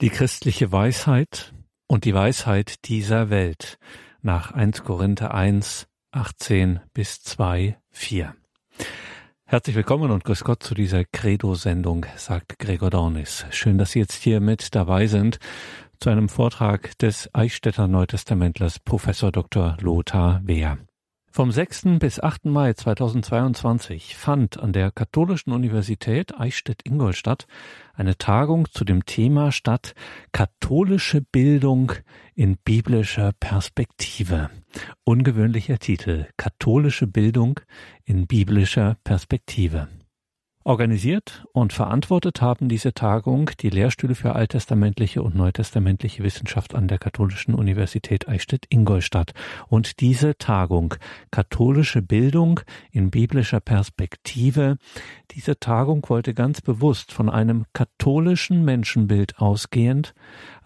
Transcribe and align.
Die 0.00 0.10
christliche 0.10 0.70
Weisheit 0.70 1.52
und 1.88 2.04
die 2.04 2.14
Weisheit 2.14 2.84
dieser 2.84 3.30
Welt 3.30 3.78
nach 4.22 4.52
1 4.52 4.84
Korinther 4.84 5.34
1, 5.34 5.88
18 6.12 6.78
bis 6.94 7.20
2, 7.22 7.76
4. 7.90 8.32
Herzlich 9.44 9.74
willkommen 9.74 10.12
und 10.12 10.22
grüß 10.22 10.44
Gott 10.44 10.62
zu 10.62 10.74
dieser 10.76 11.04
Credo-Sendung, 11.04 12.06
sagt 12.14 12.60
Gregor 12.60 12.90
Dornis. 12.90 13.44
Schön, 13.50 13.76
dass 13.76 13.90
Sie 13.90 13.98
jetzt 13.98 14.22
hier 14.22 14.38
mit 14.38 14.76
dabei 14.76 15.08
sind 15.08 15.40
zu 15.98 16.10
einem 16.10 16.28
Vortrag 16.28 16.96
des 16.98 17.28
Eichstätter 17.34 17.88
Neutestamentlers 17.88 18.78
Professor 18.78 19.32
Dr. 19.32 19.76
Lothar 19.80 20.42
Wehr. 20.44 20.78
Vom 21.38 21.52
6. 21.52 22.00
bis 22.00 22.18
8. 22.18 22.46
Mai 22.46 22.72
2022 22.72 24.16
fand 24.16 24.58
an 24.58 24.72
der 24.72 24.90
Katholischen 24.90 25.52
Universität 25.52 26.36
Eichstätt-Ingolstadt 26.36 27.46
eine 27.94 28.18
Tagung 28.18 28.66
zu 28.72 28.84
dem 28.84 29.06
Thema 29.06 29.52
statt 29.52 29.94
Katholische 30.32 31.20
Bildung 31.20 31.92
in 32.34 32.56
biblischer 32.56 33.30
Perspektive. 33.38 34.50
Ungewöhnlicher 35.04 35.78
Titel 35.78 36.26
Katholische 36.36 37.06
Bildung 37.06 37.60
in 38.04 38.26
biblischer 38.26 38.96
Perspektive. 39.04 39.86
Organisiert 40.68 41.46
und 41.52 41.72
verantwortet 41.72 42.42
haben 42.42 42.68
diese 42.68 42.92
Tagung 42.92 43.50
die 43.60 43.70
Lehrstühle 43.70 44.14
für 44.14 44.34
alttestamentliche 44.34 45.22
und 45.22 45.34
neutestamentliche 45.34 46.22
Wissenschaft 46.22 46.74
an 46.74 46.88
der 46.88 46.98
Katholischen 46.98 47.54
Universität 47.54 48.28
Eichstätt-Ingolstadt. 48.28 49.32
Und 49.68 50.00
diese 50.00 50.36
Tagung, 50.36 50.96
katholische 51.30 52.02
Bildung 52.02 52.60
in 52.92 53.10
biblischer 53.10 53.60
Perspektive, 53.60 54.76
diese 55.30 55.58
Tagung 55.58 56.04
wollte 56.10 56.34
ganz 56.34 56.60
bewusst 56.60 57.12
von 57.14 57.30
einem 57.30 57.64
katholischen 57.72 58.62
Menschenbild 58.62 59.38
ausgehend 59.38 60.12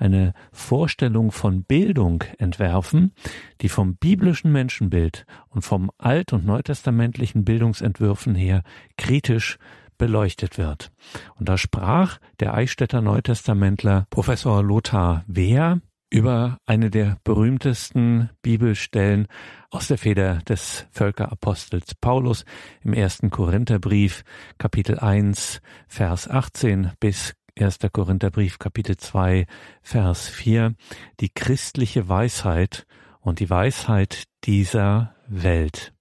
eine 0.03 0.35
Vorstellung 0.51 1.31
von 1.31 1.63
Bildung 1.63 2.25
entwerfen, 2.39 3.13
die 3.61 3.69
vom 3.69 3.97
biblischen 3.97 4.51
Menschenbild 4.51 5.25
und 5.49 5.63
vom 5.63 5.91
alt- 5.97 6.33
und 6.33 6.45
neutestamentlichen 6.45 7.45
Bildungsentwürfen 7.45 8.35
her 8.35 8.63
kritisch 8.97 9.59
beleuchtet 9.99 10.59
wird. 10.59 10.91
Und 11.37 11.49
da 11.49 11.57
sprach 11.57 12.19
der 12.41 12.55
Eichstätter 12.55 13.01
Neutestamentler 13.01 14.07
Professor 14.11 14.63
Lothar 14.63 15.23
Wehr 15.29 15.81
über 16.11 16.59
eine 16.67 16.91
der 16.91 17.17
berühmtesten 17.25 18.29
Bibelstellen 18.43 19.29
aus 19.71 19.87
der 19.87 19.97
Feder 19.97 20.41
des 20.49 20.87
Völkerapostels 20.91 21.95
Paulus 21.95 22.45
im 22.83 22.93
ersten 22.93 23.31
Korintherbrief, 23.31 24.25
Kapitel 24.59 24.99
1, 24.99 25.63
Vers 25.87 26.29
18 26.29 26.93
bis 27.01 27.35
1. 27.59 27.79
Korintherbrief, 27.93 28.59
Kapitel 28.59 28.97
2, 28.97 29.47
Vers 29.83 30.29
4, 30.29 30.75
die 31.21 31.29
christliche 31.29 32.09
Weisheit 32.09 32.87
und 33.21 33.41
die 33.41 33.51
Weisheit 33.51 34.25
dieser 34.45 35.15
Welt. 35.29 35.93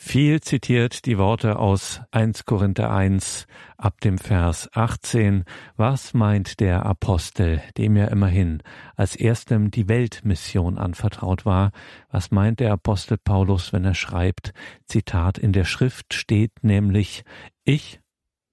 Viel 0.00 0.40
zitiert 0.40 1.06
die 1.06 1.18
Worte 1.18 1.58
aus 1.58 2.00
1 2.12 2.44
Korinther 2.44 2.92
1 2.92 3.48
ab 3.76 4.00
dem 4.00 4.16
Vers 4.16 4.68
18. 4.72 5.42
Was 5.76 6.14
meint 6.14 6.60
der 6.60 6.86
Apostel, 6.86 7.60
dem 7.76 7.96
ja 7.96 8.04
immerhin 8.04 8.62
als 8.94 9.16
erstem 9.16 9.72
die 9.72 9.88
Weltmission 9.88 10.78
anvertraut 10.78 11.44
war? 11.44 11.72
Was 12.10 12.30
meint 12.30 12.60
der 12.60 12.72
Apostel 12.72 13.18
Paulus, 13.18 13.72
wenn 13.72 13.84
er 13.84 13.94
schreibt, 13.94 14.52
Zitat, 14.84 15.36
in 15.36 15.52
der 15.52 15.64
Schrift 15.64 16.14
steht 16.14 16.62
nämlich, 16.62 17.24
ich 17.64 18.00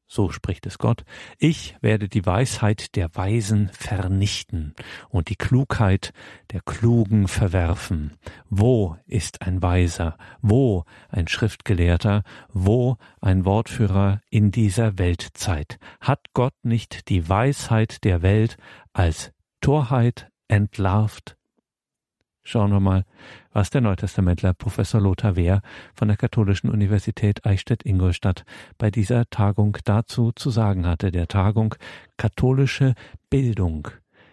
so 0.08 0.30
spricht 0.30 0.66
es 0.66 0.78
Gott, 0.78 1.03
ich 1.38 1.75
werde 1.81 2.08
die 2.08 2.25
Weisheit 2.25 2.95
der 2.95 3.09
Weisen 3.16 3.70
vernichten 3.73 4.75
und 5.09 5.30
die 5.30 5.36
Klugheit 5.36 6.14
der 6.52 6.61
Klugen 6.61 7.28
verwerfen. 7.28 8.14
Wo 8.50 8.98
ist 9.06 9.42
ein 9.42 9.61
Weiser? 9.61 10.17
Wo 10.42 10.86
ein 11.09 11.28
Schriftgelehrter? 11.28 12.23
Wo 12.54 12.98
ein 13.21 13.45
Wortführer 13.45 14.21
in 14.30 14.52
dieser 14.52 14.98
Weltzeit? 14.98 15.80
Hat 15.99 16.20
Gott 16.33 16.55
nicht 16.64 17.10
die 17.10 17.27
Weisheit 17.27 18.04
der 18.04 18.21
Welt 18.21 18.58
als 18.94 19.32
Torheit 19.61 20.30
entlarvt? 20.48 21.34
Schauen 22.48 22.72
wir 22.72 22.80
mal, 22.80 23.06
was 23.54 23.72
der 23.72 23.82
Neutestamentler 23.82 24.54
Professor 24.54 25.02
Lothar 25.02 25.36
Wehr 25.36 25.64
von 25.95 26.08
der 26.08 26.16
Katholischen 26.16 26.70
Universität 26.70 27.44
Eichstätt-Ingolstadt 27.44 28.45
bei 28.78 28.92
dieser 28.92 29.28
Tagung 29.32 29.80
dazu 29.83 30.32
zu 30.32 30.52
sagen 30.52 30.86
hatte, 30.86 31.11
der 31.11 31.28
Tagung 31.28 31.73
Katholische 32.17 32.94
Bildung 33.32 33.88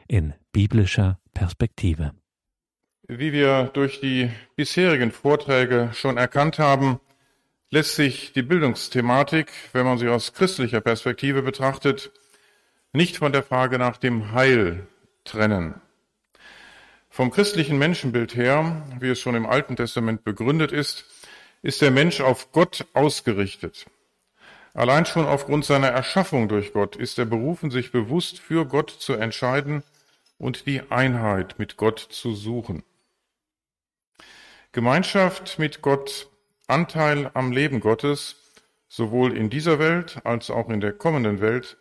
in 0.09 0.35
biblischer 0.53 1.21
Perspektive. 1.33 2.13
Wie 3.09 3.33
wir 3.33 3.71
durch 3.73 4.01
die 4.01 4.31
bisherigen 4.57 5.11
Vorträge 5.11 5.89
schon 5.95 6.19
erkannt 6.19 6.59
haben, 6.59 7.01
lässt 7.71 7.97
sich 7.97 8.35
die 8.35 8.43
Bildungsthematik, 8.43 9.51
wenn 9.73 9.87
man 9.87 9.97
sie 9.97 10.09
aus 10.09 10.35
christlicher 10.35 10.83
Perspektive 10.83 11.41
betrachtet, 11.41 12.13
nicht 12.93 13.17
von 13.17 13.33
der 13.33 13.43
Frage 13.43 13.79
nach 13.79 13.97
dem 13.97 14.33
Heil 14.33 14.87
trennen. 15.25 15.82
Vom 17.15 17.31
christlichen 17.31 17.77
Menschenbild 17.77 18.35
her, 18.37 18.87
wie 18.99 19.11
es 19.11 19.21
schon 19.21 19.35
im 19.35 19.45
Alten 19.45 19.77
Testament 19.77 20.25
begründet 20.25 20.73
ist, 20.73 21.05
ist 21.61 21.83
der 21.83 21.91
Mensch 21.91 22.23
auf 22.23 22.53
Gott 22.53 22.87
ausgerichtet. 22.95 23.85
Allein 24.73 25.05
schon 25.05 25.27
aufgrund 25.27 25.67
seiner 25.67 25.89
Erschaffung 25.89 26.49
durch 26.49 26.73
Gott 26.73 26.97
ist 26.97 27.19
er 27.19 27.27
berufen, 27.27 27.71
sich 27.71 27.93
bewusst 27.93 28.39
für 28.39 28.65
Gott 28.65 28.89
zu 28.89 29.13
entscheiden 29.13 29.83
und 30.39 30.67
die 30.67 30.91
Einheit 30.91 31.59
mit 31.59 31.77
Gott 31.77 31.99
zu 31.99 32.35
suchen. 32.35 32.83
Gemeinschaft 34.73 35.59
mit 35.59 35.83
Gott, 35.83 36.31
Anteil 36.67 37.31
am 37.35 37.53
Leben 37.53 37.81
Gottes, 37.81 38.37
sowohl 38.89 39.37
in 39.37 39.51
dieser 39.51 39.79
Welt 39.79 40.23
als 40.25 40.49
auch 40.49 40.71
in 40.71 40.81
der 40.81 40.95
kommenden 40.95 41.43
Welt, 41.43 41.77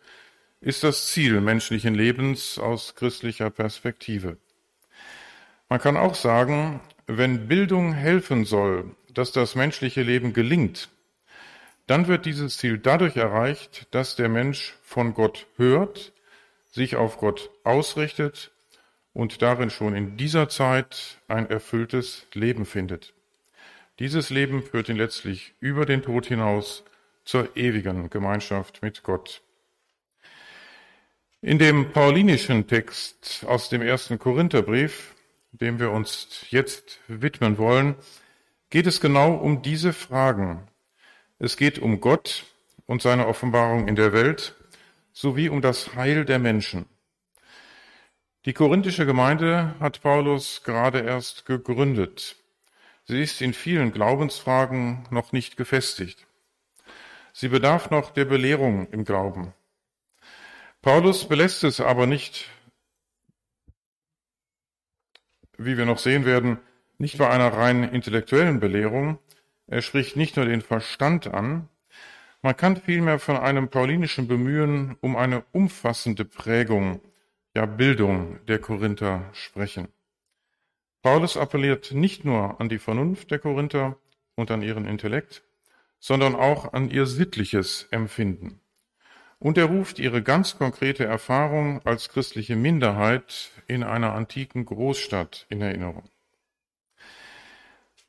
ist 0.60 0.84
das 0.84 1.06
Ziel 1.06 1.40
menschlichen 1.40 1.94
Lebens 1.94 2.58
aus 2.58 2.94
christlicher 2.96 3.48
Perspektive. 3.48 4.36
Man 5.72 5.80
kann 5.80 5.96
auch 5.96 6.14
sagen, 6.14 6.82
wenn 7.06 7.48
Bildung 7.48 7.94
helfen 7.94 8.44
soll, 8.44 8.94
dass 9.14 9.32
das 9.32 9.54
menschliche 9.54 10.02
Leben 10.02 10.34
gelingt, 10.34 10.90
dann 11.86 12.08
wird 12.08 12.26
dieses 12.26 12.58
Ziel 12.58 12.76
dadurch 12.76 13.16
erreicht, 13.16 13.86
dass 13.90 14.14
der 14.14 14.28
Mensch 14.28 14.76
von 14.82 15.14
Gott 15.14 15.46
hört, 15.56 16.12
sich 16.70 16.96
auf 16.96 17.16
Gott 17.16 17.48
ausrichtet 17.64 18.50
und 19.14 19.40
darin 19.40 19.70
schon 19.70 19.96
in 19.96 20.18
dieser 20.18 20.50
Zeit 20.50 21.22
ein 21.26 21.48
erfülltes 21.48 22.26
Leben 22.34 22.66
findet. 22.66 23.14
Dieses 23.98 24.28
Leben 24.28 24.62
führt 24.62 24.90
ihn 24.90 24.96
letztlich 24.96 25.54
über 25.58 25.86
den 25.86 26.02
Tod 26.02 26.26
hinaus 26.26 26.84
zur 27.24 27.56
ewigen 27.56 28.10
Gemeinschaft 28.10 28.82
mit 28.82 29.04
Gott. 29.04 29.40
In 31.40 31.58
dem 31.58 31.92
paulinischen 31.92 32.66
Text 32.66 33.46
aus 33.48 33.70
dem 33.70 33.80
ersten 33.80 34.18
Korintherbrief 34.18 35.14
dem 35.52 35.78
wir 35.78 35.90
uns 35.90 36.46
jetzt 36.50 36.98
widmen 37.08 37.58
wollen, 37.58 37.94
geht 38.70 38.86
es 38.86 39.00
genau 39.00 39.34
um 39.34 39.62
diese 39.62 39.92
Fragen. 39.92 40.66
Es 41.38 41.56
geht 41.56 41.78
um 41.78 42.00
Gott 42.00 42.46
und 42.86 43.02
seine 43.02 43.26
Offenbarung 43.26 43.86
in 43.86 43.96
der 43.96 44.12
Welt 44.12 44.54
sowie 45.12 45.48
um 45.48 45.60
das 45.60 45.94
Heil 45.94 46.24
der 46.24 46.38
Menschen. 46.38 46.86
Die 48.44 48.54
korinthische 48.54 49.06
Gemeinde 49.06 49.74
hat 49.78 50.00
Paulus 50.00 50.62
gerade 50.64 51.00
erst 51.00 51.44
gegründet. 51.44 52.36
Sie 53.04 53.22
ist 53.22 53.42
in 53.42 53.52
vielen 53.52 53.92
Glaubensfragen 53.92 55.06
noch 55.10 55.32
nicht 55.32 55.56
gefestigt. 55.56 56.26
Sie 57.32 57.48
bedarf 57.48 57.90
noch 57.90 58.10
der 58.10 58.24
Belehrung 58.24 58.88
im 58.90 59.04
Glauben. 59.04 59.52
Paulus 60.80 61.28
belässt 61.28 61.62
es 61.62 61.80
aber 61.80 62.06
nicht 62.06 62.48
wie 65.64 65.76
wir 65.76 65.86
noch 65.86 65.98
sehen 65.98 66.24
werden, 66.24 66.58
nicht 66.98 67.18
bei 67.18 67.28
einer 67.28 67.52
rein 67.52 67.84
intellektuellen 67.84 68.60
Belehrung. 68.60 69.18
Er 69.66 69.82
spricht 69.82 70.16
nicht 70.16 70.36
nur 70.36 70.46
den 70.46 70.60
Verstand 70.62 71.26
an, 71.26 71.68
man 72.44 72.56
kann 72.56 72.76
vielmehr 72.76 73.20
von 73.20 73.36
einem 73.36 73.68
paulinischen 73.68 74.26
Bemühen 74.26 74.96
um 75.00 75.14
eine 75.14 75.44
umfassende 75.52 76.24
Prägung, 76.24 77.00
ja 77.54 77.66
Bildung 77.66 78.44
der 78.46 78.58
Korinther 78.58 79.30
sprechen. 79.32 79.86
Paulus 81.02 81.36
appelliert 81.36 81.92
nicht 81.92 82.24
nur 82.24 82.60
an 82.60 82.68
die 82.68 82.78
Vernunft 82.78 83.30
der 83.30 83.38
Korinther 83.38 83.96
und 84.34 84.50
an 84.50 84.62
ihren 84.62 84.86
Intellekt, 84.86 85.44
sondern 86.00 86.34
auch 86.34 86.72
an 86.72 86.90
ihr 86.90 87.06
sittliches 87.06 87.86
Empfinden. 87.92 88.61
Und 89.42 89.58
er 89.58 89.64
ruft 89.64 89.98
ihre 89.98 90.22
ganz 90.22 90.56
konkrete 90.56 91.04
Erfahrung 91.04 91.84
als 91.84 92.10
christliche 92.10 92.54
Minderheit 92.54 93.50
in 93.66 93.82
einer 93.82 94.12
antiken 94.12 94.64
Großstadt 94.64 95.46
in 95.48 95.60
Erinnerung. 95.60 96.08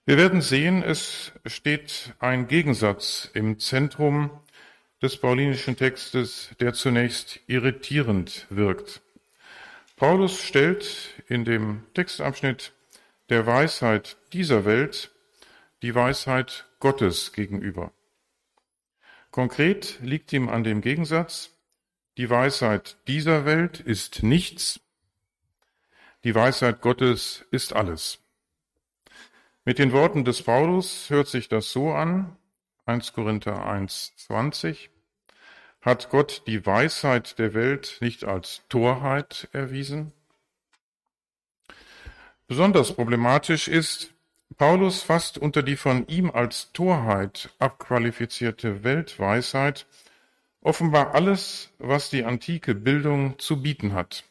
Wir 0.06 0.18
werden 0.18 0.42
sehen, 0.42 0.84
es 0.84 1.32
steht 1.48 2.14
ein 2.20 2.48
Gegensatz 2.48 3.32
im 3.34 3.58
Zentrum 3.58 4.30
des 5.02 5.18
paulinischen 5.18 5.76
Textes, 5.76 6.52
der 6.60 6.74
zunächst 6.74 7.40
irritierend 7.48 8.46
wirkt. 8.52 9.02
Paulus 9.96 10.40
stellt 10.40 11.16
in 11.30 11.46
dem 11.46 11.82
Textabschnitt 11.96 12.74
der 13.30 13.48
Weisheit 13.48 14.18
dieser 14.34 14.66
Welt 14.66 15.10
die 15.82 15.96
Weisheit 15.96 16.68
Gottes 16.80 17.34
gegenüber. 17.34 17.92
Konkret 19.34 19.98
liegt 20.04 20.32
ihm 20.32 20.48
an 20.48 20.64
dem 20.64 20.82
Gegensatz, 20.82 21.58
die 22.18 22.30
Weisheit 22.30 22.98
dieser 23.08 23.46
Welt 23.46 23.80
ist 23.80 24.22
nichts, 24.22 24.80
die 26.24 26.36
Weisheit 26.36 26.82
Gottes 26.82 27.44
ist 27.50 27.74
alles. 27.74 28.20
Mit 29.66 29.80
den 29.80 29.92
Worten 29.92 30.24
des 30.24 30.44
Paulus 30.44 31.10
hört 31.10 31.28
sich 31.28 31.50
das 31.50 31.72
so 31.72 31.94
an, 31.94 32.38
1 32.86 33.14
Korinther 33.14 33.66
1, 33.66 34.14
20, 34.18 34.92
hat 35.82 36.12
Gott 36.12 36.44
die 36.46 36.64
Weisheit 36.64 37.40
der 37.40 37.56
Welt 37.56 37.98
nicht 38.02 38.26
als 38.26 38.62
Torheit 38.70 39.50
erwiesen? 39.52 40.14
Besonders 42.46 42.94
problematisch 42.94 43.68
ist, 43.68 44.13
Paulus 44.58 45.02
fasst 45.02 45.38
unter 45.38 45.64
die 45.64 45.76
von 45.76 46.08
ihm 46.08 46.30
als 46.30 46.72
Torheit 46.74 47.50
abqualifizierte 47.60 48.84
Weltweisheit 48.84 49.88
offenbar 50.62 51.14
alles, 51.14 51.72
was 51.80 52.10
die 52.10 52.24
antike 52.24 52.76
Bildung 52.76 53.38
zu 53.40 53.62
bieten 53.62 53.94
hat. 53.94 54.24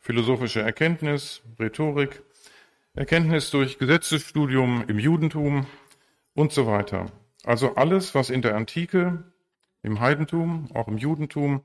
Philosophische 0.00 0.60
Erkenntnis, 0.60 1.42
Rhetorik, 1.58 2.22
Erkenntnis 2.94 3.50
durch 3.50 3.78
Gesetzesstudium 3.78 4.84
im 4.88 4.98
Judentum 4.98 5.66
und 6.34 6.52
so 6.52 6.66
weiter. 6.66 7.12
Also 7.44 7.74
alles, 7.74 8.14
was 8.14 8.30
in 8.30 8.42
der 8.42 8.56
Antike, 8.56 9.24
im 9.82 10.00
Heidentum, 10.00 10.68
auch 10.74 10.88
im 10.88 10.98
Judentum, 10.98 11.62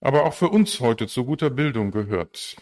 aber 0.00 0.24
auch 0.24 0.34
für 0.34 0.48
uns 0.48 0.80
heute 0.80 1.06
zu 1.06 1.24
guter 1.24 1.50
Bildung 1.50 1.92
gehört. 1.92 2.56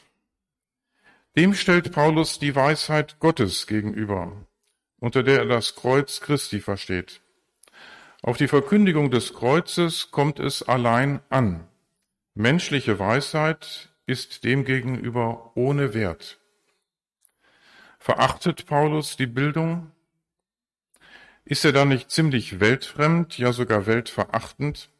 Dem 1.36 1.54
stellt 1.54 1.92
Paulus 1.92 2.40
die 2.40 2.56
Weisheit 2.56 3.20
Gottes 3.20 3.68
gegenüber, 3.68 4.46
unter 4.98 5.22
der 5.22 5.38
er 5.40 5.46
das 5.46 5.76
Kreuz 5.76 6.20
Christi 6.20 6.60
versteht. 6.60 7.20
Auf 8.22 8.36
die 8.36 8.48
Verkündigung 8.48 9.12
des 9.12 9.32
Kreuzes 9.32 10.10
kommt 10.10 10.40
es 10.40 10.64
allein 10.64 11.20
an. 11.28 11.68
Menschliche 12.34 12.98
Weisheit 12.98 13.90
ist 14.06 14.42
demgegenüber 14.42 15.52
ohne 15.54 15.94
Wert. 15.94 16.40
Verachtet 18.00 18.66
Paulus 18.66 19.16
die 19.16 19.26
Bildung? 19.26 19.92
Ist 21.44 21.64
er 21.64 21.72
da 21.72 21.84
nicht 21.84 22.10
ziemlich 22.10 22.58
weltfremd, 22.58 23.38
ja 23.38 23.52
sogar 23.52 23.86
weltverachtend? 23.86 24.90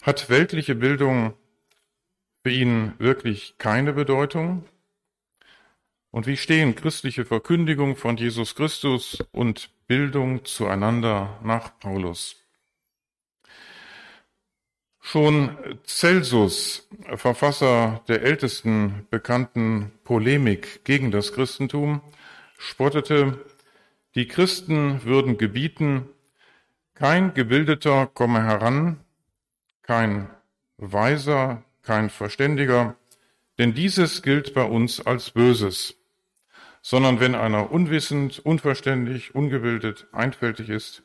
Hat 0.00 0.30
weltliche 0.30 0.74
Bildung 0.74 1.34
für 2.42 2.50
ihn 2.50 2.94
wirklich 2.98 3.56
keine 3.58 3.92
Bedeutung? 3.92 4.64
Und 6.12 6.26
wie 6.26 6.36
stehen 6.36 6.76
christliche 6.76 7.24
Verkündigung 7.24 7.96
von 7.96 8.18
Jesus 8.18 8.54
Christus 8.54 9.24
und 9.32 9.70
Bildung 9.86 10.44
zueinander 10.44 11.40
nach 11.42 11.78
Paulus? 11.80 12.36
Schon 15.00 15.56
Celsus, 15.86 16.86
Verfasser 17.14 18.04
der 18.08 18.22
ältesten 18.22 19.06
bekannten 19.10 19.90
Polemik 20.04 20.84
gegen 20.84 21.10
das 21.10 21.32
Christentum, 21.32 22.02
spottete, 22.58 23.42
die 24.14 24.28
Christen 24.28 25.04
würden 25.04 25.38
gebieten, 25.38 26.10
kein 26.92 27.32
Gebildeter 27.32 28.06
komme 28.06 28.44
heran, 28.44 29.00
kein 29.80 30.28
Weiser, 30.76 31.64
kein 31.80 32.10
Verständiger, 32.10 32.96
denn 33.56 33.72
dieses 33.72 34.22
gilt 34.22 34.52
bei 34.52 34.64
uns 34.64 35.00
als 35.00 35.30
Böses 35.30 36.01
sondern 36.82 37.20
wenn 37.20 37.34
einer 37.34 37.70
unwissend, 37.70 38.40
unverständlich, 38.40 39.34
ungebildet, 39.34 40.08
einfältig 40.12 40.68
ist, 40.68 41.04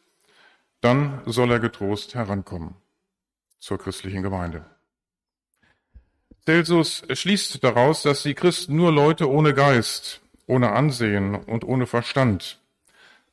dann 0.81 1.21
soll 1.25 1.51
er 1.51 1.59
getrost 1.59 2.15
herankommen 2.15 2.75
zur 3.59 3.77
christlichen 3.77 4.24
Gemeinde. 4.24 4.65
Celsus 6.45 7.03
schließt 7.12 7.63
daraus, 7.63 8.03
dass 8.03 8.24
die 8.24 8.33
Christen 8.33 8.75
nur 8.75 8.91
Leute 8.91 9.29
ohne 9.29 9.53
Geist, 9.53 10.21
ohne 10.45 10.71
Ansehen 10.71 11.35
und 11.35 11.63
ohne 11.63 11.88
Verstand, 11.88 12.62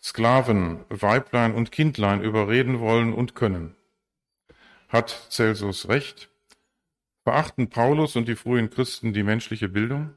Sklaven, 0.02 0.85
Weiblein 0.88 1.55
und 1.55 1.73
Kindlein 1.73 2.23
überreden 2.23 2.81
wollen 2.81 3.14
und 3.14 3.35
können. 3.35 3.75
Hat 4.88 5.29
Celsus 5.31 5.88
recht? 5.88 6.29
Verachten 7.23 7.70
Paulus 7.70 8.17
und 8.17 8.29
die 8.29 8.37
frühen 8.37 8.69
Christen 8.69 9.14
die 9.14 9.23
menschliche 9.23 9.69
Bildung? 9.69 10.14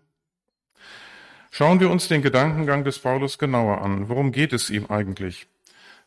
Schauen 1.51 1.79
wir 1.79 1.89
uns 1.89 2.07
den 2.07 2.21
Gedankengang 2.21 2.83
des 2.83 2.99
Paulus 2.99 3.37
genauer 3.37 3.81
an. 3.81 4.09
Worum 4.09 4.31
geht 4.31 4.53
es 4.53 4.69
ihm 4.69 4.87
eigentlich? 4.87 5.47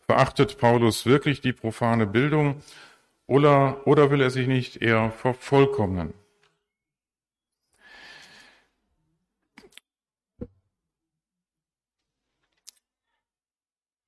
Verachtet 0.07 0.59
Paulus 0.59 1.07
wirklich 1.07 1.41
die 1.41 1.53
profane 1.53 2.07
Bildung 2.07 2.63
oder, 3.27 3.87
oder 3.87 4.11
will 4.11 4.21
er 4.21 4.31
sich 4.31 4.49
nicht 4.49 4.83
eher 4.83 5.13
vervollkommnen? 5.13 6.15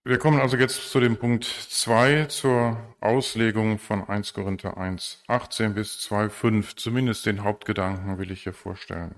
Wir 0.05 0.19
kommen 0.19 0.41
also 0.41 0.57
jetzt 0.57 0.91
zu 0.91 0.99
dem 0.99 1.17
Punkt 1.17 1.45
2, 1.45 2.25
zur 2.25 2.77
Auslegung 3.01 3.79
von 3.79 4.03
1 4.03 4.35
Korinther 4.35 4.77
1, 4.77 5.23
18 5.29 5.75
bis 5.75 6.01
2, 6.01 6.29
5. 6.29 6.75
Zumindest 6.75 7.25
den 7.25 7.45
Hauptgedanken 7.45 8.19
will 8.19 8.33
ich 8.33 8.43
hier 8.43 8.53
vorstellen. 8.53 9.15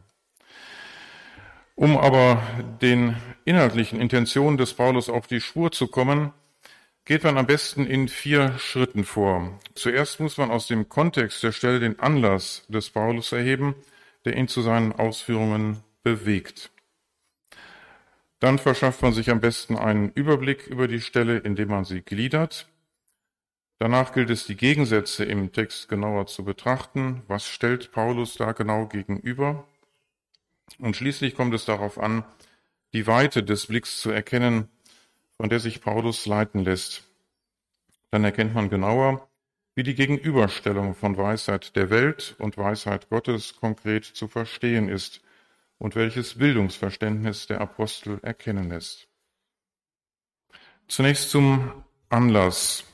Um 1.76 1.96
aber 1.96 2.40
den 2.80 3.16
inhaltlichen 3.44 4.00
Intentionen 4.00 4.58
des 4.58 4.74
Paulus 4.74 5.08
auf 5.08 5.26
die 5.26 5.40
Spur 5.40 5.72
zu 5.72 5.88
kommen, 5.88 6.32
geht 7.04 7.24
man 7.24 7.36
am 7.36 7.46
besten 7.46 7.86
in 7.86 8.08
vier 8.08 8.56
Schritten 8.58 9.04
vor. 9.04 9.58
Zuerst 9.74 10.20
muss 10.20 10.38
man 10.38 10.50
aus 10.50 10.68
dem 10.68 10.88
Kontext 10.88 11.42
der 11.42 11.52
Stelle 11.52 11.80
den 11.80 11.98
Anlass 11.98 12.64
des 12.68 12.90
Paulus 12.90 13.32
erheben, 13.32 13.74
der 14.24 14.36
ihn 14.36 14.48
zu 14.48 14.62
seinen 14.62 14.92
Ausführungen 14.92 15.82
bewegt. 16.02 16.70
Dann 18.38 18.58
verschafft 18.58 19.02
man 19.02 19.12
sich 19.12 19.30
am 19.30 19.40
besten 19.40 19.76
einen 19.76 20.10
Überblick 20.10 20.66
über 20.66 20.86
die 20.86 21.00
Stelle, 21.00 21.38
indem 21.38 21.68
man 21.70 21.84
sie 21.84 22.02
gliedert. 22.02 22.68
Danach 23.78 24.12
gilt 24.12 24.30
es, 24.30 24.46
die 24.46 24.56
Gegensätze 24.56 25.24
im 25.24 25.52
Text 25.52 25.88
genauer 25.88 26.26
zu 26.26 26.44
betrachten. 26.44 27.22
Was 27.26 27.48
stellt 27.48 27.90
Paulus 27.90 28.34
da 28.36 28.52
genau 28.52 28.86
gegenüber? 28.86 29.66
Und 30.78 30.96
schließlich 30.96 31.34
kommt 31.34 31.54
es 31.54 31.64
darauf 31.64 31.98
an, 31.98 32.24
die 32.92 33.06
Weite 33.06 33.42
des 33.42 33.66
Blicks 33.66 34.00
zu 34.00 34.10
erkennen, 34.10 34.68
von 35.36 35.48
der 35.48 35.60
sich 35.60 35.80
Paulus 35.80 36.26
leiten 36.26 36.64
lässt. 36.64 37.04
Dann 38.10 38.24
erkennt 38.24 38.54
man 38.54 38.70
genauer, 38.70 39.28
wie 39.74 39.82
die 39.82 39.94
Gegenüberstellung 39.94 40.94
von 40.94 41.16
Weisheit 41.16 41.74
der 41.74 41.90
Welt 41.90 42.36
und 42.38 42.56
Weisheit 42.56 43.08
Gottes 43.08 43.56
konkret 43.56 44.04
zu 44.04 44.28
verstehen 44.28 44.88
ist 44.88 45.20
und 45.78 45.96
welches 45.96 46.38
Bildungsverständnis 46.38 47.48
der 47.48 47.60
Apostel 47.60 48.20
erkennen 48.22 48.68
lässt. 48.68 49.08
Zunächst 50.86 51.30
zum 51.30 51.84
Anlass 52.08 52.84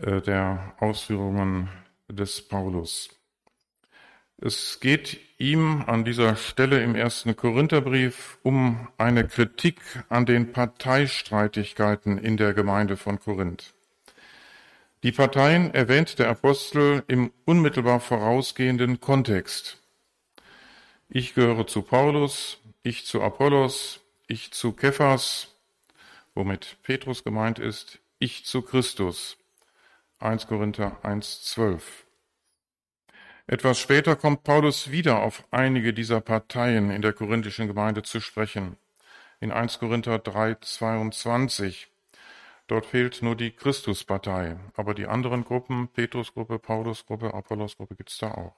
äh, 0.00 0.22
der 0.22 0.74
Ausführungen 0.78 1.68
des 2.08 2.46
Paulus. 2.48 3.10
Es 4.40 4.78
geht 4.78 5.18
ihm 5.38 5.82
an 5.88 6.04
dieser 6.04 6.36
Stelle 6.36 6.80
im 6.84 6.94
ersten 6.94 7.34
Korintherbrief 7.34 8.38
um 8.44 8.86
eine 8.96 9.26
Kritik 9.26 9.80
an 10.08 10.26
den 10.26 10.52
Parteistreitigkeiten 10.52 12.18
in 12.18 12.36
der 12.36 12.54
Gemeinde 12.54 12.96
von 12.96 13.18
Korinth. 13.18 13.74
Die 15.02 15.10
Parteien 15.10 15.74
erwähnt 15.74 16.20
der 16.20 16.28
Apostel 16.30 17.02
im 17.08 17.32
unmittelbar 17.46 17.98
vorausgehenden 17.98 19.00
Kontext. 19.00 19.78
Ich 21.08 21.34
gehöre 21.34 21.66
zu 21.66 21.82
Paulus, 21.82 22.58
ich 22.84 23.06
zu 23.06 23.20
Apollos, 23.22 23.98
ich 24.28 24.52
zu 24.52 24.70
Kephas, 24.70 25.56
womit 26.36 26.76
Petrus 26.84 27.24
gemeint 27.24 27.58
ist, 27.58 27.98
ich 28.20 28.44
zu 28.44 28.62
Christus. 28.62 29.36
1 30.20 30.46
Korinther 30.46 30.96
1, 31.02 31.42
12. 31.42 32.07
Etwas 33.50 33.80
später 33.80 34.14
kommt 34.14 34.44
Paulus 34.44 34.90
wieder 34.90 35.22
auf 35.22 35.42
einige 35.50 35.94
dieser 35.94 36.20
Parteien 36.20 36.90
in 36.90 37.00
der 37.00 37.14
korinthischen 37.14 37.66
Gemeinde 37.66 38.02
zu 38.02 38.20
sprechen. 38.20 38.76
In 39.40 39.52
1 39.52 39.78
Korinther 39.78 40.18
3, 40.18 40.56
22. 40.56 41.90
Dort 42.66 42.84
fehlt 42.84 43.22
nur 43.22 43.36
die 43.36 43.52
Christuspartei, 43.52 44.58
aber 44.76 44.92
die 44.92 45.06
anderen 45.06 45.44
Gruppen, 45.44 45.88
Petrusgruppe, 45.88 46.58
Paulusgruppe, 46.58 47.32
Apollosgruppe, 47.32 47.94
gibt 47.96 48.10
es 48.10 48.18
da 48.18 48.32
auch. 48.32 48.54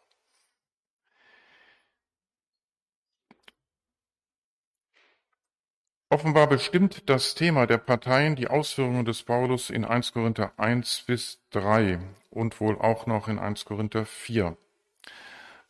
Offenbar 6.08 6.48
bestimmt 6.48 7.08
das 7.08 7.36
Thema 7.36 7.68
der 7.68 7.78
Parteien 7.78 8.34
die 8.34 8.48
Ausführungen 8.48 9.04
des 9.04 9.22
Paulus 9.22 9.70
in 9.70 9.84
1 9.84 10.12
Korinther 10.12 10.52
1 10.56 11.04
bis 11.06 11.38
3 11.50 12.00
und 12.30 12.60
wohl 12.60 12.76
auch 12.76 13.06
noch 13.06 13.28
in 13.28 13.38
1 13.38 13.64
Korinther 13.64 14.04
4. 14.04 14.56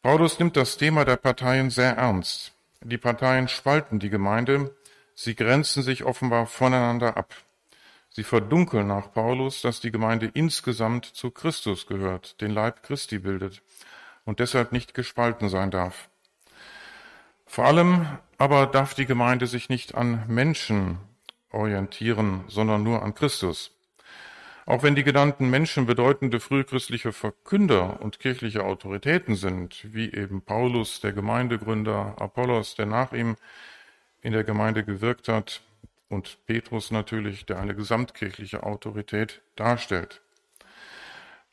Paulus 0.02 0.38
nimmt 0.38 0.56
das 0.56 0.78
Thema 0.78 1.04
der 1.04 1.16
Parteien 1.16 1.68
sehr 1.68 1.98
ernst. 1.98 2.52
Die 2.82 2.96
Parteien 2.96 3.48
spalten 3.48 3.98
die 3.98 4.08
Gemeinde, 4.08 4.74
sie 5.14 5.34
grenzen 5.34 5.82
sich 5.82 6.04
offenbar 6.04 6.46
voneinander 6.46 7.18
ab. 7.18 7.34
Sie 8.08 8.24
verdunkeln 8.24 8.86
nach 8.86 9.12
Paulus, 9.12 9.60
dass 9.60 9.80
die 9.80 9.90
Gemeinde 9.90 10.30
insgesamt 10.32 11.04
zu 11.04 11.30
Christus 11.30 11.86
gehört, 11.86 12.40
den 12.40 12.50
Leib 12.50 12.82
Christi 12.82 13.18
bildet 13.18 13.60
und 14.24 14.40
deshalb 14.40 14.72
nicht 14.72 14.94
gespalten 14.94 15.50
sein 15.50 15.70
darf. 15.70 16.08
Vor 17.44 17.66
allem 17.66 18.06
aber 18.38 18.66
darf 18.66 18.94
die 18.94 19.06
Gemeinde 19.06 19.46
sich 19.46 19.68
nicht 19.68 19.94
an 19.94 20.24
Menschen 20.28 20.98
orientieren, 21.50 22.44
sondern 22.48 22.82
nur 22.82 23.02
an 23.02 23.14
Christus. 23.14 23.70
Auch 24.66 24.82
wenn 24.82 24.94
die 24.94 25.04
genannten 25.04 25.50
Menschen 25.50 25.86
bedeutende 25.86 26.40
frühchristliche 26.40 27.12
Verkünder 27.12 28.00
und 28.00 28.20
kirchliche 28.20 28.64
Autoritäten 28.64 29.34
sind, 29.34 29.86
wie 29.92 30.12
eben 30.12 30.42
Paulus, 30.42 31.00
der 31.00 31.12
Gemeindegründer, 31.12 32.14
Apollos, 32.18 32.74
der 32.74 32.86
nach 32.86 33.12
ihm 33.12 33.36
in 34.22 34.32
der 34.32 34.44
Gemeinde 34.44 34.84
gewirkt 34.84 35.28
hat, 35.28 35.62
und 36.10 36.44
Petrus 36.46 36.90
natürlich, 36.90 37.46
der 37.46 37.60
eine 37.60 37.74
gesamtkirchliche 37.74 38.64
Autorität 38.64 39.40
darstellt. 39.54 40.20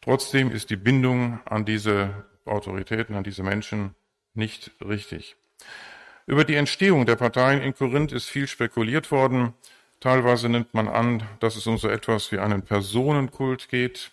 Trotzdem 0.01 0.51
ist 0.51 0.69
die 0.69 0.75
Bindung 0.75 1.39
an 1.45 1.63
diese 1.63 2.25
Autoritäten, 2.43 3.15
an 3.15 3.23
diese 3.23 3.43
Menschen 3.43 3.93
nicht 4.33 4.71
richtig. 4.83 5.35
Über 6.25 6.43
die 6.43 6.55
Entstehung 6.55 7.05
der 7.05 7.15
Parteien 7.15 7.61
in 7.61 7.73
Korinth 7.73 8.11
ist 8.11 8.29
viel 8.29 8.47
spekuliert 8.47 9.11
worden. 9.11 9.53
Teilweise 9.99 10.47
nimmt 10.47 10.73
man 10.73 10.87
an, 10.87 11.23
dass 11.39 11.55
es 11.55 11.65
um 11.65 11.77
so 11.77 11.89
etwas 11.89 12.31
wie 12.31 12.37
einen 12.37 12.61
Personenkult 12.61 13.69
geht. 13.69 14.11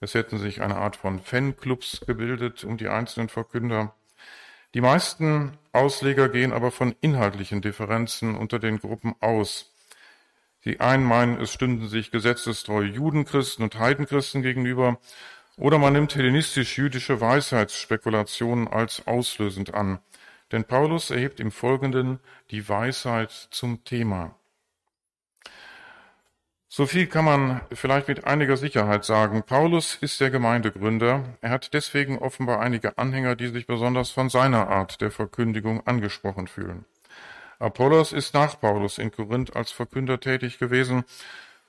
Es 0.00 0.14
hätten 0.14 0.38
sich 0.38 0.62
eine 0.62 0.76
Art 0.76 0.96
von 0.96 1.20
Fanclubs 1.20 2.00
gebildet 2.06 2.64
um 2.64 2.78
die 2.78 2.88
einzelnen 2.88 3.28
Verkünder. 3.28 3.94
Die 4.74 4.80
meisten 4.80 5.58
Ausleger 5.72 6.30
gehen 6.30 6.52
aber 6.52 6.70
von 6.70 6.94
inhaltlichen 7.02 7.60
Differenzen 7.60 8.36
unter 8.36 8.58
den 8.58 8.78
Gruppen 8.78 9.14
aus. 9.20 9.70
Die 10.64 10.80
einen 10.80 11.04
meinen, 11.04 11.40
es 11.40 11.52
stünden 11.52 11.88
sich 11.88 12.10
gesetzestreue 12.10 12.86
Judenchristen 12.86 13.64
und 13.64 13.78
Heidenchristen 13.78 14.42
gegenüber, 14.42 14.98
oder 15.58 15.76
man 15.76 15.92
nimmt 15.92 16.14
hellenistisch-jüdische 16.14 17.20
Weisheitsspekulationen 17.20 18.68
als 18.68 19.06
auslösend 19.06 19.74
an. 19.74 19.98
Denn 20.50 20.64
Paulus 20.64 21.10
erhebt 21.10 21.40
im 21.40 21.50
Folgenden 21.50 22.20
die 22.50 22.66
Weisheit 22.66 23.30
zum 23.30 23.84
Thema. 23.84 24.34
So 26.74 26.86
viel 26.86 27.06
kann 27.06 27.26
man 27.26 27.60
vielleicht 27.70 28.08
mit 28.08 28.24
einiger 28.24 28.56
Sicherheit 28.56 29.04
sagen. 29.04 29.42
Paulus 29.42 29.96
ist 29.96 30.22
der 30.22 30.30
Gemeindegründer. 30.30 31.22
Er 31.42 31.50
hat 31.50 31.74
deswegen 31.74 32.16
offenbar 32.16 32.60
einige 32.60 32.96
Anhänger, 32.96 33.36
die 33.36 33.48
sich 33.48 33.66
besonders 33.66 34.08
von 34.10 34.30
seiner 34.30 34.68
Art 34.68 35.02
der 35.02 35.10
Verkündigung 35.10 35.86
angesprochen 35.86 36.46
fühlen. 36.46 36.86
Apollos 37.58 38.14
ist 38.14 38.32
nach 38.32 38.58
Paulus 38.58 38.96
in 38.96 39.10
Korinth 39.10 39.54
als 39.54 39.70
Verkünder 39.70 40.18
tätig 40.18 40.58
gewesen. 40.58 41.04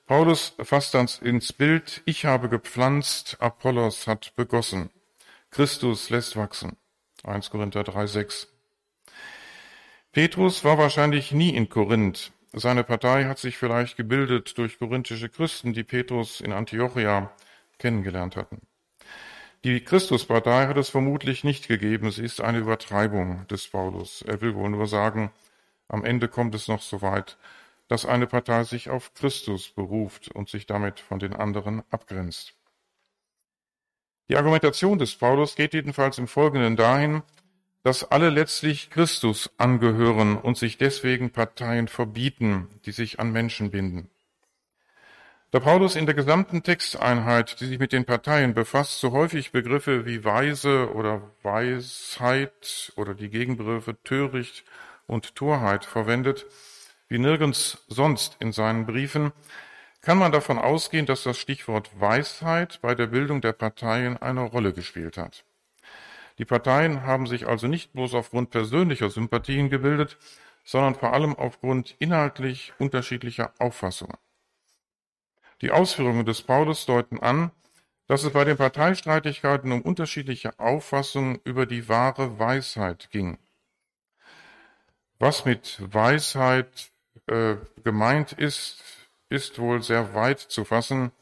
Paulus 0.06 0.54
fasst 0.62 0.94
dann 0.94 1.10
ins 1.20 1.52
Bild, 1.52 2.00
ich 2.06 2.24
habe 2.24 2.48
gepflanzt, 2.48 3.36
Apollos 3.40 4.06
hat 4.06 4.34
begossen. 4.36 4.88
Christus 5.50 6.08
lässt 6.08 6.34
wachsen. 6.34 6.78
1 7.24 7.50
Korinther 7.50 7.82
3,6. 7.82 8.46
Petrus 10.12 10.64
war 10.64 10.78
wahrscheinlich 10.78 11.30
nie 11.30 11.50
in 11.50 11.68
Korinth. 11.68 12.32
Seine 12.56 12.84
Partei 12.84 13.24
hat 13.24 13.38
sich 13.38 13.56
vielleicht 13.56 13.96
gebildet 13.96 14.56
durch 14.58 14.78
korinthische 14.78 15.28
Christen, 15.28 15.72
die 15.72 15.82
Petrus 15.82 16.40
in 16.40 16.52
Antiochia 16.52 17.32
kennengelernt 17.78 18.36
hatten. 18.36 18.60
Die 19.64 19.82
Christuspartei 19.82 20.68
hat 20.68 20.76
es 20.76 20.88
vermutlich 20.88 21.42
nicht 21.42 21.66
gegeben. 21.66 22.12
Sie 22.12 22.22
ist 22.22 22.40
eine 22.40 22.58
Übertreibung 22.58 23.44
des 23.48 23.66
Paulus. 23.66 24.22
Er 24.22 24.40
will 24.40 24.54
wohl 24.54 24.70
nur 24.70 24.86
sagen, 24.86 25.32
am 25.88 26.04
Ende 26.04 26.28
kommt 26.28 26.54
es 26.54 26.68
noch 26.68 26.80
so 26.80 27.02
weit, 27.02 27.38
dass 27.88 28.06
eine 28.06 28.28
Partei 28.28 28.62
sich 28.62 28.88
auf 28.88 29.14
Christus 29.14 29.70
beruft 29.70 30.28
und 30.28 30.48
sich 30.48 30.66
damit 30.66 31.00
von 31.00 31.18
den 31.18 31.34
anderen 31.34 31.82
abgrenzt. 31.90 32.54
Die 34.28 34.36
Argumentation 34.36 34.98
des 34.98 35.16
Paulus 35.16 35.56
geht 35.56 35.74
jedenfalls 35.74 36.18
im 36.18 36.28
Folgenden 36.28 36.76
dahin, 36.76 37.22
dass 37.84 38.10
alle 38.10 38.30
letztlich 38.30 38.88
Christus 38.88 39.50
angehören 39.58 40.38
und 40.38 40.56
sich 40.56 40.78
deswegen 40.78 41.30
Parteien 41.30 41.86
verbieten, 41.86 42.66
die 42.86 42.92
sich 42.92 43.20
an 43.20 43.30
Menschen 43.30 43.70
binden. 43.70 44.10
Da 45.50 45.60
Paulus 45.60 45.94
in 45.94 46.06
der 46.06 46.14
gesamten 46.14 46.62
Texteinheit, 46.62 47.60
die 47.60 47.66
sich 47.66 47.78
mit 47.78 47.92
den 47.92 48.06
Parteien 48.06 48.54
befasst, 48.54 49.00
so 49.00 49.12
häufig 49.12 49.52
Begriffe 49.52 50.06
wie 50.06 50.24
Weise 50.24 50.92
oder 50.94 51.30
Weisheit 51.42 52.92
oder 52.96 53.14
die 53.14 53.28
Gegenbegriffe 53.28 54.02
töricht 54.02 54.64
und 55.06 55.36
Torheit 55.36 55.84
verwendet, 55.84 56.46
wie 57.08 57.18
nirgends 57.18 57.84
sonst 57.86 58.36
in 58.40 58.50
seinen 58.50 58.86
Briefen, 58.86 59.32
kann 60.00 60.18
man 60.18 60.32
davon 60.32 60.58
ausgehen, 60.58 61.06
dass 61.06 61.22
das 61.22 61.38
Stichwort 61.38 61.90
Weisheit 62.00 62.80
bei 62.80 62.94
der 62.94 63.06
Bildung 63.08 63.42
der 63.42 63.52
Parteien 63.52 64.16
eine 64.16 64.40
Rolle 64.40 64.72
gespielt 64.72 65.18
hat. 65.18 65.44
Die 66.38 66.44
Parteien 66.44 67.02
haben 67.02 67.26
sich 67.26 67.46
also 67.46 67.66
nicht 67.66 67.92
bloß 67.92 68.14
aufgrund 68.14 68.50
persönlicher 68.50 69.10
Sympathien 69.10 69.70
gebildet, 69.70 70.18
sondern 70.64 70.94
vor 70.94 71.12
allem 71.12 71.34
aufgrund 71.36 71.94
inhaltlich 71.98 72.72
unterschiedlicher 72.78 73.52
Auffassungen. 73.58 74.16
Die 75.60 75.70
Ausführungen 75.70 76.26
des 76.26 76.42
Paulus 76.42 76.86
deuten 76.86 77.20
an, 77.20 77.52
dass 78.06 78.24
es 78.24 78.32
bei 78.32 78.44
den 78.44 78.56
Parteistreitigkeiten 78.56 79.72
um 79.72 79.82
unterschiedliche 79.82 80.58
Auffassungen 80.58 81.40
über 81.44 81.66
die 81.66 81.88
wahre 81.88 82.38
Weisheit 82.38 83.10
ging. 83.10 83.38
Was 85.18 85.44
mit 85.44 85.78
Weisheit 85.80 86.90
äh, 87.26 87.56
gemeint 87.82 88.32
ist, 88.32 88.82
ist 89.28 89.58
wohl 89.58 89.82
sehr 89.82 90.14
weit 90.14 90.40
zu 90.40 90.64
fassen. 90.64 91.12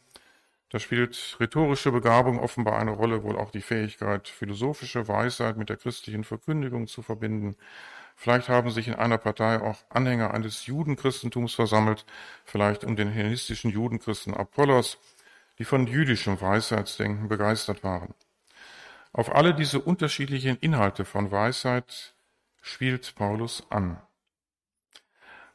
Da 0.72 0.78
spielt 0.78 1.36
rhetorische 1.38 1.92
Begabung 1.92 2.38
offenbar 2.38 2.78
eine 2.78 2.92
Rolle, 2.92 3.22
wohl 3.24 3.36
auch 3.36 3.50
die 3.50 3.60
Fähigkeit, 3.60 4.26
philosophische 4.26 5.06
Weisheit 5.06 5.58
mit 5.58 5.68
der 5.68 5.76
christlichen 5.76 6.24
Verkündigung 6.24 6.86
zu 6.86 7.02
verbinden. 7.02 7.56
Vielleicht 8.16 8.48
haben 8.48 8.70
sich 8.70 8.88
in 8.88 8.94
einer 8.94 9.18
Partei 9.18 9.60
auch 9.60 9.84
Anhänger 9.90 10.32
eines 10.32 10.64
Judenchristentums 10.64 11.52
versammelt, 11.52 12.06
vielleicht 12.46 12.84
um 12.84 12.96
den 12.96 13.10
hellenistischen 13.10 13.70
Judenchristen 13.70 14.32
Apollos, 14.32 14.96
die 15.58 15.66
von 15.66 15.86
jüdischem 15.86 16.40
Weisheitsdenken 16.40 17.28
begeistert 17.28 17.84
waren. 17.84 18.14
Auf 19.12 19.34
alle 19.34 19.52
diese 19.52 19.78
unterschiedlichen 19.78 20.56
Inhalte 20.56 21.04
von 21.04 21.30
Weisheit 21.30 22.14
spielt 22.62 23.14
Paulus 23.14 23.62
an. 23.68 24.00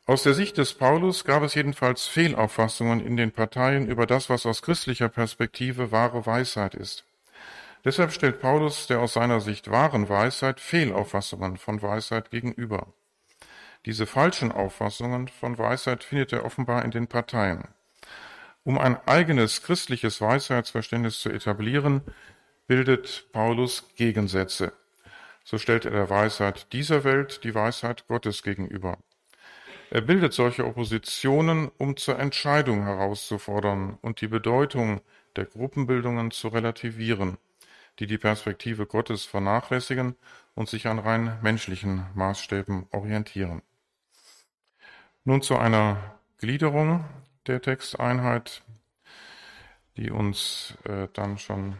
Aus 0.07 0.23
der 0.23 0.33
Sicht 0.33 0.57
des 0.57 0.73
Paulus 0.73 1.25
gab 1.25 1.43
es 1.43 1.53
jedenfalls 1.53 2.05
Fehlauffassungen 2.05 3.05
in 3.05 3.17
den 3.17 3.33
Parteien 3.33 3.89
über 3.89 4.05
das, 4.05 4.29
was 4.29 4.45
aus 4.45 4.61
christlicher 4.61 5.09
Perspektive 5.09 5.91
wahre 5.91 6.25
Weisheit 6.25 6.75
ist. 6.75 7.03
Deshalb 7.83 8.13
stellt 8.13 8.39
Paulus 8.39 8.87
der 8.87 9.01
aus 9.01 9.13
seiner 9.13 9.41
Sicht 9.41 9.69
wahren 9.69 10.07
Weisheit 10.07 10.61
Fehlauffassungen 10.61 11.57
von 11.57 11.81
Weisheit 11.81 12.31
gegenüber. 12.31 12.87
Diese 13.85 14.05
falschen 14.05 14.53
Auffassungen 14.53 15.27
von 15.27 15.57
Weisheit 15.57 16.05
findet 16.05 16.31
er 16.31 16.45
offenbar 16.45 16.85
in 16.85 16.91
den 16.91 17.07
Parteien. 17.07 17.67
Um 18.63 18.77
ein 18.77 18.95
eigenes 19.07 19.61
christliches 19.61 20.21
Weisheitsverständnis 20.21 21.19
zu 21.19 21.29
etablieren, 21.29 21.99
bildet 22.65 23.27
Paulus 23.33 23.89
Gegensätze. 23.97 24.71
So 25.43 25.57
stellt 25.57 25.83
er 25.83 25.91
der 25.91 26.09
Weisheit 26.09 26.71
dieser 26.71 27.03
Welt 27.03 27.43
die 27.43 27.53
Weisheit 27.53 28.07
Gottes 28.07 28.41
gegenüber. 28.41 28.97
Er 29.89 30.01
bildet 30.01 30.33
solche 30.33 30.65
Oppositionen, 30.65 31.71
um 31.77 31.95
zur 31.95 32.19
Entscheidung 32.19 32.83
herauszufordern 32.83 33.97
und 34.01 34.19
die 34.19 34.27
Bedeutung 34.27 35.01
der 35.35 35.45
Gruppenbildungen 35.45 36.31
zu 36.31 36.49
relativieren, 36.49 37.37
die 37.99 38.07
die 38.07 38.17
Perspektive 38.17 38.85
Gottes 38.85 39.23
vernachlässigen 39.23 40.15
und 40.55 40.67
sich 40.67 40.87
an 40.87 40.99
rein 40.99 41.37
menschlichen 41.41 42.05
Maßstäben 42.15 42.87
orientieren. 42.91 43.61
Nun 45.23 45.41
zu 45.41 45.57
einer 45.57 46.19
Gliederung 46.37 47.05
der 47.47 47.61
Texteinheit, 47.61 48.63
die 49.95 50.11
uns 50.11 50.77
äh, 50.83 51.07
dann 51.13 51.37
schon 51.37 51.77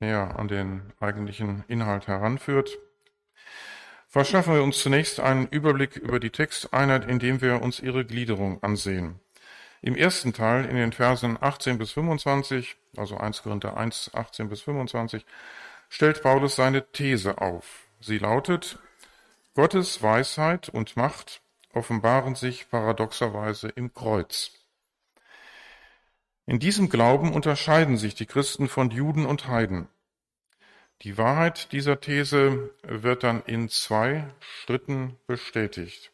näher 0.00 0.38
an 0.38 0.48
den 0.48 0.92
eigentlichen 1.00 1.64
Inhalt 1.68 2.06
heranführt. 2.06 2.78
Verschaffen 4.10 4.54
wir 4.54 4.62
uns 4.62 4.78
zunächst 4.78 5.20
einen 5.20 5.46
Überblick 5.48 5.96
über 5.96 6.18
die 6.18 6.30
Texteinheit, 6.30 7.06
indem 7.06 7.42
wir 7.42 7.60
uns 7.60 7.78
ihre 7.78 8.06
Gliederung 8.06 8.62
ansehen. 8.62 9.20
Im 9.82 9.94
ersten 9.94 10.32
Teil, 10.32 10.64
in 10.64 10.76
den 10.76 10.92
Versen 10.92 11.36
18 11.38 11.76
bis 11.76 11.92
25, 11.92 12.76
also 12.96 13.18
1 13.18 13.42
Korinther 13.42 13.76
1, 13.76 14.12
18 14.14 14.48
bis 14.48 14.62
25, 14.62 15.26
stellt 15.90 16.22
Paulus 16.22 16.56
seine 16.56 16.90
These 16.90 17.38
auf. 17.38 17.86
Sie 18.00 18.18
lautet, 18.18 18.78
Gottes 19.54 20.02
Weisheit 20.02 20.68
und 20.70 20.96
Macht 20.96 21.42
offenbaren 21.74 22.34
sich 22.34 22.70
paradoxerweise 22.70 23.68
im 23.68 23.92
Kreuz. 23.92 24.52
In 26.46 26.58
diesem 26.58 26.88
Glauben 26.88 27.34
unterscheiden 27.34 27.98
sich 27.98 28.14
die 28.14 28.26
Christen 28.26 28.68
von 28.68 28.90
Juden 28.90 29.26
und 29.26 29.48
Heiden. 29.48 29.88
Die 31.02 31.16
Wahrheit 31.16 31.70
dieser 31.70 32.00
These 32.00 32.70
wird 32.82 33.22
dann 33.22 33.42
in 33.44 33.68
zwei 33.68 34.24
Schritten 34.40 35.16
bestätigt. 35.28 36.10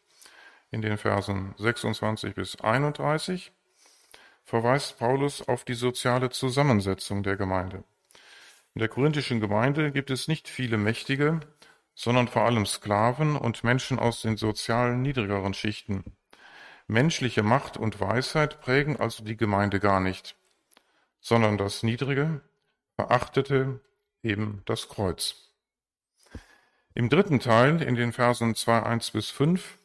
In 0.69 0.83
den 0.83 0.99
Versen 0.99 1.55
26 1.57 2.35
bis 2.35 2.61
31 2.61 3.51
verweist 4.43 4.99
Paulus 4.99 5.47
auf 5.47 5.65
die 5.65 5.73
soziale 5.73 6.29
Zusammensetzung 6.29 7.23
der 7.23 7.35
Gemeinde. 7.35 7.83
In 8.75 8.79
der 8.79 8.89
korinthischen 8.89 9.39
Gemeinde 9.39 9.91
gibt 9.91 10.11
es 10.11 10.27
nicht 10.27 10.47
viele 10.47 10.77
Mächtige, 10.77 11.39
sondern 11.95 12.27
vor 12.27 12.43
allem 12.43 12.67
Sklaven 12.67 13.37
und 13.37 13.63
Menschen 13.63 13.97
aus 13.97 14.21
den 14.21 14.37
sozialen 14.37 15.01
niedrigeren 15.01 15.55
Schichten. 15.55 16.03
Menschliche 16.85 17.41
Macht 17.41 17.77
und 17.77 17.99
Weisheit 17.99 18.61
prägen 18.61 18.97
also 18.97 19.23
die 19.23 19.37
Gemeinde 19.37 19.79
gar 19.79 19.99
nicht, 19.99 20.35
sondern 21.21 21.57
das 21.57 21.81
Niedrige, 21.81 22.41
Verachtete, 22.97 23.79
eben 24.25 24.61
das 24.65 24.89
Kreuz. 24.89 25.51
Im 26.93 27.09
dritten 27.09 27.39
Teil, 27.39 27.81
in 27.81 27.95
den 27.95 28.13
Versen 28.13 28.53
2.1 28.53 29.11
bis 29.13 29.29
5, 29.29 29.77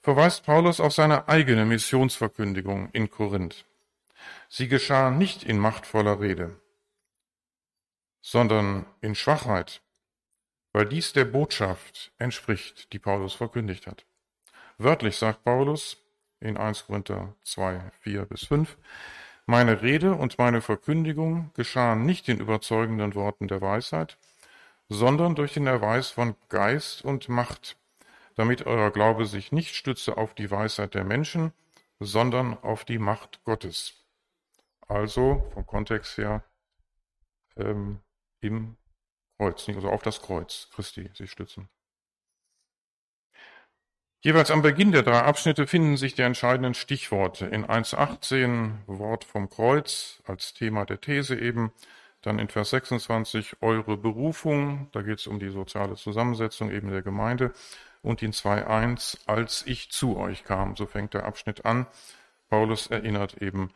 verweist 0.00 0.44
Paulus 0.44 0.80
auf 0.80 0.92
seine 0.92 1.28
eigene 1.28 1.64
Missionsverkündigung 1.64 2.90
in 2.92 3.10
Korinth. 3.10 3.64
Sie 4.48 4.68
geschah 4.68 5.10
nicht 5.10 5.42
in 5.42 5.58
machtvoller 5.58 6.20
Rede, 6.20 6.60
sondern 8.22 8.86
in 9.00 9.14
Schwachheit, 9.14 9.82
weil 10.72 10.86
dies 10.86 11.12
der 11.12 11.24
Botschaft 11.24 12.12
entspricht, 12.18 12.92
die 12.92 12.98
Paulus 12.98 13.34
verkündigt 13.34 13.86
hat. 13.86 14.06
Wörtlich 14.78 15.16
sagt 15.16 15.42
Paulus 15.42 15.96
in 16.40 16.56
1 16.56 16.86
Korinther 16.86 17.34
2, 17.42 17.90
4 18.00 18.24
bis 18.26 18.44
5, 18.44 18.76
meine 19.46 19.82
Rede 19.82 20.14
und 20.14 20.38
meine 20.38 20.60
Verkündigung 20.60 21.52
geschahen 21.54 22.04
nicht 22.04 22.28
in 22.28 22.40
überzeugenden 22.40 23.14
Worten 23.14 23.48
der 23.48 23.60
Weisheit, 23.60 24.18
sondern 24.88 25.34
durch 25.34 25.54
den 25.54 25.66
Erweis 25.66 26.10
von 26.10 26.34
Geist 26.48 27.04
und 27.04 27.28
Macht, 27.28 27.76
damit 28.34 28.66
euer 28.66 28.90
Glaube 28.90 29.26
sich 29.26 29.52
nicht 29.52 29.74
stütze 29.74 30.16
auf 30.16 30.34
die 30.34 30.50
Weisheit 30.50 30.94
der 30.94 31.04
Menschen, 31.04 31.52
sondern 32.00 32.58
auf 32.58 32.84
die 32.84 32.98
Macht 32.98 33.42
Gottes. 33.44 33.94
Also 34.88 35.48
vom 35.54 35.66
Kontext 35.66 36.18
her 36.18 36.44
ähm, 37.56 38.00
im 38.40 38.76
Kreuz, 39.38 39.68
also 39.68 39.88
auf 39.90 40.02
das 40.02 40.22
Kreuz 40.22 40.68
Christi 40.74 41.10
sich 41.14 41.30
stützen. 41.30 41.68
Jeweils 44.26 44.50
am 44.50 44.60
Beginn 44.60 44.90
der 44.90 45.04
drei 45.04 45.20
Abschnitte 45.20 45.68
finden 45.68 45.96
sich 45.96 46.14
die 46.14 46.22
entscheidenden 46.22 46.74
Stichworte. 46.74 47.46
In 47.46 47.64
1.18 47.64 48.72
Wort 48.88 49.22
vom 49.22 49.48
Kreuz 49.48 50.20
als 50.26 50.52
Thema 50.52 50.84
der 50.84 51.00
These 51.00 51.38
eben. 51.38 51.70
Dann 52.22 52.40
in 52.40 52.48
Vers 52.48 52.70
26 52.70 53.58
eure 53.62 53.96
Berufung, 53.96 54.88
da 54.90 55.02
geht 55.02 55.20
es 55.20 55.28
um 55.28 55.38
die 55.38 55.50
soziale 55.50 55.94
Zusammensetzung 55.94 56.72
eben 56.72 56.90
der 56.90 57.02
Gemeinde. 57.02 57.52
Und 58.02 58.20
in 58.20 58.32
2.1 58.32 59.18
als 59.26 59.64
ich 59.64 59.92
zu 59.92 60.16
euch 60.16 60.42
kam, 60.42 60.74
so 60.74 60.86
fängt 60.86 61.14
der 61.14 61.24
Abschnitt 61.24 61.64
an. 61.64 61.86
Paulus 62.48 62.88
erinnert 62.88 63.40
eben 63.40 63.70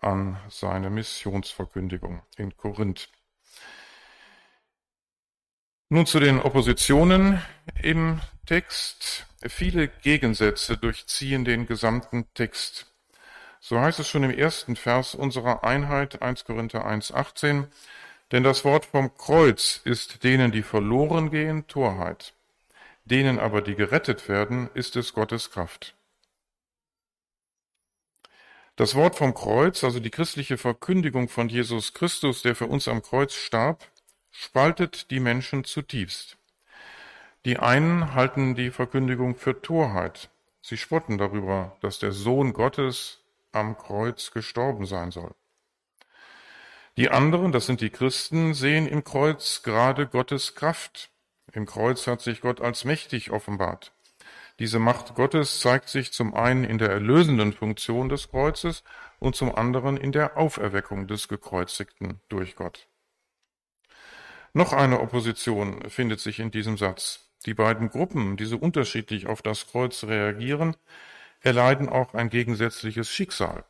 an 0.00 0.36
seine 0.48 0.90
Missionsverkündigung 0.90 2.22
in 2.36 2.56
Korinth. 2.56 3.08
Nun 5.90 6.06
zu 6.06 6.18
den 6.18 6.40
Oppositionen 6.40 7.40
im 7.80 8.20
Text. 8.46 9.28
Viele 9.48 9.88
Gegensätze 9.88 10.76
durchziehen 10.76 11.44
den 11.44 11.66
gesamten 11.66 12.26
Text. 12.34 12.92
So 13.60 13.80
heißt 13.80 14.00
es 14.00 14.08
schon 14.08 14.24
im 14.24 14.30
ersten 14.30 14.76
Vers 14.76 15.14
unserer 15.14 15.64
Einheit 15.64 16.22
1 16.22 16.44
Korinther 16.44 16.86
1,18. 16.86 17.66
Denn 18.32 18.42
das 18.42 18.64
Wort 18.64 18.86
vom 18.86 19.16
Kreuz 19.16 19.80
ist 19.84 20.24
denen, 20.24 20.52
die 20.52 20.62
verloren 20.62 21.30
gehen, 21.30 21.66
Torheit. 21.66 22.34
Denen 23.04 23.38
aber, 23.38 23.62
die 23.62 23.76
gerettet 23.76 24.28
werden, 24.28 24.68
ist 24.74 24.96
es 24.96 25.12
Gottes 25.12 25.50
Kraft. 25.50 25.94
Das 28.74 28.94
Wort 28.94 29.16
vom 29.16 29.32
Kreuz, 29.32 29.84
also 29.84 30.00
die 30.00 30.10
christliche 30.10 30.58
Verkündigung 30.58 31.28
von 31.28 31.48
Jesus 31.48 31.94
Christus, 31.94 32.42
der 32.42 32.56
für 32.56 32.66
uns 32.66 32.88
am 32.88 33.00
Kreuz 33.00 33.34
starb, 33.34 33.88
spaltet 34.32 35.10
die 35.10 35.20
Menschen 35.20 35.64
zutiefst. 35.64 36.36
Die 37.46 37.60
einen 37.60 38.12
halten 38.12 38.56
die 38.56 38.72
Verkündigung 38.72 39.36
für 39.36 39.62
Torheit. 39.62 40.30
Sie 40.62 40.76
spotten 40.76 41.16
darüber, 41.16 41.76
dass 41.80 42.00
der 42.00 42.10
Sohn 42.10 42.52
Gottes 42.52 43.22
am 43.52 43.78
Kreuz 43.78 44.32
gestorben 44.32 44.84
sein 44.84 45.12
soll. 45.12 45.32
Die 46.96 47.08
anderen, 47.08 47.52
das 47.52 47.66
sind 47.66 47.80
die 47.80 47.90
Christen, 47.90 48.52
sehen 48.52 48.88
im 48.88 49.04
Kreuz 49.04 49.62
gerade 49.62 50.08
Gottes 50.08 50.56
Kraft. 50.56 51.12
Im 51.52 51.66
Kreuz 51.66 52.08
hat 52.08 52.20
sich 52.20 52.40
Gott 52.40 52.60
als 52.60 52.84
mächtig 52.84 53.30
offenbart. 53.30 53.92
Diese 54.58 54.80
Macht 54.80 55.14
Gottes 55.14 55.60
zeigt 55.60 55.88
sich 55.88 56.12
zum 56.12 56.34
einen 56.34 56.64
in 56.64 56.78
der 56.78 56.90
erlösenden 56.90 57.52
Funktion 57.52 58.08
des 58.08 58.28
Kreuzes 58.28 58.82
und 59.20 59.36
zum 59.36 59.54
anderen 59.54 59.96
in 59.96 60.10
der 60.10 60.36
Auferweckung 60.36 61.06
des 61.06 61.28
Gekreuzigten 61.28 62.20
durch 62.28 62.56
Gott. 62.56 62.88
Noch 64.52 64.72
eine 64.72 64.98
Opposition 64.98 65.88
findet 65.88 66.18
sich 66.18 66.40
in 66.40 66.50
diesem 66.50 66.76
Satz. 66.76 67.25
Die 67.46 67.54
beiden 67.54 67.88
Gruppen, 67.88 68.36
die 68.36 68.44
so 68.44 68.58
unterschiedlich 68.58 69.28
auf 69.28 69.40
das 69.40 69.68
Kreuz 69.68 70.02
reagieren, 70.04 70.76
erleiden 71.40 71.88
auch 71.88 72.12
ein 72.12 72.28
gegensätzliches 72.28 73.08
Schicksal. 73.08 73.64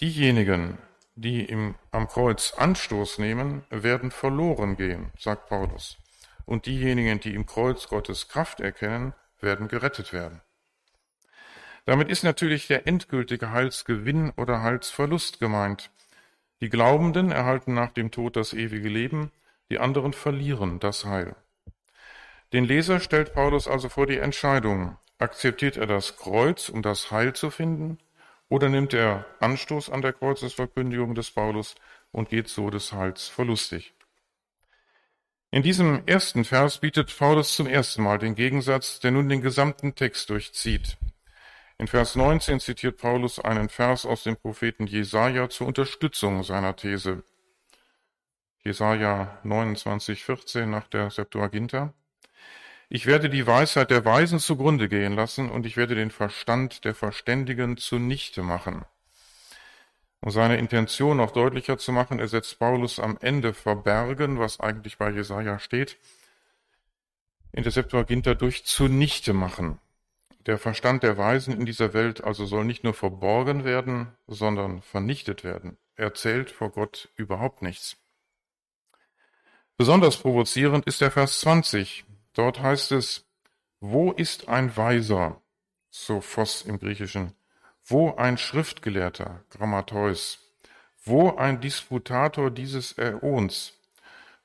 Diejenigen, 0.00 0.78
die 1.14 1.44
im, 1.44 1.74
am 1.90 2.08
Kreuz 2.08 2.54
Anstoß 2.54 3.18
nehmen, 3.18 3.64
werden 3.68 4.10
verloren 4.10 4.76
gehen, 4.76 5.12
sagt 5.18 5.48
Paulus. 5.48 5.98
Und 6.46 6.64
diejenigen, 6.64 7.20
die 7.20 7.34
im 7.34 7.44
Kreuz 7.44 7.86
Gottes 7.88 8.28
Kraft 8.28 8.60
erkennen, 8.60 9.12
werden 9.38 9.68
gerettet 9.68 10.12
werden. 10.12 10.40
Damit 11.84 12.08
ist 12.08 12.24
natürlich 12.24 12.66
der 12.66 12.86
endgültige 12.86 13.50
Heilsgewinn 13.50 14.30
oder 14.36 14.62
Heilsverlust 14.62 15.38
gemeint. 15.38 15.90
Die 16.60 16.70
Glaubenden 16.70 17.30
erhalten 17.30 17.74
nach 17.74 17.90
dem 17.90 18.10
Tod 18.10 18.36
das 18.36 18.54
ewige 18.54 18.88
Leben, 18.88 19.32
die 19.72 19.78
anderen 19.78 20.12
verlieren 20.12 20.80
das 20.80 21.06
Heil. 21.06 21.34
Den 22.52 22.66
Leser 22.66 23.00
stellt 23.00 23.32
Paulus 23.32 23.66
also 23.66 23.88
vor 23.88 24.06
die 24.06 24.18
Entscheidung, 24.18 24.98
akzeptiert 25.16 25.78
er 25.78 25.86
das 25.86 26.18
Kreuz, 26.18 26.68
um 26.68 26.82
das 26.82 27.10
Heil 27.10 27.32
zu 27.32 27.48
finden, 27.48 27.96
oder 28.50 28.68
nimmt 28.68 28.92
er 28.92 29.24
Anstoß 29.40 29.88
an 29.88 30.02
der 30.02 30.12
Kreuzesverkündigung 30.12 31.14
des 31.14 31.30
Paulus 31.30 31.74
und 32.10 32.28
geht 32.28 32.48
so 32.48 32.68
des 32.68 32.92
Heils 32.92 33.28
verlustig. 33.28 33.94
In 35.50 35.62
diesem 35.62 36.02
ersten 36.04 36.44
Vers 36.44 36.76
bietet 36.76 37.16
Paulus 37.16 37.56
zum 37.56 37.66
ersten 37.66 38.02
Mal 38.02 38.18
den 38.18 38.34
Gegensatz, 38.34 39.00
der 39.00 39.12
nun 39.12 39.30
den 39.30 39.40
gesamten 39.40 39.94
Text 39.94 40.28
durchzieht. 40.28 40.98
In 41.78 41.86
Vers 41.86 42.14
19 42.14 42.60
zitiert 42.60 42.98
Paulus 42.98 43.38
einen 43.38 43.70
Vers 43.70 44.04
aus 44.04 44.22
dem 44.24 44.36
Propheten 44.36 44.86
Jesaja 44.86 45.48
zur 45.48 45.66
Unterstützung 45.66 46.42
seiner 46.42 46.76
These. 46.76 47.24
Jesaja 48.64 49.38
29, 49.42 50.22
14 50.22 50.70
nach 50.70 50.86
der 50.86 51.10
Septuaginta. 51.10 51.92
Ich 52.88 53.06
werde 53.06 53.28
die 53.28 53.46
Weisheit 53.46 53.90
der 53.90 54.04
Weisen 54.04 54.38
zugrunde 54.38 54.88
gehen 54.88 55.14
lassen 55.14 55.50
und 55.50 55.66
ich 55.66 55.76
werde 55.76 55.96
den 55.96 56.10
Verstand 56.10 56.84
der 56.84 56.94
Verständigen 56.94 57.76
zunichte 57.76 58.42
machen. 58.42 58.84
Um 60.20 60.30
seine 60.30 60.58
Intention 60.58 61.16
noch 61.16 61.32
deutlicher 61.32 61.76
zu 61.78 61.90
machen, 61.90 62.20
ersetzt 62.20 62.60
Paulus 62.60 63.00
am 63.00 63.18
Ende 63.20 63.52
verbergen, 63.52 64.38
was 64.38 64.60
eigentlich 64.60 64.96
bei 64.96 65.10
Jesaja 65.10 65.58
steht, 65.58 65.98
in 67.50 67.64
der 67.64 67.72
Septuaginta 67.72 68.34
durch 68.34 68.64
zunichte 68.64 69.32
machen. 69.32 69.80
Der 70.46 70.58
Verstand 70.58 71.02
der 71.02 71.18
Weisen 71.18 71.52
in 71.52 71.66
dieser 71.66 71.94
Welt 71.94 72.22
also 72.22 72.46
soll 72.46 72.64
nicht 72.64 72.84
nur 72.84 72.94
verborgen 72.94 73.64
werden, 73.64 74.12
sondern 74.28 74.82
vernichtet 74.82 75.42
werden. 75.42 75.78
Er 75.96 76.14
zählt 76.14 76.52
vor 76.52 76.70
Gott 76.70 77.08
überhaupt 77.16 77.62
nichts. 77.62 78.01
Besonders 79.82 80.16
provozierend 80.16 80.86
ist 80.86 81.00
der 81.00 81.10
Vers 81.10 81.40
20. 81.40 82.04
Dort 82.34 82.60
heißt 82.60 82.92
es, 82.92 83.26
wo 83.80 84.12
ist 84.12 84.48
ein 84.48 84.76
Weiser, 84.76 85.42
so 85.90 86.20
Voss 86.20 86.62
im 86.62 86.78
Griechischen, 86.78 87.32
wo 87.84 88.14
ein 88.14 88.38
Schriftgelehrter, 88.38 89.42
Grammateus, 89.50 90.38
wo 91.04 91.34
ein 91.34 91.60
Disputator 91.60 92.52
dieses 92.52 92.96
Äons, 92.96 93.72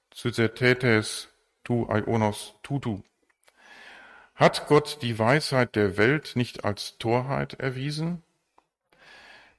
Zyzetetes 0.10 1.28
tu 1.64 1.86
Aionos 1.88 2.56
tutu, 2.64 3.04
hat 4.34 4.66
Gott 4.66 5.04
die 5.04 5.20
Weisheit 5.20 5.76
der 5.76 5.98
Welt 5.98 6.32
nicht 6.34 6.66
als 6.66 6.98
Torheit 6.98 7.54
erwiesen? 7.60 8.24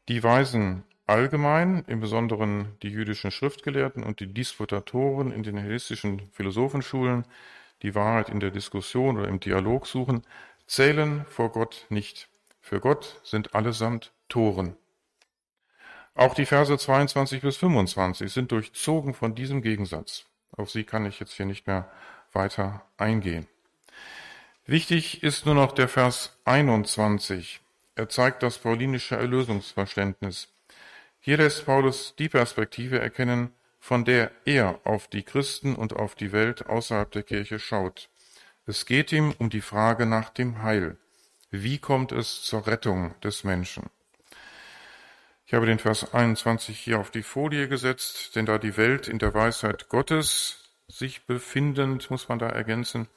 Die 0.09 0.25
Weisen 0.25 0.83
allgemein, 1.09 1.85
im 1.87 2.01
Besonderen 2.01 2.77
die 2.83 2.91
jüdischen 2.91 3.31
Schriftgelehrten 3.31 4.03
und 4.03 4.21
die 4.21 4.33
Disputatoren 4.33 5.33
in 5.33 5.43
den 5.43 5.57
hellenistischen 5.57 6.29
Philosophenschulen, 6.33 7.25
die 7.83 7.95
Wahrheit 7.95 8.29
in 8.29 8.41
der 8.41 8.51
Diskussion 8.51 9.19
oder 9.19 9.29
im 9.29 9.41
Dialog 9.41 9.87
suchen, 9.87 10.23
zählen 10.67 11.25
vor 11.29 11.51
Gott 11.51 11.87
nicht. 11.89 12.29
Für 12.61 12.81
Gott 12.81 13.21
sind 13.25 13.55
allesamt 13.55 14.13
Toren. 14.29 14.77
Auch 16.15 16.35
die 16.35 16.47
Verse 16.47 16.77
22 16.77 17.43
bis 17.43 17.57
25 17.57 18.33
sind 18.33 18.53
durchzogen 18.53 19.15
von 19.15 19.35
diesem 19.35 19.63
Gegensatz. 19.63 20.27
Auf 20.57 20.71
sie 20.71 20.85
kann 20.85 21.07
ich 21.07 21.21
jetzt 21.21 21.35
hier 21.35 21.47
nicht 21.47 21.67
mehr 21.67 21.91
weiter 22.33 22.83
eingehen. 22.97 23.47
Wichtig 24.67 25.23
ist 25.23 25.47
nur 25.47 25.55
noch 25.55 25.73
der 25.73 25.89
Vers 25.89 26.37
21. 26.45 27.61
Er 27.95 28.09
zeigt 28.09 28.43
das 28.43 28.59
paulinische 28.59 29.17
Erlösungsverständnis. 29.17 30.49
Hier 31.21 31.37
lässt 31.37 31.67
Paulus 31.67 32.15
die 32.17 32.29
Perspektive 32.29 33.01
erkennen, 33.01 33.53
von 33.79 34.05
der 34.05 34.31
er 34.45 34.81
auf 34.85 35.09
die 35.09 35.23
Christen 35.23 35.75
und 35.75 35.95
auf 35.95 36.15
die 36.15 36.33
Welt 36.33 36.67
außerhalb 36.67 37.11
der 37.11 37.23
Kirche 37.23 37.59
schaut. 37.59 38.09
Es 38.67 38.87
geht 38.87 39.13
ihm 39.13 39.35
um 39.39 39.51
die 39.51 39.61
Frage 39.61 40.07
nach 40.07 40.31
dem 40.31 40.63
Heil. 40.63 40.97
Wie 41.51 41.79
kommt 41.79 42.13
es 42.13 42.43
zur 42.43 42.67
Rettung 42.67 43.19
des 43.21 43.45
Menschen? 43.45 43.91
Ich 45.47 45.55
habe 45.55 45.65
den 45.65 45.79
Vers 45.79 46.13
21 46.13 46.79
hier 46.79 47.01
auf 47.01 47.11
die 47.11 47.23
Folie 47.23 47.69
gesetzt, 47.69 48.37
denn 48.37 48.45
da 48.45 48.59
die 48.59 48.77
Welt 48.77 49.09
in 49.09 49.19
der 49.19 49.33
Weisheit 49.33 49.89
Gottes 49.89 50.75
sich 50.89 51.25
befindend, 51.25 52.11
muss 52.11 52.29
man 52.29 52.39
da 52.39 52.51
ergänzen, 52.51 53.09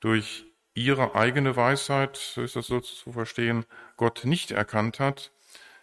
durch 0.00 0.46
ihre 0.74 1.14
eigene 1.14 1.54
Weisheit, 1.54 2.16
so 2.16 2.42
ist 2.42 2.56
das 2.56 2.66
so 2.66 2.80
zu 2.80 3.12
verstehen, 3.12 3.66
Gott 3.96 4.24
nicht 4.24 4.50
erkannt 4.50 4.98
hat, 4.98 5.30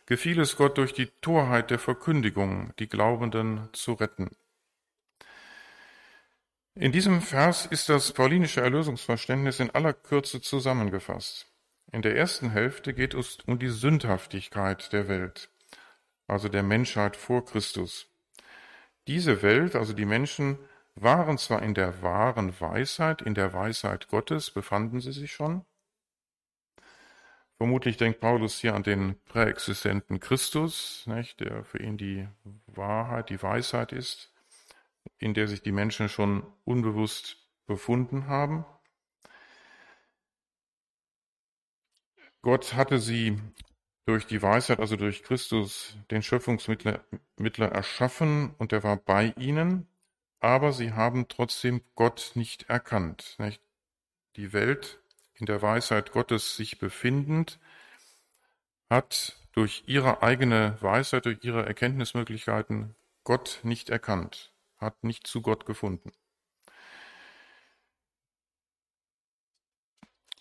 gefiel 0.08 0.40
es 0.40 0.56
Gott 0.56 0.78
durch 0.80 0.94
die 0.94 1.08
Torheit 1.22 1.70
der 1.70 1.78
Verkündigung, 1.78 2.74
die 2.80 2.88
Glaubenden 2.88 3.70
zu 3.74 3.94
retten. 3.94 4.32
In 6.74 6.92
diesem 6.92 7.22
Vers 7.22 7.66
ist 7.66 7.90
das 7.90 8.14
paulinische 8.14 8.62
Erlösungsverständnis 8.62 9.60
in 9.60 9.70
aller 9.72 9.94
Kürze 9.94 10.42
zusammengefasst. 10.42 11.52
In 11.92 12.02
der 12.02 12.16
ersten 12.16 12.52
Hälfte 12.52 12.94
geht 12.94 13.14
es 13.14 13.40
um 13.46 13.60
die 13.60 13.70
Sündhaftigkeit 13.70 14.92
der 14.94 15.08
Welt, 15.08 15.50
also 16.28 16.50
der 16.50 16.64
Menschheit 16.64 17.16
vor 17.16 17.46
Christus. 17.46 18.08
Diese 19.08 19.42
Welt, 19.42 19.76
also 19.76 19.94
die 19.94 20.06
Menschen, 20.06 20.60
waren 20.96 21.38
zwar 21.38 21.62
in 21.64 21.74
der 21.74 22.02
wahren 22.02 22.60
Weisheit, 22.60 23.22
in 23.22 23.36
der 23.36 23.54
Weisheit 23.54 24.08
Gottes 24.08 24.52
befanden 24.52 25.02
sie 25.02 25.12
sich 25.12 25.32
schon, 25.32 25.66
Vermutlich 27.58 27.98
denkt 27.98 28.20
Paulus 28.20 28.60
hier 28.60 28.76
an 28.76 28.84
den 28.84 29.20
präexistenten 29.26 30.20
Christus, 30.20 31.06
nicht, 31.08 31.40
der 31.40 31.64
für 31.64 31.80
ihn 31.80 31.98
die 31.98 32.28
Wahrheit, 32.68 33.32
die 33.32 33.42
Weisheit 33.42 33.92
ist, 33.92 34.32
in 35.18 35.34
der 35.34 35.48
sich 35.48 35.64
die 35.64 35.72
Menschen 35.72 36.08
schon 36.08 36.46
unbewusst 36.66 37.38
befunden 37.66 38.28
haben. 38.28 38.64
Gott 42.44 42.76
hatte 42.76 43.00
sie 43.00 43.42
durch 44.06 44.28
die 44.28 44.42
Weisheit, 44.42 44.80
also 44.80 44.96
durch 44.96 45.24
Christus, 45.24 45.98
den 46.12 46.22
Schöpfungsmittler 46.22 47.04
Mittler 47.38 47.70
erschaffen 47.70 48.54
und 48.58 48.72
er 48.72 48.84
war 48.84 48.98
bei 48.98 49.34
ihnen, 49.36 49.88
aber 50.40 50.72
sie 50.72 50.94
haben 50.94 51.28
trotzdem 51.28 51.82
Gott 51.96 52.32
nicht 52.36 52.70
erkannt. 52.70 53.36
Nicht? 53.40 53.62
Die 54.36 54.54
Welt 54.54 55.02
in 55.40 55.46
der 55.46 55.62
Weisheit 55.62 56.12
Gottes 56.12 56.56
sich 56.56 56.80
befindend, 56.80 57.60
hat 58.90 59.38
durch 59.52 59.84
ihre 59.88 60.22
eigene 60.24 60.78
Weisheit, 60.82 61.26
durch 61.26 61.40
ihre 61.44 61.66
Erkenntnismöglichkeiten 61.66 62.96
Gott 63.24 63.60
nicht 63.64 63.90
erkannt, 63.90 64.54
hat 64.78 65.04
nicht 65.04 65.28
zu 65.28 65.42
Gott 65.42 65.66
gefunden. 65.66 66.12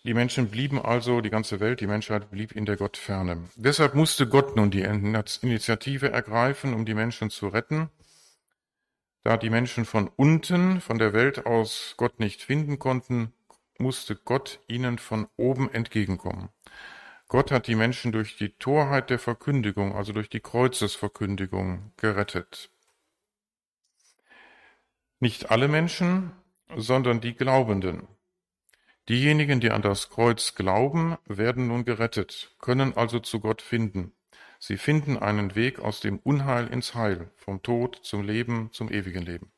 Die 0.03 0.13
Menschen 0.13 0.49
blieben 0.49 0.79
also, 0.81 1.19
die 1.19 1.29
ganze 1.29 1.59
Welt, 1.59 1.81
die 1.81 1.87
Menschheit 1.87 2.31
blieb 2.31 2.53
in 2.53 2.65
der 2.65 2.77
Gottferne. 2.77 3.49
Deshalb 3.57 3.93
musste 3.93 4.25
Gott 4.25 4.55
nun 4.55 4.71
die 4.71 4.83
Initiative 4.83 6.09
ergreifen, 6.09 6.73
um 6.73 6.85
die 6.85 6.93
Menschen 6.93 7.29
zu 7.29 7.49
retten. 7.49 7.89
Da 9.23 9.35
die 9.35 9.49
Menschen 9.49 9.83
von 9.83 10.07
unten, 10.07 10.79
von 10.79 10.97
der 10.97 11.11
Welt 11.11 11.45
aus 11.45 11.95
Gott 11.97 12.21
nicht 12.21 12.41
finden 12.41 12.79
konnten, 12.79 13.33
musste 13.79 14.15
Gott 14.15 14.59
ihnen 14.67 14.97
von 14.97 15.27
oben 15.37 15.71
entgegenkommen. 15.71 16.49
Gott 17.27 17.51
hat 17.51 17.67
die 17.67 17.75
Menschen 17.75 18.11
durch 18.11 18.37
die 18.37 18.57
Torheit 18.57 19.09
der 19.09 19.19
Verkündigung, 19.19 19.95
also 19.95 20.13
durch 20.13 20.29
die 20.29 20.39
Kreuzesverkündigung, 20.39 21.91
gerettet. 21.97 22.69
Nicht 25.19 25.51
alle 25.51 25.67
Menschen, 25.67 26.31
sondern 26.75 27.19
die 27.19 27.35
Glaubenden. 27.35 28.07
Diejenigen, 29.09 29.59
die 29.59 29.71
an 29.71 29.81
das 29.81 30.09
Kreuz 30.09 30.55
glauben, 30.55 31.17
werden 31.25 31.67
nun 31.67 31.85
gerettet, 31.85 32.55
können 32.59 32.95
also 32.95 33.19
zu 33.19 33.39
Gott 33.39 33.61
finden. 33.61 34.13
Sie 34.59 34.77
finden 34.77 35.17
einen 35.17 35.55
Weg 35.55 35.79
aus 35.79 36.01
dem 36.01 36.19
Unheil 36.19 36.67
ins 36.67 36.93
Heil, 36.93 37.31
vom 37.35 37.61
Tod 37.61 37.99
zum 38.03 38.23
Leben, 38.23 38.69
zum 38.73 38.91
ewigen 38.91 39.23
Leben. 39.23 39.51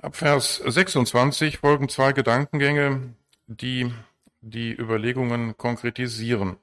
Ab 0.00 0.14
Vers 0.14 0.62
26 0.64 1.58
folgen 1.58 1.88
zwei 1.88 2.12
Gedankengänge, 2.12 3.14
die 3.48 3.92
die 4.40 4.72
Überlegungen 4.72 5.56
konkretisieren. 5.56 6.56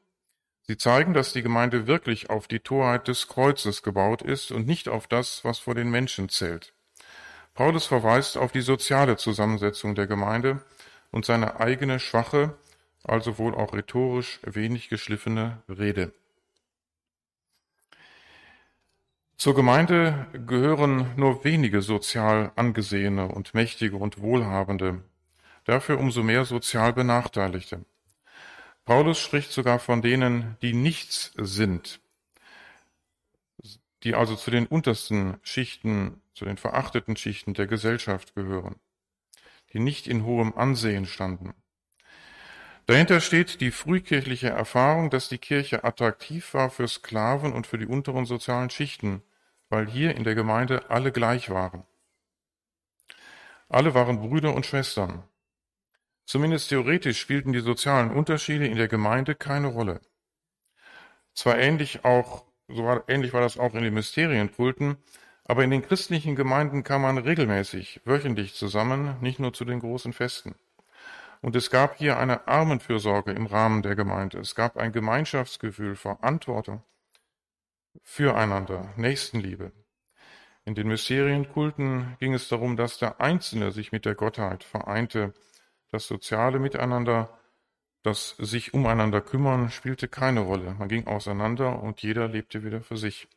Sie 0.61 0.77
zeigen, 0.77 1.13
dass 1.13 1.33
die 1.33 1.41
Gemeinde 1.41 1.85
wirklich 1.85 2.29
auf 2.29 2.47
die 2.47 2.61
Torheit 2.61 3.09
des 3.09 3.27
Kreuzes 3.27 3.83
gebaut 3.83 4.21
ist 4.21 4.53
und 4.53 4.65
nicht 4.65 4.87
auf 4.87 5.07
das, 5.07 5.43
was 5.43 5.59
vor 5.59 5.75
den 5.75 5.91
Menschen 5.91 6.29
zählt. 6.29 6.73
Paulus 7.53 7.85
verweist 7.85 8.37
auf 8.37 8.53
die 8.53 8.61
soziale 8.61 9.17
Zusammensetzung 9.17 9.95
der 9.95 10.07
Gemeinde 10.07 10.61
und 11.11 11.25
seine 11.25 11.59
eigene 11.59 11.99
schwache, 11.99 12.55
also 13.03 13.37
wohl 13.37 13.53
auch 13.53 13.73
rhetorisch 13.73 14.39
wenig 14.43 14.87
geschliffene 14.87 15.61
Rede. 15.67 16.13
Zur 19.37 19.53
Gemeinde 19.53 20.27
gehören 20.47 21.11
nur 21.17 21.43
wenige 21.43 21.81
sozial 21.81 22.53
angesehene 22.55 23.27
und 23.27 23.53
mächtige 23.53 23.97
und 23.97 24.21
wohlhabende, 24.21 25.03
dafür 25.65 25.99
umso 25.99 26.23
mehr 26.23 26.45
sozial 26.45 26.93
Benachteiligte. 26.93 27.85
Paulus 28.85 29.19
spricht 29.19 29.51
sogar 29.51 29.79
von 29.79 30.01
denen, 30.01 30.55
die 30.61 30.73
nichts 30.73 31.33
sind, 31.35 31.99
die 34.03 34.15
also 34.15 34.35
zu 34.35 34.51
den 34.51 34.67
untersten 34.67 35.37
Schichten, 35.41 36.21
zu 36.33 36.45
den 36.45 36.57
verachteten 36.57 37.17
Schichten 37.17 37.53
der 37.53 37.67
Gesellschaft 37.67 38.35
gehören, 38.35 38.77
die 39.73 39.79
nicht 39.79 40.07
in 40.07 40.23
hohem 40.23 40.53
Ansehen 40.53 41.05
standen. 41.05 41.53
Dahinter 42.87 43.19
steht 43.19 43.61
die 43.61 43.71
frühkirchliche 43.71 44.49
Erfahrung, 44.49 45.09
dass 45.09 45.27
die 45.27 45.39
Kirche 45.39 45.83
attraktiv 45.83 46.53
war 46.53 46.69
für 46.69 46.87
Sklaven 46.87 47.51
und 47.51 47.65
für 47.65 47.79
die 47.79 47.87
unteren 47.87 48.25
sozialen 48.25 48.69
Schichten, 48.69 49.23
weil 49.69 49.87
hier 49.87 50.15
in 50.15 50.23
der 50.23 50.35
Gemeinde 50.35 50.89
alle 50.89 51.11
gleich 51.11 51.49
waren. 51.49 51.83
Alle 53.69 53.95
waren 53.95 54.19
Brüder 54.19 54.53
und 54.53 54.67
Schwestern. 54.67 55.23
Zumindest 56.25 56.69
theoretisch 56.69 57.19
spielten 57.19 57.53
die 57.53 57.59
sozialen 57.59 58.11
Unterschiede 58.11 58.67
in 58.67 58.77
der 58.77 58.87
Gemeinde 58.87 59.33
keine 59.33 59.67
Rolle. 59.67 60.01
Zwar 61.33 61.57
ähnlich 61.57 62.05
auch, 62.05 62.45
so 62.67 62.85
war, 62.85 63.03
ähnlich 63.07 63.33
war 63.33 63.41
das 63.41 63.57
auch 63.57 63.73
in 63.73 63.83
den 63.83 63.93
Mysterienkulten, 63.95 64.97
aber 65.43 65.63
in 65.63 65.71
den 65.71 65.81
christlichen 65.81 66.35
Gemeinden 66.35 66.83
kam 66.83 67.01
man 67.01 67.17
regelmäßig, 67.17 68.01
wöchentlich 68.05 68.53
zusammen, 68.53 69.17
nicht 69.21 69.39
nur 69.39 69.53
zu 69.53 69.65
den 69.65 69.79
großen 69.79 70.13
Festen. 70.13 70.55
Und 71.45 71.55
es 71.55 71.69
gab 71.69 71.99
hier 71.99 72.17
eine 72.17 72.47
Armenfürsorge 72.47 73.31
im 73.31 73.45
Rahmen 73.45 73.83
der 73.83 73.95
Gemeinde. 73.95 74.39
Es 74.39 74.55
gab 74.55 74.77
ein 74.77 74.91
Gemeinschaftsgefühl, 74.91 75.95
Verantwortung 75.95 76.81
füreinander, 78.01 78.91
Nächstenliebe. 78.95 79.71
In 80.63 80.73
den 80.73 80.87
Mysterienkulten 80.87 82.17
ging 82.17 82.33
es 82.33 82.49
darum, 82.49 82.77
dass 82.77 82.97
der 82.97 83.21
Einzelne 83.21 83.71
sich 83.71 83.91
mit 83.91 84.05
der 84.05 84.15
Gottheit 84.15 84.63
vereinte. 84.63 85.35
Das 85.91 86.07
soziale 86.07 86.57
Miteinander, 86.57 87.37
das 88.01 88.31
sich 88.39 88.73
umeinander 88.73 89.21
kümmern, 89.21 89.69
spielte 89.69 90.07
keine 90.07 90.39
Rolle. 90.39 90.73
Man 90.79 90.89
ging 90.89 91.05
auseinander 91.05 91.79
und 91.79 92.01
jeder 92.01 92.27
lebte 92.27 92.63
wieder 92.63 92.81
für 92.81 92.97
sich. 92.97 93.27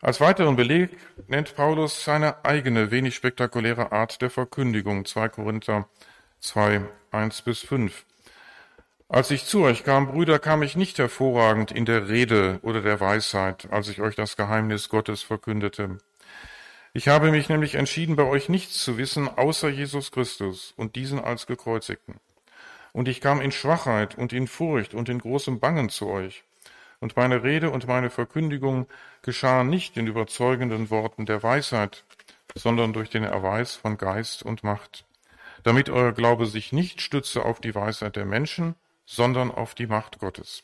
Als 0.00 0.20
weiteren 0.20 0.56
Beleg 0.56 0.98
nennt 1.28 1.54
Paulus 1.54 2.04
seine 2.04 2.44
eigene 2.44 2.90
wenig 2.90 3.14
spektakuläre 3.14 3.92
Art 3.92 4.20
der 4.20 4.30
Verkündigung, 4.30 5.04
2 5.04 5.28
Korinther 5.28 5.88
2, 6.44 6.82
1 7.10 7.40
bis 7.42 7.60
5. 7.60 8.04
Als 9.08 9.30
ich 9.30 9.46
zu 9.46 9.62
euch 9.62 9.82
kam, 9.82 10.08
Brüder, 10.08 10.38
kam 10.38 10.62
ich 10.62 10.76
nicht 10.76 10.98
hervorragend 10.98 11.72
in 11.72 11.86
der 11.86 12.08
Rede 12.08 12.58
oder 12.60 12.82
der 12.82 13.00
Weisheit, 13.00 13.66
als 13.70 13.88
ich 13.88 14.02
euch 14.02 14.14
das 14.14 14.36
Geheimnis 14.36 14.90
Gottes 14.90 15.22
verkündete. 15.22 15.98
Ich 16.92 17.08
habe 17.08 17.30
mich 17.30 17.48
nämlich 17.48 17.76
entschieden, 17.76 18.14
bei 18.14 18.24
euch 18.24 18.50
nichts 18.50 18.84
zu 18.84 18.98
wissen, 18.98 19.26
außer 19.26 19.70
Jesus 19.70 20.12
Christus 20.12 20.74
und 20.76 20.96
diesen 20.96 21.18
als 21.18 21.46
gekreuzigten. 21.46 22.16
Und 22.92 23.08
ich 23.08 23.22
kam 23.22 23.40
in 23.40 23.50
Schwachheit 23.50 24.14
und 24.18 24.34
in 24.34 24.46
Furcht 24.46 24.92
und 24.92 25.08
in 25.08 25.20
großem 25.20 25.60
Bangen 25.60 25.88
zu 25.88 26.08
euch. 26.08 26.44
Und 27.00 27.16
meine 27.16 27.42
Rede 27.42 27.70
und 27.70 27.88
meine 27.88 28.10
Verkündigung 28.10 28.86
geschahen 29.22 29.70
nicht 29.70 29.96
in 29.96 30.06
überzeugenden 30.06 30.90
Worten 30.90 31.24
der 31.24 31.42
Weisheit, 31.42 32.04
sondern 32.54 32.92
durch 32.92 33.08
den 33.08 33.24
Erweis 33.24 33.74
von 33.74 33.96
Geist 33.96 34.42
und 34.42 34.62
Macht 34.62 35.06
damit 35.64 35.90
euer 35.90 36.12
Glaube 36.12 36.46
sich 36.46 36.72
nicht 36.72 37.00
stütze 37.00 37.44
auf 37.44 37.60
die 37.60 37.74
Weisheit 37.74 38.16
der 38.16 38.26
Menschen, 38.26 38.76
sondern 39.04 39.50
auf 39.50 39.74
die 39.74 39.86
Macht 39.86 40.20
Gottes. 40.20 40.62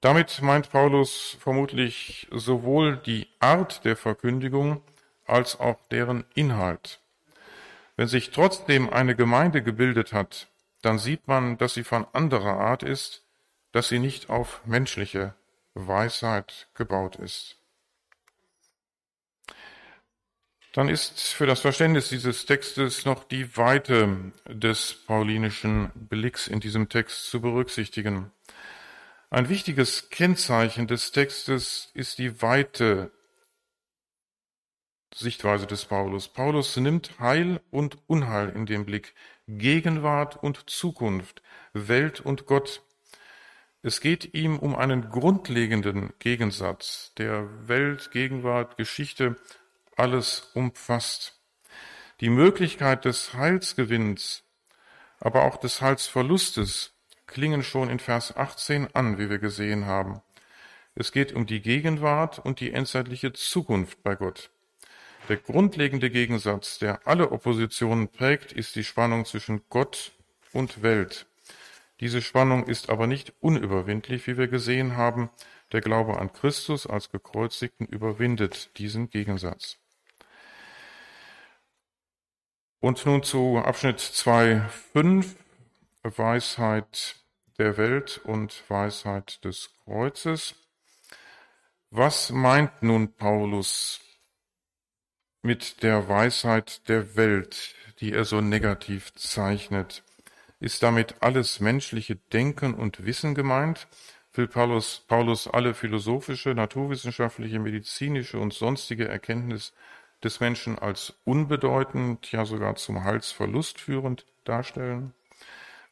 Damit 0.00 0.42
meint 0.42 0.70
Paulus 0.70 1.36
vermutlich 1.38 2.26
sowohl 2.32 2.96
die 2.96 3.28
Art 3.38 3.84
der 3.84 3.96
Verkündigung 3.96 4.82
als 5.26 5.60
auch 5.60 5.78
deren 5.90 6.24
Inhalt. 6.34 7.00
Wenn 7.96 8.08
sich 8.08 8.30
trotzdem 8.30 8.90
eine 8.90 9.14
Gemeinde 9.14 9.62
gebildet 9.62 10.12
hat, 10.12 10.48
dann 10.80 10.98
sieht 10.98 11.28
man, 11.28 11.58
dass 11.58 11.74
sie 11.74 11.84
von 11.84 12.06
anderer 12.12 12.58
Art 12.58 12.82
ist, 12.82 13.24
dass 13.70 13.88
sie 13.88 14.00
nicht 14.00 14.28
auf 14.28 14.60
menschliche 14.66 15.34
Weisheit 15.74 16.68
gebaut 16.74 17.16
ist. 17.16 17.61
Dann 20.72 20.88
ist 20.88 21.34
für 21.34 21.44
das 21.44 21.60
Verständnis 21.60 22.08
dieses 22.08 22.46
Textes 22.46 23.04
noch 23.04 23.24
die 23.24 23.58
Weite 23.58 24.32
des 24.48 24.94
paulinischen 25.06 25.90
Blicks 25.94 26.48
in 26.48 26.60
diesem 26.60 26.88
Text 26.88 27.26
zu 27.26 27.42
berücksichtigen. 27.42 28.32
Ein 29.28 29.50
wichtiges 29.50 30.08
Kennzeichen 30.08 30.86
des 30.86 31.12
Textes 31.12 31.90
ist 31.92 32.18
die 32.18 32.40
Weite 32.40 33.10
Sichtweise 35.14 35.66
des 35.66 35.84
Paulus. 35.84 36.28
Paulus 36.28 36.74
nimmt 36.78 37.18
Heil 37.20 37.60
und 37.70 37.98
Unheil 38.06 38.48
in 38.48 38.64
den 38.64 38.86
Blick, 38.86 39.14
Gegenwart 39.46 40.42
und 40.42 40.70
Zukunft, 40.70 41.42
Welt 41.74 42.20
und 42.20 42.46
Gott. 42.46 42.82
Es 43.82 44.00
geht 44.00 44.32
ihm 44.32 44.58
um 44.58 44.74
einen 44.74 45.10
grundlegenden 45.10 46.14
Gegensatz, 46.18 47.12
der 47.18 47.68
Welt, 47.68 48.10
Gegenwart, 48.10 48.78
Geschichte 48.78 49.36
alles 49.96 50.50
umfasst. 50.54 51.40
Die 52.20 52.30
Möglichkeit 52.30 53.04
des 53.04 53.34
Heilsgewinns, 53.34 54.44
aber 55.18 55.44
auch 55.44 55.56
des 55.56 55.80
Heilsverlustes 55.80 56.92
klingen 57.26 57.62
schon 57.62 57.90
in 57.90 57.98
Vers 57.98 58.36
18 58.36 58.94
an, 58.94 59.18
wie 59.18 59.30
wir 59.30 59.38
gesehen 59.38 59.86
haben. 59.86 60.20
Es 60.94 61.12
geht 61.12 61.32
um 61.32 61.46
die 61.46 61.62
Gegenwart 61.62 62.38
und 62.38 62.60
die 62.60 62.72
endzeitliche 62.72 63.32
Zukunft 63.32 64.02
bei 64.02 64.14
Gott. 64.14 64.50
Der 65.28 65.36
grundlegende 65.36 66.10
Gegensatz, 66.10 66.78
der 66.78 67.06
alle 67.06 67.30
Oppositionen 67.30 68.08
prägt, 68.08 68.52
ist 68.52 68.76
die 68.76 68.84
Spannung 68.84 69.24
zwischen 69.24 69.62
Gott 69.68 70.12
und 70.52 70.82
Welt. 70.82 71.26
Diese 72.00 72.20
Spannung 72.20 72.66
ist 72.66 72.90
aber 72.90 73.06
nicht 73.06 73.32
unüberwindlich, 73.40 74.26
wie 74.26 74.36
wir 74.36 74.48
gesehen 74.48 74.96
haben. 74.96 75.30
Der 75.70 75.80
Glaube 75.80 76.18
an 76.18 76.32
Christus 76.32 76.86
als 76.86 77.10
Gekreuzigten 77.10 77.86
überwindet 77.86 78.76
diesen 78.78 79.08
Gegensatz. 79.08 79.78
Und 82.82 83.06
nun 83.06 83.22
zu 83.22 83.58
Abschnitt 83.58 84.00
2.5, 84.00 85.36
Weisheit 86.02 87.14
der 87.56 87.76
Welt 87.76 88.20
und 88.24 88.64
Weisheit 88.68 89.44
des 89.44 89.70
Kreuzes. 89.84 90.56
Was 91.90 92.30
meint 92.30 92.82
nun 92.82 93.14
Paulus 93.14 94.00
mit 95.42 95.84
der 95.84 96.08
Weisheit 96.08 96.88
der 96.88 97.14
Welt, 97.14 97.76
die 98.00 98.12
er 98.12 98.24
so 98.24 98.40
negativ 98.40 99.14
zeichnet? 99.14 100.02
Ist 100.58 100.82
damit 100.82 101.14
alles 101.20 101.60
menschliche 101.60 102.16
Denken 102.16 102.74
und 102.74 103.06
Wissen 103.06 103.36
gemeint? 103.36 103.86
Will 104.32 104.48
Paulus, 104.48 105.04
Paulus 105.06 105.46
alle 105.46 105.74
philosophische, 105.74 106.52
naturwissenschaftliche, 106.52 107.60
medizinische 107.60 108.40
und 108.40 108.52
sonstige 108.52 109.06
Erkenntnis 109.06 109.72
des 110.24 110.40
Menschen 110.40 110.78
als 110.78 111.14
unbedeutend, 111.24 112.30
ja 112.32 112.44
sogar 112.44 112.76
zum 112.76 113.04
Halsverlust 113.04 113.80
führend 113.80 114.24
darstellen? 114.44 115.14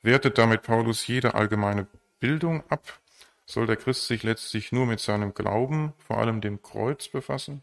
Wertet 0.03 0.38
damit 0.38 0.62
Paulus 0.62 1.07
jede 1.07 1.35
allgemeine 1.35 1.87
Bildung 2.21 2.62
ab? 2.71 3.01
Soll 3.47 3.66
der 3.66 3.77
Christ 3.77 4.07
sich 4.07 4.23
letztlich 4.23 4.73
nur 4.73 4.87
mit 4.87 5.01
seinem 5.01 5.35
Glauben, 5.35 5.93
vor 6.07 6.19
allem 6.19 6.40
dem 6.40 6.62
Kreuz, 6.62 7.09
befassen? 7.09 7.62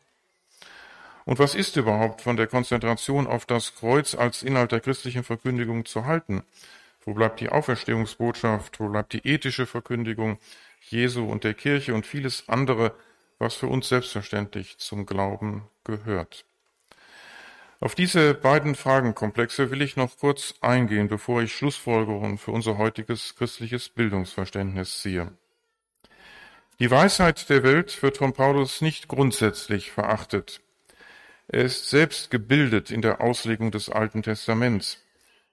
Und 1.27 1.39
was 1.39 1.55
ist 1.55 1.75
überhaupt 1.75 2.21
von 2.21 2.37
der 2.37 2.47
Konzentration 2.47 3.27
auf 3.27 3.45
das 3.45 3.75
Kreuz 3.75 4.15
als 4.15 4.43
Inhalt 4.43 4.71
der 4.71 4.79
christlichen 4.79 5.23
Verkündigung 5.23 5.85
zu 5.85 6.05
halten? 6.05 6.43
Wo 7.01 7.13
bleibt 7.13 7.39
die 7.39 7.49
Auferstehungsbotschaft? 7.49 8.79
Wo 8.79 8.89
bleibt 8.89 9.13
die 9.13 9.27
ethische 9.27 9.65
Verkündigung 9.65 10.39
Jesu 10.89 11.25
und 11.25 11.43
der 11.43 11.53
Kirche 11.53 11.93
und 11.93 12.05
vieles 12.05 12.47
andere, 12.47 12.93
was 13.39 13.55
für 13.55 13.67
uns 13.67 13.89
selbstverständlich 13.89 14.77
zum 14.77 15.05
Glauben 15.05 15.63
gehört? 15.83 16.46
Auf 17.79 17.93
diese 17.93 18.33
beiden 18.33 18.73
Fragenkomplexe 18.73 19.69
will 19.69 19.83
ich 19.83 19.97
noch 19.97 20.17
kurz 20.17 20.55
eingehen, 20.61 21.07
bevor 21.07 21.43
ich 21.43 21.53
Schlussfolgerungen 21.53 22.39
für 22.39 22.51
unser 22.51 22.77
heutiges 22.77 23.35
christliches 23.35 23.89
Bildungsverständnis 23.89 25.01
ziehe. 25.01 25.31
Die 26.79 26.89
Weisheit 26.89 27.49
der 27.49 27.63
Welt 27.63 28.01
wird 28.01 28.17
von 28.17 28.33
Paulus 28.33 28.81
nicht 28.81 29.07
grundsätzlich 29.07 29.91
verachtet. 29.91 30.61
Er 31.47 31.63
ist 31.63 31.89
selbst 31.89 32.31
gebildet 32.31 32.89
in 32.89 33.01
der 33.01 33.21
Auslegung 33.21 33.71
des 33.71 33.89
Alten 33.89 34.23
Testaments. 34.23 35.03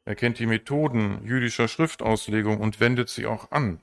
Er 0.07 0.15
kennt 0.15 0.39
die 0.39 0.47
Methoden 0.47 1.25
jüdischer 1.27 1.69
Schriftauslegung 1.69 2.59
und 2.59 2.81
wendet 2.81 3.11
sie 3.11 3.27
auch 3.27 3.51
an. 3.53 3.81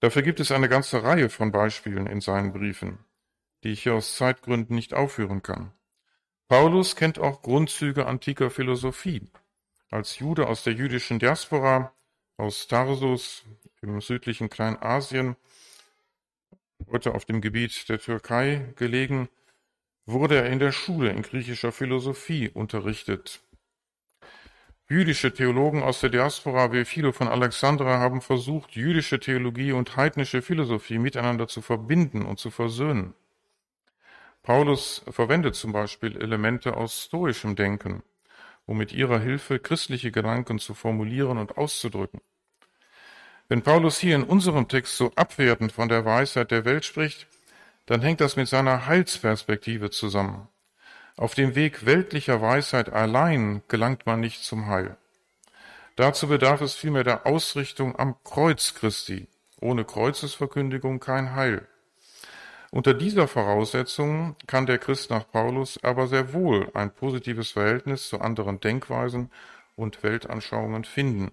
Dafür 0.00 0.22
gibt 0.22 0.40
es 0.40 0.50
eine 0.50 0.68
ganze 0.68 1.02
Reihe 1.02 1.30
von 1.30 1.52
Beispielen 1.52 2.06
in 2.06 2.20
seinen 2.20 2.52
Briefen, 2.52 2.98
die 3.62 3.70
ich 3.70 3.84
hier 3.84 3.94
aus 3.94 4.16
Zeitgründen 4.16 4.74
nicht 4.74 4.94
aufführen 4.94 5.42
kann. 5.42 5.72
Paulus 6.50 6.96
kennt 6.96 7.20
auch 7.20 7.42
Grundzüge 7.42 8.06
antiker 8.06 8.50
Philosophie. 8.50 9.22
Als 9.88 10.18
Jude 10.18 10.48
aus 10.48 10.64
der 10.64 10.72
jüdischen 10.72 11.20
Diaspora, 11.20 11.92
aus 12.38 12.66
Tarsus 12.66 13.44
im 13.82 14.00
südlichen 14.00 14.50
Kleinasien, 14.50 15.36
heute 16.90 17.14
auf 17.14 17.24
dem 17.24 17.40
Gebiet 17.40 17.88
der 17.88 18.00
Türkei 18.00 18.72
gelegen, 18.74 19.28
wurde 20.06 20.38
er 20.38 20.50
in 20.50 20.58
der 20.58 20.72
Schule 20.72 21.10
in 21.10 21.22
griechischer 21.22 21.70
Philosophie 21.70 22.48
unterrichtet. 22.48 23.44
Jüdische 24.88 25.32
Theologen 25.32 25.84
aus 25.84 26.00
der 26.00 26.10
Diaspora 26.10 26.72
wie 26.72 26.84
Philo 26.84 27.12
von 27.12 27.28
Alexandra 27.28 28.00
haben 28.00 28.20
versucht, 28.20 28.72
jüdische 28.72 29.20
Theologie 29.20 29.70
und 29.70 29.96
heidnische 29.96 30.42
Philosophie 30.42 30.98
miteinander 30.98 31.46
zu 31.46 31.62
verbinden 31.62 32.26
und 32.26 32.40
zu 32.40 32.50
versöhnen. 32.50 33.14
Paulus 34.50 35.02
verwendet 35.08 35.54
zum 35.54 35.70
Beispiel 35.70 36.20
Elemente 36.20 36.76
aus 36.76 37.04
stoischem 37.04 37.54
Denken, 37.54 38.02
um 38.66 38.78
mit 38.78 38.92
ihrer 38.92 39.20
Hilfe 39.20 39.60
christliche 39.60 40.10
Gedanken 40.10 40.58
zu 40.58 40.74
formulieren 40.74 41.38
und 41.38 41.56
auszudrücken. 41.56 42.20
Wenn 43.48 43.62
Paulus 43.62 44.00
hier 44.00 44.16
in 44.16 44.24
unserem 44.24 44.66
Text 44.66 44.96
so 44.96 45.12
abwertend 45.14 45.70
von 45.70 45.88
der 45.88 46.04
Weisheit 46.04 46.50
der 46.50 46.64
Welt 46.64 46.84
spricht, 46.84 47.28
dann 47.86 48.02
hängt 48.02 48.20
das 48.20 48.34
mit 48.34 48.48
seiner 48.48 48.86
Heilsperspektive 48.86 49.90
zusammen. 49.90 50.48
Auf 51.16 51.36
dem 51.36 51.54
Weg 51.54 51.86
weltlicher 51.86 52.42
Weisheit 52.42 52.88
allein 52.88 53.62
gelangt 53.68 54.04
man 54.04 54.18
nicht 54.18 54.42
zum 54.42 54.66
Heil. 54.66 54.96
Dazu 55.94 56.26
bedarf 56.26 56.60
es 56.60 56.74
vielmehr 56.74 57.04
der 57.04 57.24
Ausrichtung 57.24 57.96
am 57.96 58.16
Kreuz 58.24 58.74
Christi. 58.74 59.28
Ohne 59.60 59.84
Kreuzesverkündigung 59.84 60.98
kein 60.98 61.36
Heil. 61.36 61.68
Unter 62.72 62.94
dieser 62.94 63.26
Voraussetzung 63.26 64.36
kann 64.46 64.66
der 64.66 64.78
Christ 64.78 65.10
nach 65.10 65.28
Paulus 65.28 65.82
aber 65.82 66.06
sehr 66.06 66.32
wohl 66.32 66.70
ein 66.74 66.94
positives 66.94 67.50
Verhältnis 67.50 68.08
zu 68.08 68.20
anderen 68.20 68.60
Denkweisen 68.60 69.30
und 69.74 70.02
Weltanschauungen 70.04 70.84
finden. 70.84 71.32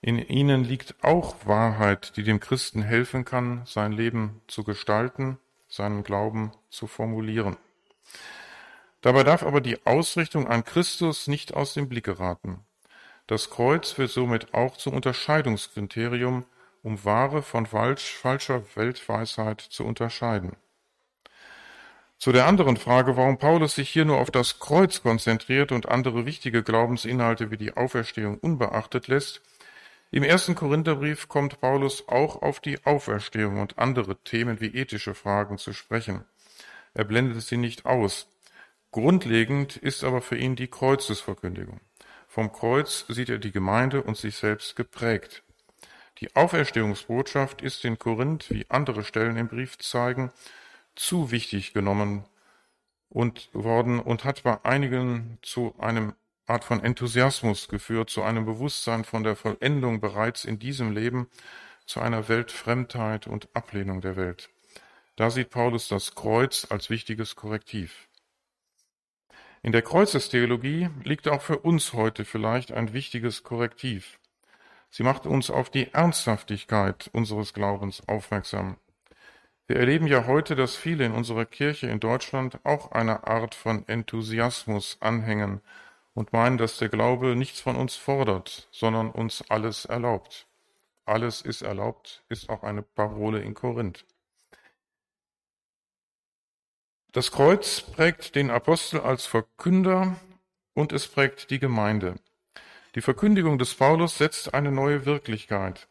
In 0.00 0.18
ihnen 0.18 0.64
liegt 0.64 0.94
auch 1.02 1.36
Wahrheit, 1.44 2.16
die 2.16 2.22
dem 2.22 2.40
Christen 2.40 2.80
helfen 2.80 3.26
kann, 3.26 3.62
sein 3.66 3.92
Leben 3.92 4.40
zu 4.46 4.64
gestalten, 4.64 5.36
seinen 5.68 6.04
Glauben 6.04 6.52
zu 6.70 6.86
formulieren. 6.86 7.58
Dabei 9.02 9.24
darf 9.24 9.42
aber 9.42 9.60
die 9.60 9.84
Ausrichtung 9.86 10.48
an 10.48 10.64
Christus 10.64 11.26
nicht 11.26 11.52
aus 11.52 11.74
dem 11.74 11.88
Blick 11.88 12.04
geraten. 12.04 12.60
Das 13.26 13.50
Kreuz 13.50 13.98
wird 13.98 14.10
somit 14.10 14.54
auch 14.54 14.78
zum 14.78 14.94
Unterscheidungskriterium 14.94 16.44
um 16.82 17.04
wahre 17.04 17.42
von 17.42 17.66
falsch, 17.66 18.14
falscher 18.14 18.62
Weltweisheit 18.74 19.60
zu 19.60 19.84
unterscheiden. 19.84 20.56
Zu 22.18 22.32
der 22.32 22.46
anderen 22.46 22.76
Frage, 22.76 23.16
warum 23.16 23.38
Paulus 23.38 23.74
sich 23.74 23.88
hier 23.88 24.04
nur 24.04 24.18
auf 24.18 24.30
das 24.30 24.58
Kreuz 24.58 25.02
konzentriert 25.02 25.72
und 25.72 25.88
andere 25.88 26.26
wichtige 26.26 26.62
Glaubensinhalte 26.62 27.50
wie 27.50 27.56
die 27.56 27.76
Auferstehung 27.76 28.38
unbeachtet 28.38 29.08
lässt, 29.08 29.40
im 30.12 30.24
ersten 30.24 30.56
Korintherbrief 30.56 31.28
kommt 31.28 31.60
Paulus 31.60 32.08
auch 32.08 32.42
auf 32.42 32.58
die 32.58 32.84
Auferstehung 32.84 33.60
und 33.60 33.78
andere 33.78 34.16
Themen 34.16 34.60
wie 34.60 34.74
ethische 34.74 35.14
Fragen 35.14 35.56
zu 35.56 35.72
sprechen. 35.72 36.24
Er 36.94 37.04
blendet 37.04 37.42
sie 37.42 37.56
nicht 37.56 37.86
aus. 37.86 38.26
Grundlegend 38.90 39.76
ist 39.76 40.02
aber 40.02 40.20
für 40.20 40.36
ihn 40.36 40.56
die 40.56 40.66
Kreuzesverkündigung. 40.66 41.80
Vom 42.26 42.50
Kreuz 42.50 43.04
sieht 43.08 43.28
er 43.28 43.38
die 43.38 43.52
Gemeinde 43.52 44.02
und 44.02 44.16
sich 44.16 44.34
selbst 44.36 44.74
geprägt. 44.74 45.44
Die 46.20 46.36
Auferstehungsbotschaft 46.36 47.62
ist 47.62 47.84
in 47.84 47.98
Korinth, 47.98 48.50
wie 48.50 48.66
andere 48.68 49.04
Stellen 49.04 49.38
im 49.38 49.48
Brief 49.48 49.78
zeigen, 49.78 50.30
zu 50.94 51.30
wichtig 51.30 51.72
genommen 51.72 52.24
und 53.08 53.48
worden 53.54 54.00
und 54.00 54.24
hat 54.24 54.42
bei 54.42 54.62
einigen 54.64 55.38
zu 55.40 55.74
einem 55.78 56.12
Art 56.46 56.64
von 56.64 56.84
Enthusiasmus 56.84 57.68
geführt, 57.68 58.10
zu 58.10 58.22
einem 58.22 58.44
Bewusstsein 58.44 59.04
von 59.04 59.22
der 59.22 59.34
Vollendung 59.34 60.00
bereits 60.00 60.44
in 60.44 60.58
diesem 60.58 60.92
Leben, 60.92 61.28
zu 61.86 62.00
einer 62.00 62.28
Weltfremdheit 62.28 63.26
und 63.26 63.48
Ablehnung 63.54 64.00
der 64.00 64.16
Welt. 64.16 64.50
Da 65.16 65.30
sieht 65.30 65.50
Paulus 65.50 65.88
das 65.88 66.14
Kreuz 66.14 66.66
als 66.70 66.90
wichtiges 66.90 67.34
Korrektiv. 67.34 68.08
In 69.62 69.72
der 69.72 69.82
Kreuzestheologie 69.82 70.90
liegt 71.02 71.28
auch 71.28 71.42
für 71.42 71.58
uns 71.58 71.94
heute 71.94 72.24
vielleicht 72.24 72.72
ein 72.72 72.92
wichtiges 72.92 73.42
Korrektiv. 73.42 74.19
Sie 74.90 75.04
macht 75.04 75.24
uns 75.24 75.50
auf 75.50 75.70
die 75.70 75.92
Ernsthaftigkeit 75.94 77.08
unseres 77.12 77.54
Glaubens 77.54 78.02
aufmerksam. 78.08 78.76
Wir 79.68 79.76
erleben 79.76 80.08
ja 80.08 80.26
heute, 80.26 80.56
dass 80.56 80.74
viele 80.74 81.06
in 81.06 81.12
unserer 81.12 81.46
Kirche 81.46 81.86
in 81.86 82.00
Deutschland 82.00 82.58
auch 82.64 82.90
eine 82.90 83.28
Art 83.28 83.54
von 83.54 83.86
Enthusiasmus 83.86 84.96
anhängen 85.00 85.60
und 86.12 86.32
meinen, 86.32 86.58
dass 86.58 86.78
der 86.78 86.88
Glaube 86.88 87.36
nichts 87.36 87.60
von 87.60 87.76
uns 87.76 87.94
fordert, 87.94 88.68
sondern 88.72 89.12
uns 89.12 89.44
alles 89.48 89.84
erlaubt. 89.84 90.48
Alles 91.04 91.40
ist 91.40 91.62
erlaubt, 91.62 92.24
ist 92.28 92.50
auch 92.50 92.64
eine 92.64 92.82
Parole 92.82 93.40
in 93.40 93.54
Korinth. 93.54 94.04
Das 97.12 97.30
Kreuz 97.30 97.80
prägt 97.80 98.34
den 98.34 98.50
Apostel 98.50 99.00
als 99.00 99.26
Verkünder 99.26 100.16
und 100.74 100.92
es 100.92 101.08
prägt 101.08 101.50
die 101.50 101.58
Gemeinde. 101.58 102.16
Die 102.94 103.00
Verkündigung 103.00 103.58
des 103.58 103.74
Paulus 103.74 104.18
setzt 104.18 104.54
eine 104.54 104.72
neue 104.72 105.06
Wirklichkeit. 105.06 105.88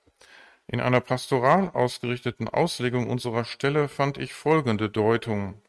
In 0.68 0.82
einer 0.82 1.02
pastoral 1.02 1.70
ausgerichteten 1.74 2.48
Auslegung 2.48 3.10
unserer 3.10 3.46
Stelle 3.46 3.88
fand 3.88 4.18
ich 4.18 4.34
folgende 4.34 4.90
Deutung. 4.90 5.62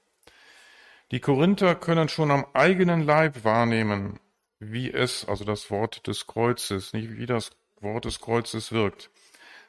Die 1.10 1.20
Korinther 1.20 1.74
können 1.74 2.08
schon 2.08 2.30
am 2.30 2.46
eigenen 2.52 3.02
Leib 3.02 3.44
wahrnehmen, 3.44 4.20
wie 4.58 4.90
es, 4.92 5.26
also 5.26 5.44
das 5.44 5.70
Wort 5.70 6.06
des 6.06 6.26
Kreuzes, 6.26 6.92
nicht 6.92 7.16
wie 7.16 7.26
das 7.26 7.52
Wort 7.80 8.04
des 8.04 8.20
Kreuzes 8.20 8.72
wirkt. 8.72 9.10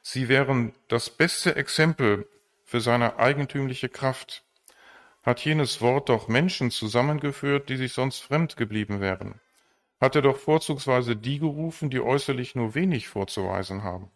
Sie 0.01 0.29
wären 0.29 0.73
das 0.87 1.09
beste 1.09 1.55
Exempel 1.55 2.27
für 2.65 2.81
seine 2.81 3.19
eigentümliche 3.19 3.89
Kraft 3.89 4.43
hat 5.23 5.39
jenes 5.45 5.81
Wort 5.81 6.09
doch 6.09 6.27
Menschen 6.27 6.71
zusammengeführt, 6.71 7.69
die 7.69 7.77
sich 7.77 7.93
sonst 7.93 8.19
fremd 8.19 8.57
geblieben 8.57 9.01
wären. 9.01 9.39
Hat 10.01 10.15
er 10.15 10.23
doch 10.23 10.37
vorzugsweise 10.37 11.15
die 11.15 11.37
gerufen, 11.37 11.91
die 11.91 12.01
äußerlich 12.01 12.55
nur 12.55 12.73
wenig 12.73 13.07
vorzuweisen 13.07 13.83
haben. 13.83 14.09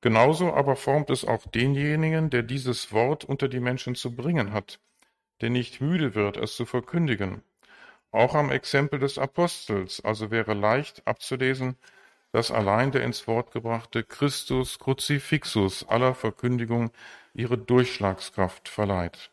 Genauso 0.00 0.54
aber 0.54 0.76
formt 0.76 1.10
es 1.10 1.24
auch 1.24 1.44
denjenigen, 1.46 2.30
der 2.30 2.44
dieses 2.44 2.92
Wort 2.92 3.24
unter 3.24 3.48
die 3.48 3.60
Menschen 3.60 3.96
zu 3.96 4.14
bringen 4.14 4.52
hat, 4.52 4.78
der 5.40 5.50
nicht 5.50 5.80
müde 5.80 6.14
wird, 6.14 6.36
es 6.36 6.54
zu 6.54 6.64
verkündigen. 6.64 7.42
Auch 8.12 8.34
am 8.34 8.50
Exempel 8.50 9.00
des 9.00 9.18
Apostels, 9.18 10.04
also 10.04 10.30
wäre 10.30 10.54
leicht 10.54 11.06
abzulesen, 11.06 11.76
dass 12.32 12.52
allein 12.52 12.92
der 12.92 13.02
ins 13.02 13.26
Wort 13.26 13.50
gebrachte 13.50 14.04
Christus 14.04 14.78
Crucifixus 14.78 15.88
aller 15.88 16.14
Verkündigung 16.14 16.92
ihre 17.34 17.58
Durchschlagskraft 17.58 18.68
verleiht. 18.68 19.30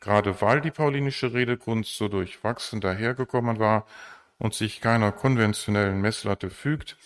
Gerade 0.00 0.40
weil 0.40 0.60
die 0.60 0.70
paulinische 0.70 1.32
Redekunst 1.32 1.96
so 1.96 2.08
durchwachsen 2.08 2.80
dahergekommen 2.80 3.58
war 3.58 3.86
und 4.38 4.54
sich 4.54 4.80
keiner 4.80 5.12
konventionellen 5.12 6.00
Messlatte 6.00 6.50
fügt, 6.50 6.96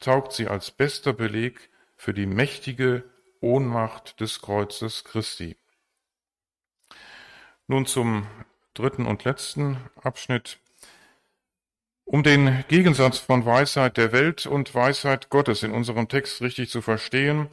taugt 0.00 0.32
sie 0.32 0.48
als 0.48 0.70
bester 0.70 1.12
Beleg 1.12 1.70
für 1.96 2.12
die 2.12 2.26
mächtige 2.26 3.04
Ohnmacht 3.40 4.20
des 4.20 4.40
Kreuzes 4.40 5.04
Christi. 5.04 5.56
Nun 7.66 7.86
zum 7.86 8.26
dritten 8.74 9.06
und 9.06 9.24
letzten 9.24 9.76
Abschnitt. 10.02 10.58
Um 12.04 12.22
den 12.22 12.64
Gegensatz 12.68 13.18
von 13.18 13.46
Weisheit 13.46 13.96
der 13.96 14.12
Welt 14.12 14.46
und 14.46 14.74
Weisheit 14.74 15.30
Gottes 15.30 15.62
in 15.62 15.72
unserem 15.72 16.08
Text 16.08 16.42
richtig 16.42 16.68
zu 16.68 16.82
verstehen, 16.82 17.48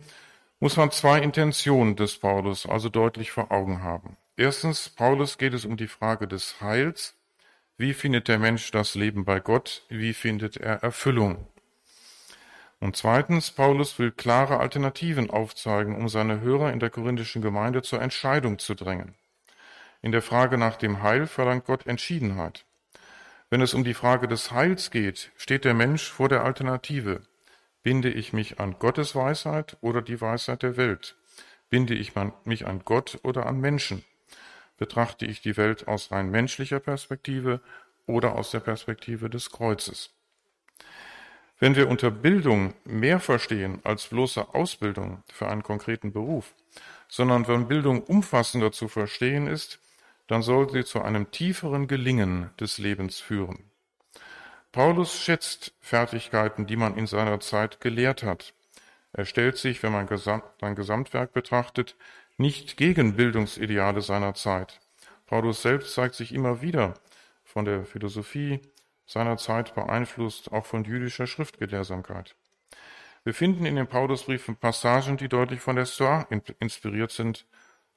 muss 0.59 0.75
man 0.75 0.91
zwei 0.91 1.21
Intentionen 1.21 1.95
des 1.95 2.17
Paulus 2.17 2.65
also 2.65 2.89
deutlich 2.89 3.31
vor 3.31 3.51
Augen 3.51 3.81
haben. 3.81 4.17
Erstens, 4.35 4.89
Paulus 4.89 5.37
geht 5.37 5.53
es 5.53 5.65
um 5.65 5.77
die 5.77 5.87
Frage 5.87 6.27
des 6.27 6.59
Heils. 6.61 7.15
Wie 7.79 7.93
findet 7.93 8.27
der 8.27 8.39
Mensch 8.39 8.71
das 8.71 8.95
Leben 8.95 9.23
bei 9.23 9.39
Gott? 9.39 9.85
Wie 9.87 10.13
findet 10.13 10.57
er 10.57 10.83
Erfüllung? 10.83 11.47
Und 12.81 12.97
zweitens, 12.97 13.51
Paulus 13.51 13.97
will 13.97 14.11
klare 14.11 14.59
Alternativen 14.59 15.29
aufzeigen, 15.29 15.95
um 15.95 16.09
seine 16.09 16.41
Hörer 16.41 16.73
in 16.73 16.81
der 16.81 16.89
korinthischen 16.89 17.41
Gemeinde 17.41 17.81
zur 17.81 18.01
Entscheidung 18.01 18.59
zu 18.59 18.75
drängen. 18.75 19.15
In 20.01 20.11
der 20.11 20.21
Frage 20.21 20.57
nach 20.57 20.75
dem 20.75 21.03
Heil 21.03 21.25
verlangt 21.25 21.67
Gott 21.67 21.87
Entschiedenheit. 21.87 22.65
Wenn 23.49 23.61
es 23.61 23.73
um 23.73 23.85
die 23.85 23.93
Frage 23.93 24.27
des 24.27 24.51
Heils 24.51 24.91
geht, 24.91 25.31
steht 25.37 25.63
der 25.63 25.73
Mensch 25.73 26.03
vor 26.11 26.27
der 26.27 26.43
Alternative. 26.43 27.21
Binde 27.81 28.09
ich 28.11 28.33
mich 28.33 28.59
an 28.59 28.77
Gottes 28.77 29.15
Weisheit 29.15 29.77
oder 29.79 30.01
die 30.01 30.19
Weisheit 30.19 30.63
der 30.63 30.75
Welt? 30.75 31.15
Binde 31.69 31.93
ich 31.93 32.11
mich 32.43 32.67
an 32.67 32.81
Gott 32.83 33.19
oder 33.23 33.45
an 33.45 33.61
Menschen? 33.61 34.03
Betrachte 34.79 35.25
ich 35.25 35.41
die 35.41 35.57
Welt 35.57 35.87
aus 35.87 36.11
rein 36.11 36.31
menschlicher 36.31 36.79
Perspektive 36.79 37.61
oder 38.07 38.35
aus 38.35 38.49
der 38.49 38.61
Perspektive 38.61 39.29
des 39.29 39.51
Kreuzes. 39.51 40.09
Wenn 41.59 41.75
wir 41.75 41.89
unter 41.89 42.09
Bildung 42.09 42.73
mehr 42.85 43.19
verstehen 43.19 43.81
als 43.83 44.07
bloße 44.07 44.55
Ausbildung 44.55 45.23
für 45.31 45.49
einen 45.49 45.61
konkreten 45.61 46.13
Beruf, 46.13 46.55
sondern 47.09 47.47
wenn 47.47 47.67
Bildung 47.67 48.01
umfassender 48.01 48.71
zu 48.71 48.87
verstehen 48.87 49.45
ist, 49.45 49.79
dann 50.27 50.41
soll 50.41 50.69
sie 50.69 50.85
zu 50.85 51.01
einem 51.01 51.31
tieferen 51.31 51.87
Gelingen 51.87 52.51
des 52.59 52.77
Lebens 52.77 53.19
führen. 53.19 53.69
Paulus 54.71 55.19
schätzt 55.19 55.73
Fertigkeiten, 55.81 56.67
die 56.67 56.77
man 56.77 56.95
in 56.95 57.07
seiner 57.07 57.39
Zeit 57.39 57.81
gelehrt 57.81 58.23
hat. 58.23 58.53
Er 59.11 59.25
stellt 59.25 59.57
sich, 59.57 59.81
wenn 59.83 59.91
man 59.91 60.07
sein 60.17 60.75
Gesamtwerk 60.75 61.33
betrachtet, 61.33 61.95
nicht 62.39 62.77
gegen 62.77 63.15
Bildungsideale 63.15 64.01
seiner 64.01 64.33
Zeit. 64.33 64.79
Paulus 65.27 65.61
selbst 65.61 65.93
zeigt 65.93 66.15
sich 66.15 66.33
immer 66.33 66.61
wieder 66.61 66.93
von 67.43 67.65
der 67.65 67.83
Philosophie 67.83 68.61
seiner 69.05 69.37
Zeit 69.37 69.75
beeinflusst, 69.75 70.51
auch 70.51 70.65
von 70.65 70.85
jüdischer 70.85 71.27
Schriftgelehrsamkeit. 71.27 72.35
Wir 73.25 73.33
finden 73.33 73.65
in 73.65 73.75
den 73.75 73.87
Paulusbriefen 73.87 74.55
Passagen, 74.55 75.17
die 75.17 75.27
deutlich 75.27 75.59
von 75.59 75.75
der 75.75 75.85
Stoa 75.85 76.27
inspiriert 76.59 77.11
sind 77.11 77.45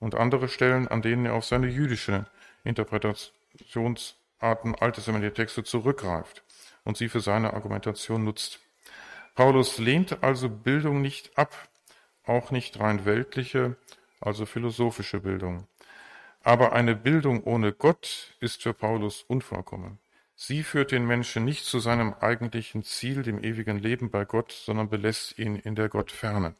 und 0.00 0.16
andere 0.16 0.48
Stellen, 0.48 0.88
an 0.88 1.02
denen 1.02 1.26
er 1.26 1.35
auf 1.35 1.44
seine 1.44 1.68
jüdische 1.68 2.26
Interpretationsarten 2.64 4.74
alttestamentlicher 4.74 5.35
Texte 5.35 5.62
zurückgreift 5.62 6.42
und 6.85 6.96
sie 6.96 7.09
für 7.09 7.20
seine 7.20 7.55
Argumentation 7.55 8.24
nutzt. 8.24 8.59
Paulus 9.37 9.78
lehnt 9.78 10.24
also 10.24 10.48
Bildung 10.48 11.00
nicht 11.00 11.38
ab, 11.38 11.57
auch 12.24 12.50
nicht 12.50 12.81
rein 12.81 13.05
weltliche 13.05 13.76
also 14.23 14.47
philosophische 14.47 15.21
Bildung. 15.21 15.67
Aber 16.43 16.73
eine 16.73 16.97
Bildung 16.97 17.45
ohne 17.45 17.73
Gott 17.73 18.35
ist 18.41 18.63
für 18.63 18.75
Paulus 18.75 19.23
unvollkommen. 19.23 19.99
Sie 20.35 20.63
führt 20.63 20.91
den 20.91 21.07
Menschen 21.07 21.45
nicht 21.45 21.65
zu 21.65 21.79
seinem 21.79 22.15
eigentlichen 22.15 22.83
Ziel, 22.83 23.23
dem 23.23 23.39
ewigen 23.43 23.79
Leben 23.79 24.11
bei 24.11 24.25
Gott, 24.25 24.51
sondern 24.51 24.89
belässt 24.89 25.39
ihn 25.39 25.57
in 25.57 25.75
der 25.75 25.89
Gottferne. 25.89 26.57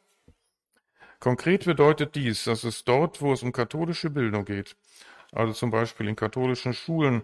Konkret 1.19 1.65
bedeutet 1.65 2.15
dies, 2.15 2.45
dass 2.45 2.63
es 2.63 2.83
dort, 2.83 3.21
wo 3.21 3.33
es 3.33 3.43
um 3.43 3.51
katholische 3.51 4.09
Bildung 4.09 4.45
geht, 4.45 4.75
also 5.31 5.53
zum 5.53 5.71
Beispiel 5.71 6.07
in 6.07 6.15
katholischen 6.15 6.73
Schulen 6.73 7.23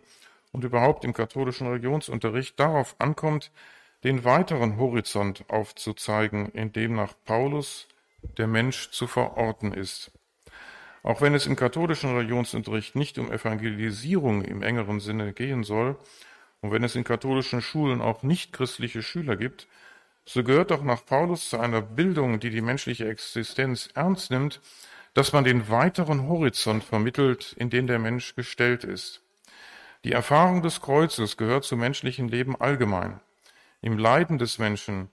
und 0.52 0.63
überhaupt 0.63 1.06
im 1.06 1.13
katholischen 1.13 1.67
Religionsunterricht, 1.67 2.60
darauf 2.60 2.95
ankommt, 2.99 3.52
den 4.04 4.23
weiteren 4.23 4.78
Horizont 4.78 5.43
aufzuzeigen, 5.49 6.49
in 6.54 6.71
dem 6.71 6.95
nach 6.95 7.13
Paulus 7.25 7.88
der 8.38 8.47
Mensch 8.47 8.91
zu 8.91 9.08
verorten 9.08 9.73
ist. 9.73 10.12
Auch 11.03 11.21
wenn 11.21 11.33
es 11.33 11.45
im 11.47 11.55
katholischen 11.55 12.15
Religionsunterricht 12.15 12.95
nicht 12.95 13.17
um 13.17 13.31
Evangelisierung 13.31 14.43
im 14.43 14.62
engeren 14.62 14.99
Sinne 14.99 15.33
gehen 15.33 15.63
soll 15.63 15.97
und 16.62 16.71
wenn 16.71 16.83
es 16.83 16.95
in 16.95 17.03
katholischen 17.03 17.62
Schulen 17.62 18.01
auch 18.01 18.23
nicht 18.23 18.51
christliche 18.51 19.01
Schüler 19.01 19.38
gibt, 19.38 19.67
so 20.25 20.43
gehört 20.43 20.71
doch 20.71 20.83
nach 20.83 21.05
Paulus 21.05 21.49
zu 21.49 21.59
einer 21.59 21.81
Bildung, 21.81 22.39
die 22.39 22.49
die 22.49 22.62
menschliche 22.62 23.07
Existenz 23.09 23.89
ernst 23.95 24.29
nimmt, 24.29 24.62
dass 25.13 25.33
man 25.33 25.43
den 25.43 25.69
weiteren 25.69 26.27
Horizont 26.27 26.83
vermittelt, 26.83 27.54
in 27.58 27.69
den 27.69 27.87
der 27.87 27.97
Mensch 27.97 28.35
gestellt 28.35 28.83
ist. 28.83 29.23
Die 30.04 30.12
Erfahrung 30.12 30.62
des 30.62 30.81
Kreuzes 30.81 31.35
gehört 31.35 31.63
zum 31.63 31.79
menschlichen 31.79 32.27
Leben 32.27 32.56
allgemein. 32.56 33.19
Im 33.81 33.97
Leiden 33.97 34.37
des 34.37 34.60
Menschen 34.60 35.10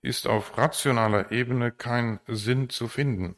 ist 0.00 0.26
auf 0.26 0.56
rationaler 0.56 1.30
Ebene 1.30 1.70
kein 1.70 2.20
Sinn 2.26 2.68
zu 2.70 2.88
finden. 2.88 3.36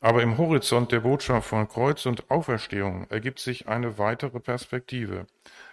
Aber 0.00 0.22
im 0.22 0.38
Horizont 0.38 0.92
der 0.92 1.00
Botschaft 1.00 1.48
von 1.48 1.68
Kreuz 1.68 2.06
und 2.06 2.30
Auferstehung 2.30 3.06
ergibt 3.10 3.40
sich 3.40 3.66
eine 3.66 3.98
weitere 3.98 4.38
Perspektive. 4.38 5.26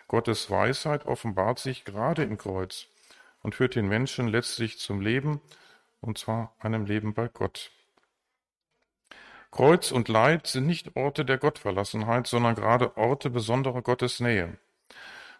Gottes 0.07 0.49
Weisheit 0.49 1.05
offenbart 1.05 1.59
sich 1.59 1.85
gerade 1.85 2.23
im 2.23 2.37
Kreuz 2.37 2.87
und 3.41 3.53
führt 3.53 3.75
den 3.75 3.87
Menschen 3.87 4.27
letztlich 4.27 4.79
zum 4.79 5.01
Leben, 5.01 5.41
und 6.01 6.17
zwar 6.17 6.55
einem 6.59 6.85
Leben 6.85 7.13
bei 7.13 7.27
Gott. 7.27 7.71
Kreuz 9.51 9.91
und 9.91 10.09
Leid 10.09 10.47
sind 10.47 10.65
nicht 10.65 10.95
Orte 10.95 11.23
der 11.23 11.37
Gottverlassenheit, 11.37 12.27
sondern 12.27 12.55
gerade 12.55 12.97
Orte 12.97 13.29
besonderer 13.29 13.83
Gottesnähe. 13.83 14.57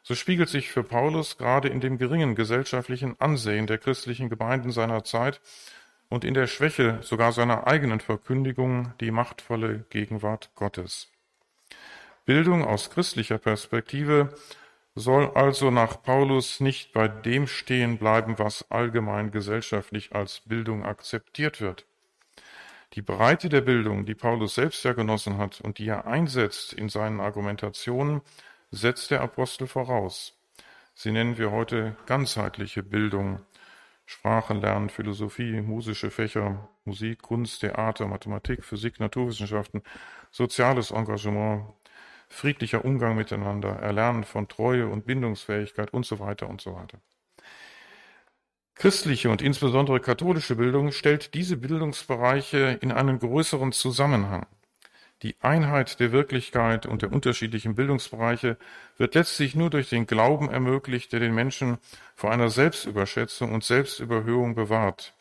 So 0.03 0.13
spiegelt 0.13 0.49
sich 0.49 0.71
für 0.71 0.83
Paulus 0.83 1.37
gerade 1.37 1.67
in 1.67 1.81
dem 1.81 1.97
geringen 1.97 2.35
gesellschaftlichen 2.35 3.19
Ansehen 3.19 3.65
der 3.65 3.79
christlichen 3.79 4.29
Gemeinden 4.29 4.71
seiner 4.71 5.03
Zeit 5.03 5.41
und 6.15 6.23
in 6.23 6.33
der 6.33 6.47
Schwäche 6.47 6.99
sogar 7.01 7.33
seiner 7.33 7.67
eigenen 7.67 7.99
Verkündigung 7.99 8.93
die 9.01 9.11
machtvolle 9.11 9.83
Gegenwart 9.89 10.49
Gottes. 10.55 11.11
Bildung 12.23 12.63
aus 12.63 12.89
christlicher 12.89 13.37
Perspektive 13.37 14.33
soll 14.95 15.29
also 15.35 15.71
nach 15.71 16.01
Paulus 16.01 16.61
nicht 16.61 16.93
bei 16.93 17.09
dem 17.09 17.47
stehen 17.47 17.97
bleiben, 17.97 18.39
was 18.39 18.71
allgemein 18.71 19.31
gesellschaftlich 19.31 20.15
als 20.15 20.39
Bildung 20.45 20.85
akzeptiert 20.85 21.59
wird. 21.59 21.85
Die 22.93 23.01
Breite 23.01 23.49
der 23.49 23.59
Bildung, 23.59 24.05
die 24.05 24.15
Paulus 24.15 24.55
selbst 24.55 24.85
ja 24.85 24.93
genossen 24.93 25.37
hat 25.37 25.59
und 25.59 25.79
die 25.79 25.89
er 25.89 26.07
einsetzt 26.07 26.71
in 26.71 26.87
seinen 26.87 27.19
Argumentationen, 27.19 28.21
setzt 28.71 29.11
der 29.11 29.19
Apostel 29.19 29.67
voraus. 29.67 30.33
Sie 30.93 31.11
nennen 31.11 31.37
wir 31.37 31.51
heute 31.51 31.97
ganzheitliche 32.05 32.83
Bildung. 32.83 33.41
Sprachenlernen, 34.05 34.89
Philosophie, 34.89 35.61
musische 35.61 36.11
Fächer, 36.11 36.69
Musik, 36.85 37.23
Kunst, 37.23 37.61
Theater, 37.61 38.07
Mathematik, 38.07 38.63
Physik, 38.63 38.99
Naturwissenschaften, 38.99 39.81
soziales 40.31 40.91
Engagement, 40.91 41.73
friedlicher 42.27 42.85
Umgang 42.85 43.15
miteinander, 43.15 43.69
Erlernen 43.69 44.23
von 44.23 44.47
Treue 44.47 44.87
und 44.87 45.05
Bindungsfähigkeit 45.05 45.93
und 45.93 46.05
so 46.05 46.19
weiter 46.19 46.49
und 46.49 46.61
so 46.61 46.75
weiter. 46.75 46.99
Christliche 48.75 49.29
und 49.29 49.41
insbesondere 49.41 50.01
katholische 50.01 50.55
Bildung 50.55 50.91
stellt 50.91 51.33
diese 51.33 51.55
Bildungsbereiche 51.55 52.77
in 52.81 52.91
einen 52.91 53.19
größeren 53.19 53.71
Zusammenhang. 53.71 54.45
Die 55.21 55.35
Einheit 55.41 55.99
der 56.01 56.11
Wirklichkeit 56.11 56.85
und 56.85 57.01
der 57.01 57.11
unterschiedlichen 57.11 57.75
Bildungsbereiche 57.75 58.57
wird 58.97 59.15
letztlich 59.15 59.55
nur 59.55 59.69
durch 59.69 59.89
den 59.89 60.07
Glauben 60.07 60.49
ermöglicht, 60.49 61.13
der 61.13 61.21
den 61.21 61.33
Menschen 61.33 61.77
vor 62.15 62.31
einer 62.31 62.49
Selbstüberschätzung 62.49 63.53
und 63.53 63.63
Selbstüberhöhung 63.63 64.55
bewahrt, 64.55 65.13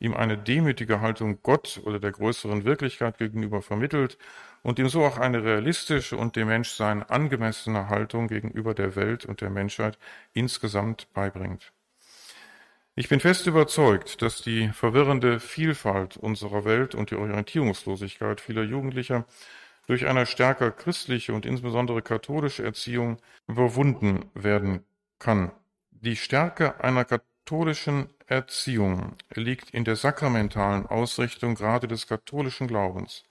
ihm 0.00 0.14
eine 0.14 0.36
demütige 0.36 1.00
Haltung 1.00 1.38
Gott 1.42 1.80
oder 1.84 2.00
der 2.00 2.10
größeren 2.10 2.64
Wirklichkeit 2.64 3.18
gegenüber 3.18 3.62
vermittelt 3.62 4.18
und 4.64 4.80
ihm 4.80 4.88
so 4.88 5.04
auch 5.04 5.18
eine 5.18 5.44
realistische 5.44 6.16
und 6.16 6.34
dem 6.34 6.48
Menschsein 6.48 7.04
angemessene 7.04 7.88
Haltung 7.88 8.26
gegenüber 8.26 8.74
der 8.74 8.96
Welt 8.96 9.24
und 9.24 9.40
der 9.40 9.50
Menschheit 9.50 9.96
insgesamt 10.34 11.06
beibringt. 11.14 11.72
Ich 12.98 13.10
bin 13.10 13.20
fest 13.20 13.46
überzeugt, 13.46 14.22
dass 14.22 14.40
die 14.40 14.70
verwirrende 14.70 15.38
Vielfalt 15.38 16.16
unserer 16.16 16.64
Welt 16.64 16.94
und 16.94 17.10
die 17.10 17.16
Orientierungslosigkeit 17.16 18.40
vieler 18.40 18.62
Jugendlicher 18.62 19.26
durch 19.86 20.06
eine 20.06 20.24
stärker 20.24 20.70
christliche 20.70 21.34
und 21.34 21.44
insbesondere 21.44 22.00
katholische 22.00 22.64
Erziehung 22.64 23.18
überwunden 23.48 24.30
werden 24.32 24.82
kann. 25.18 25.52
Die 25.90 26.16
Stärke 26.16 26.82
einer 26.82 27.04
katholischen 27.04 28.08
Erziehung 28.28 29.14
liegt 29.34 29.68
in 29.72 29.84
der 29.84 29.96
sakramentalen 29.96 30.86
Ausrichtung 30.86 31.54
gerade 31.54 31.88
des 31.88 32.06
katholischen 32.06 32.66
Glaubens. 32.66 33.24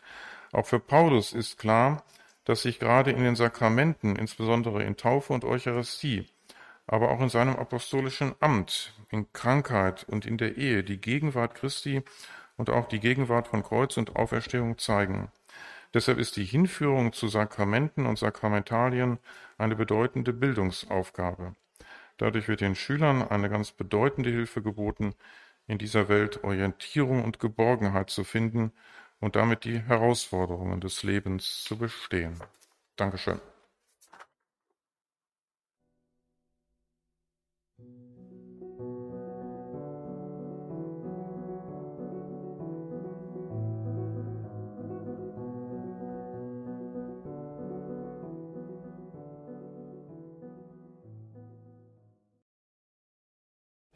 Auch 0.52 0.68
für 0.68 0.80
Paulus 0.80 1.34
ist 1.34 1.58
klar, 1.58 2.04
dass 2.44 2.62
sich 2.62 2.78
gerade 2.78 3.10
in 3.10 3.24
den 3.24 3.36
Sakramenten, 3.36 4.16
insbesondere 4.16 4.84
in 4.84 4.96
Taufe 4.96 5.34
und 5.34 5.44
Eucharistie, 5.44 6.28
aber 6.88 7.12
auch 7.12 7.20
in 7.22 7.30
seinem 7.30 7.56
apostolischen 7.56 8.36
Amt, 8.40 8.94
in 9.10 9.32
Krankheit 9.34 10.06
und 10.08 10.26
in 10.26 10.38
der 10.38 10.58
Ehe 10.58 10.84
die 10.84 11.00
Gegenwart 11.00 11.56
Christi 11.56 12.04
und 12.58 12.70
auch 12.70 12.88
die 12.88 13.00
Gegenwart 13.00 13.48
von 13.48 13.64
Kreuz 13.64 13.98
und 13.98 14.16
Auferstehung 14.16 14.78
zeigen. 14.78 15.32
Deshalb 15.94 16.18
ist 16.18 16.36
die 16.36 16.46
Hinführung 16.46 17.14
zu 17.14 17.28
Sakramenten 17.28 18.06
und 18.06 18.20
Sakramentalien 18.20 19.18
eine 19.58 19.76
bedeutende 19.76 20.34
Bildungsaufgabe. 20.34 21.56
Dadurch 22.18 22.48
wird 22.48 22.62
den 22.62 22.76
Schülern 22.76 23.28
eine 23.28 23.50
ganz 23.50 23.72
bedeutende 23.72 24.30
Hilfe 24.30 24.62
geboten, 24.62 25.16
in 25.68 25.78
dieser 25.78 26.10
Welt 26.10 26.44
Orientierung 26.44 27.24
und 27.24 27.40
Geborgenheit 27.40 28.10
zu 28.10 28.24
finden 28.24 28.72
und 29.20 29.36
damit 29.36 29.64
die 29.64 29.80
Herausforderungen 29.80 30.82
des 30.82 31.04
Lebens 31.04 31.64
zu 31.64 31.78
bestehen. 31.78 32.40
Dankeschön. 32.96 33.40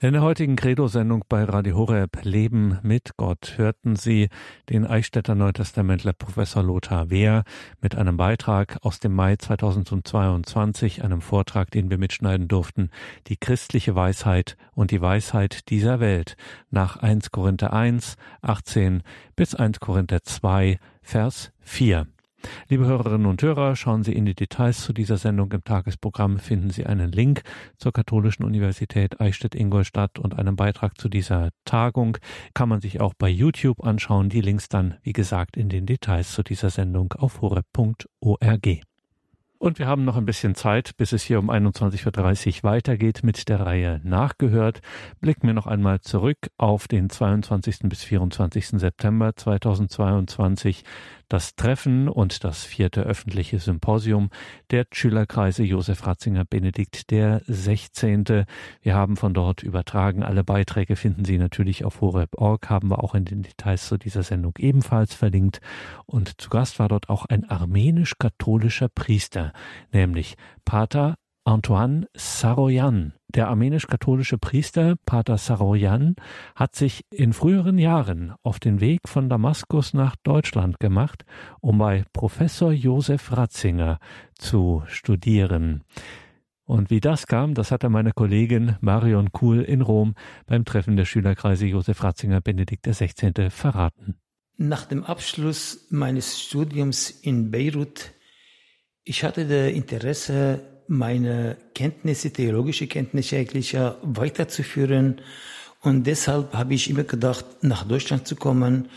In 0.02 0.14
der 0.14 0.22
heutigen 0.22 0.56
Credo-Sendung 0.56 1.26
bei 1.28 1.44
Radio 1.44 1.76
Horeb 1.76 2.24
Leben 2.24 2.80
mit 2.84 3.18
Gott 3.18 3.56
hörten 3.58 3.98
Sie 3.98 4.30
den 4.70 4.88
Eichstätter 4.88 5.36
Neutestamentler 5.36 6.14
Professor 6.14 6.64
Lothar 6.64 7.10
Wehr 7.10 7.44
mit 7.82 7.96
einem 7.96 8.16
Beitrag 8.16 8.78
aus 8.82 9.02
dem 9.02 9.14
Mai 9.14 9.36
2022, 9.36 11.04
einem 11.04 11.20
Vortrag, 11.20 11.70
den 11.72 11.90
wir 11.90 11.98
mitschneiden 11.98 12.48
durften, 12.48 12.92
die 13.28 13.36
christliche 13.36 13.94
Weisheit 13.94 14.56
und 14.74 14.92
die 14.92 15.02
Weisheit 15.02 15.70
dieser 15.70 16.00
Welt 16.00 16.38
nach 16.70 16.96
1 16.96 17.32
Korinther 17.32 17.74
1, 17.74 18.16
18 18.42 19.04
bis 19.36 19.54
1 19.54 19.82
Korinther 19.82 20.24
2, 20.24 20.80
Vers 21.02 21.52
4. 21.60 22.08
Liebe 22.68 22.86
Hörerinnen 22.86 23.28
und 23.28 23.42
Hörer, 23.42 23.76
schauen 23.76 24.04
Sie 24.04 24.14
in 24.14 24.26
die 24.26 24.36
Details 24.36 24.84
zu 24.84 24.94
dieser 24.94 25.18
Sendung. 25.18 25.52
Im 25.52 25.64
Tagesprogramm 25.64 26.40
finden 26.40 26.70
Sie 26.70 26.86
einen 26.86 27.12
Link 27.12 27.42
zur 27.78 27.92
Katholischen 27.92 28.46
Universität 28.46 29.20
Eichstätt-Ingolstadt 29.20 30.20
und 30.20 30.38
einen 30.38 30.56
Beitrag 30.56 31.00
zu 31.00 31.10
dieser 31.10 31.50
Tagung. 31.66 32.18
Kann 32.54 32.70
man 32.70 32.82
sich 32.82 33.02
auch 33.02 33.14
bei 33.14 33.30
YouTube 33.30 33.84
anschauen. 33.84 34.30
Die 34.30 34.42
Links 34.42 34.70
dann, 34.70 34.98
wie 35.04 35.14
gesagt, 35.14 35.58
in 35.58 35.70
den 35.70 35.86
Details 35.86 36.32
zu 36.32 36.44
dieser 36.44 36.70
Sendung 36.70 37.14
auf 37.14 37.42
horeb.org. 37.42 38.82
Und 39.62 39.78
wir 39.78 39.88
haben 39.88 40.06
noch 40.06 40.16
ein 40.16 40.26
bisschen 40.26 40.56
Zeit, 40.56 40.96
bis 40.96 41.12
es 41.12 41.22
hier 41.22 41.38
um 41.38 41.50
21.30 41.50 42.08
Uhr 42.58 42.64
weitergeht 42.64 43.24
mit 43.24 43.50
der 43.50 43.60
Reihe 43.60 44.00
Nachgehört. 44.06 44.80
Blicken 45.20 45.48
wir 45.48 45.54
noch 45.54 45.68
einmal 45.68 46.00
zurück 46.00 46.38
auf 46.58 46.88
den 46.88 47.10
22. 47.10 47.80
bis 47.84 48.02
24. 48.06 48.68
September 48.80 49.36
2022 49.36 50.86
das 51.30 51.56
Treffen 51.56 52.10
und 52.10 52.44
das 52.44 52.66
vierte 52.66 53.02
öffentliche 53.02 53.60
Symposium 53.60 54.30
der 54.72 54.86
Schülerkreise 54.92 55.64
Josef 55.64 56.06
Ratzinger 56.06 56.44
Benedikt 56.44 57.12
der 57.12 57.42
16. 57.46 58.46
Wir 58.82 58.96
haben 58.96 59.16
von 59.16 59.34
dort 59.34 59.64
übertragen. 59.64 60.24
Alle 60.24 60.44
Beiträge 60.44 60.96
finden 60.96 61.26
Sie 61.26 61.38
natürlich 61.38 61.86
auf 61.86 62.02
horeb.org, 62.02 62.70
haben 62.70 62.90
wir 62.90 63.04
auch 63.04 63.14
in 63.14 63.26
den 63.26 63.44
Details 63.44 63.88
zu 63.88 63.98
dieser 63.98 64.24
Sendung 64.24 64.54
ebenfalls 64.58 65.14
verlinkt. 65.14 65.62
Und 66.06 66.42
zu 66.42 66.50
Gast 66.50 66.80
war 66.80 66.90
dort 66.90 67.10
auch 67.10 67.26
ein 67.26 67.50
armenisch-katholischer 67.50 68.90
Priester, 68.90 69.54
nämlich 69.92 70.36
Pater 70.66 71.16
Antoine 71.50 72.08
Saroyan. 72.16 73.14
Der 73.28 73.48
armenisch-katholische 73.48 74.38
Priester 74.38 74.96
Pater 75.08 75.40
Saroyan 75.40 76.16
hat 76.54 76.76
sich 76.76 77.06
in 77.10 77.34
früheren 77.34 77.80
Jahren 77.80 78.36
auf 78.44 78.60
den 78.60 78.80
Weg 78.82 79.10
von 79.10 79.30
Damaskus 79.30 79.96
nach 79.96 80.16
Deutschland 80.18 80.80
gemacht, 80.80 81.26
um 81.60 81.80
bei 81.80 82.06
Professor 82.14 82.72
Josef 82.72 83.36
Ratzinger 83.36 83.98
zu 84.38 84.84
studieren. 84.86 85.84
Und 86.66 86.92
wie 86.92 87.00
das 87.00 87.26
kam, 87.26 87.56
das 87.56 87.72
hatte 87.72 87.90
meine 87.90 88.12
Kollegin 88.12 88.76
Marion 88.80 89.32
Kuhl 89.32 89.62
in 89.64 89.82
Rom 89.82 90.14
beim 90.46 90.66
Treffen 90.66 90.98
der 90.98 91.06
Schülerkreise 91.06 91.66
Josef 91.66 92.04
Ratzinger 92.04 92.42
Benedikt 92.42 92.86
XVI. 92.86 93.50
verraten. 93.50 94.20
Nach 94.58 94.86
dem 94.86 95.04
Abschluss 95.04 95.88
meines 95.90 96.40
Studiums 96.40 97.10
in 97.10 97.50
Beirut, 97.50 98.12
ich 99.04 99.24
hatte 99.24 99.48
das 99.48 99.72
Interesse, 99.72 100.79
meine 100.90 101.58
Kenntnisse, 101.76 102.32
theologische 102.32 102.88
Kenntnisse 102.88 103.38
eigentlich 103.38 103.72
ja 103.74 103.98
weiterzuführen. 104.02 105.22
Und 105.82 106.06
deshalb 106.08 106.54
habe 106.54 106.74
ich 106.74 106.90
immer 106.90 107.04
gedacht, 107.04 107.46
nach 107.62 107.86
Deutschland 107.86 108.28
zu 108.28 108.36
kommen, 108.36 108.90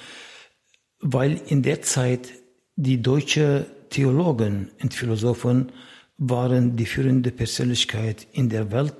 weil 1.00 1.40
in 1.46 1.62
der 1.62 1.82
Zeit 1.82 2.30
die 2.76 3.00
deutsche 3.02 3.66
Theologen 3.90 4.70
und 4.82 4.94
Philosophen 4.94 5.70
waren 6.16 6.76
die 6.76 6.86
führende 6.86 7.30
Persönlichkeit 7.30 8.26
in 8.32 8.48
der 8.48 8.72
Welt. 8.72 8.96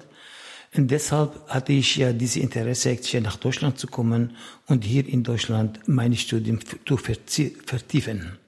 Und 0.74 0.90
deshalb 0.90 1.48
hatte 1.48 1.72
ich 1.72 1.96
ja 1.96 2.12
diese 2.12 2.40
Interesse, 2.40 2.96
nach 3.20 3.36
Deutschland 3.36 3.78
zu 3.78 3.86
kommen 3.86 4.36
und 4.66 4.84
hier 4.84 5.06
in 5.06 5.22
Deutschland 5.22 5.80
mein 5.86 6.14
Studium 6.14 6.58
zu 6.86 6.96
vertiefen. 6.96 8.38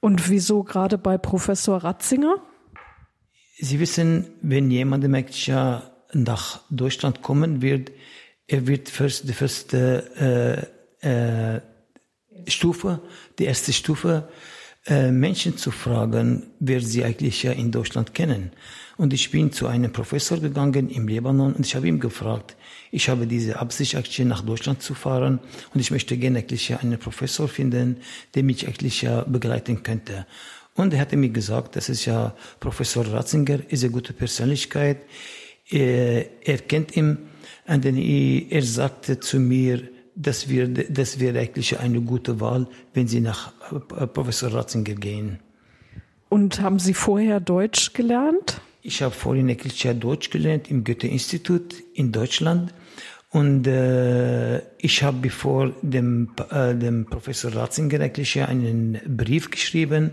Und 0.00 0.28
wieso 0.28 0.62
gerade 0.62 0.98
bei 0.98 1.16
Professor 1.18 1.78
Ratzinger? 1.78 2.36
Sie 3.58 3.78
wissen, 3.78 4.26
wenn 4.42 4.70
jemand 4.70 5.04
ja 5.46 5.90
nach 6.12 6.60
Deutschland 6.70 7.22
kommen 7.22 7.62
wird, 7.62 7.92
er 8.46 8.66
wird 8.66 8.88
first, 8.88 9.28
die 9.28 9.32
erste 9.32 10.70
äh, 11.02 11.56
äh, 11.56 11.60
Stufe, 12.46 13.00
die 13.38 13.44
erste 13.44 13.72
Stufe, 13.72 14.28
äh, 14.86 15.10
Menschen 15.10 15.56
zu 15.56 15.70
fragen, 15.70 16.42
wer 16.60 16.80
sie 16.80 17.04
eigentlich 17.04 17.44
in 17.44 17.70
Deutschland 17.70 18.12
kennen. 18.12 18.50
Und 18.96 19.12
ich 19.12 19.30
bin 19.30 19.50
zu 19.50 19.66
einem 19.66 19.92
Professor 19.92 20.38
gegangen 20.38 20.90
im 20.90 21.08
Libanon 21.08 21.54
und 21.54 21.66
ich 21.66 21.74
habe 21.74 21.88
ihm 21.88 22.00
gefragt, 22.00 22.56
ich 22.90 23.08
habe 23.08 23.26
diese 23.26 23.58
Absicht 23.58 23.96
eigentlich 23.96 24.18
nach 24.20 24.42
Deutschland 24.42 24.82
zu 24.82 24.94
fahren 24.94 25.40
und 25.72 25.80
ich 25.80 25.90
möchte 25.90 26.16
gerne 26.16 26.40
eigentlich 26.40 26.78
einen 26.78 26.98
Professor 26.98 27.48
finden, 27.48 27.96
der 28.34 28.42
mich 28.44 28.66
eigentlich 28.66 29.06
begleiten 29.26 29.82
könnte. 29.82 30.26
Und 30.74 30.92
er 30.92 31.00
hatte 31.00 31.16
mir 31.16 31.30
gesagt, 31.30 31.76
das 31.76 31.88
ist 31.88 32.04
ja 32.04 32.34
Professor 32.58 33.06
Ratzinger, 33.06 33.60
ist 33.68 33.84
eine 33.84 33.92
gute 33.92 34.12
Persönlichkeit. 34.12 34.98
Er, 35.70 36.26
er 36.42 36.58
kennt 36.58 36.96
ihn 36.96 37.18
und 37.66 37.84
er 37.86 38.62
sagte 38.62 39.20
zu 39.20 39.38
mir, 39.38 39.88
das 40.16 40.48
wäre, 40.48 40.68
das 40.68 41.18
wäre 41.18 41.38
eigentlich 41.40 41.78
eine 41.78 42.00
gute 42.00 42.40
Wahl, 42.40 42.68
wenn 42.92 43.08
Sie 43.08 43.20
nach 43.20 43.52
äh, 43.72 44.06
Professor 44.06 44.52
Ratzinger 44.52 44.94
gehen. 44.94 45.40
Und 46.28 46.60
haben 46.60 46.78
Sie 46.78 46.94
vorher 46.94 47.40
Deutsch 47.40 47.92
gelernt? 47.92 48.60
Ich 48.82 49.02
habe 49.02 49.14
vorhin 49.14 49.48
eigentlich 49.48 49.82
Deutsch 49.98 50.30
gelernt 50.30 50.70
im 50.70 50.84
Goethe-Institut 50.84 51.74
in 51.94 52.12
Deutschland. 52.12 52.74
Und 53.30 53.66
äh, 53.66 54.58
ich 54.78 55.02
habe 55.02 55.18
bevor 55.22 55.72
dem, 55.82 56.32
äh, 56.50 56.74
dem 56.74 57.06
Professor 57.06 57.54
Ratzinger 57.54 58.00
eigentlich 58.00 58.40
einen 58.40 59.00
Brief 59.16 59.50
geschrieben 59.50 60.12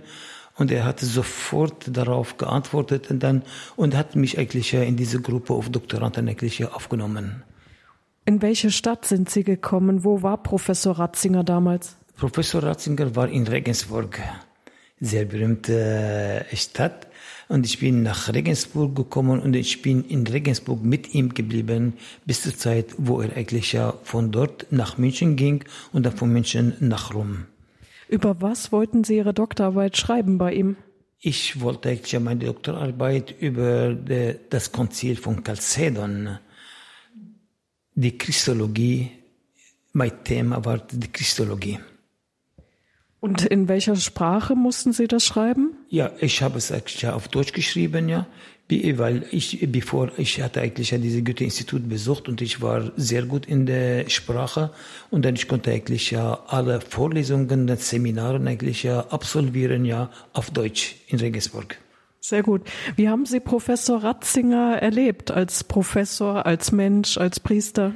und 0.62 0.70
er 0.72 0.86
hat 0.86 0.99
sofort 0.99 1.97
darauf 1.97 2.38
geantwortet 2.38 3.09
und 3.09 3.24
dann 3.24 3.41
und 3.76 3.97
hat 3.97 4.16
mich 4.16 4.38
eigentlich 4.38 4.76
in 4.76 4.95
diese 4.95 5.20
Gruppe 5.20 5.55
auf 5.55 5.70
Doktoranden 5.70 6.30
eigentlich 6.30 6.64
aufgenommen. 6.64 7.41
In 8.26 8.43
welche 8.43 8.70
Stadt 8.70 9.05
sind 9.05 9.28
Sie 9.32 9.43
gekommen? 9.43 10.03
Wo 10.03 10.22
war 10.22 10.38
Professor 10.43 10.99
Ratzinger 10.99 11.43
damals? 11.43 11.97
Professor 12.16 12.62
Ratzinger 12.62 13.16
war 13.16 13.28
in 13.28 13.47
Regensburg, 13.47 14.20
sehr 14.99 15.26
berühmte 15.26 16.45
Stadt. 16.53 17.07
Und 17.47 17.66
ich 17.66 17.80
bin 17.80 18.03
nach 18.03 18.32
Regensburg 18.32 18.95
gekommen 18.95 19.41
und 19.41 19.55
ich 19.55 19.82
bin 19.82 20.05
in 20.05 20.28
Regensburg 20.28 20.84
mit 20.84 21.16
ihm 21.16 21.34
geblieben 21.34 21.93
bis 22.24 22.43
zur 22.43 22.55
Zeit, 22.55 22.93
wo 22.99 23.20
er 23.20 23.36
eigentlich 23.36 23.74
ja 23.74 23.95
von 24.03 24.32
dort 24.32 24.68
nach 24.70 24.99
München 24.99 25.36
ging 25.36 25.66
und 25.91 26.05
dann 26.05 26.16
von 26.16 26.32
München 26.32 26.76
nach 26.80 27.16
Rom. 27.16 27.47
Über 28.12 28.41
was 28.41 28.74
wollten 28.74 29.05
Sie 29.05 29.16
Ihre 29.16 29.34
Doktorarbeit 29.34 29.95
schreiben 29.95 30.38
bei 30.38 30.53
ihm? 30.53 30.76
Ich 31.18 31.62
wollte 31.62 31.88
eigentlich 31.88 32.20
meine 32.20 32.43
Doktorarbeit 32.43 33.34
über 33.39 33.93
das 33.93 34.74
Konzil 34.74 35.16
von 35.16 35.45
Chalcedon, 35.45 36.38
die 37.95 38.18
Christologie. 38.18 39.12
Mein 39.93 40.26
Thema 40.26 40.66
war 40.66 40.80
die 40.80 41.07
Christologie. 41.09 41.80
Und 43.22 43.45
in 43.45 43.70
welcher 43.70 43.95
Sprache 43.95 44.55
mussten 44.55 44.91
Sie 44.91 45.07
das 45.07 45.24
schreiben? 45.24 45.78
Ja, 45.88 46.12
ich 46.20 46.41
habe 46.41 46.57
es 46.57 46.74
auf 47.05 47.30
Deutsch 47.30 47.53
geschrieben, 47.53 48.09
ja 48.09 48.28
weil 48.98 49.26
ich, 49.32 49.60
bevor 49.72 50.12
ich 50.18 50.42
hatte 50.42 50.62
eigentlich 50.62 50.92
ja 50.92 50.98
dieses 50.98 51.24
Goethe-Institut 51.24 51.90
besucht 51.90 52.30
und 52.30 52.42
ich 52.42 52.62
war 52.62 52.92
sehr 52.96 53.24
gut 53.24 53.46
in 53.46 53.66
der 53.66 54.10
Sprache 54.10 54.72
und 55.10 55.26
dann 55.26 55.36
ich 55.36 55.48
konnte 55.48 55.72
eigentlich 55.72 56.12
ja 56.12 56.44
alle 56.48 56.80
Vorlesungen, 56.82 57.68
Seminare 57.78 58.40
eigentlich 58.46 58.84
ja 58.84 59.02
absolvieren 59.10 59.84
ja 59.84 60.10
auf 60.34 60.52
Deutsch 60.52 60.96
in 61.08 61.20
Regensburg. 61.20 61.78
Sehr 62.22 62.44
gut. 62.44 62.62
Wie 62.96 63.10
haben 63.10 63.26
Sie 63.26 63.40
Professor 63.40 64.04
Ratzinger 64.04 64.78
erlebt 64.80 65.32
als 65.32 65.64
Professor, 65.64 66.46
als 66.46 66.72
Mensch, 66.72 67.18
als 67.18 67.40
Priester? 67.40 67.94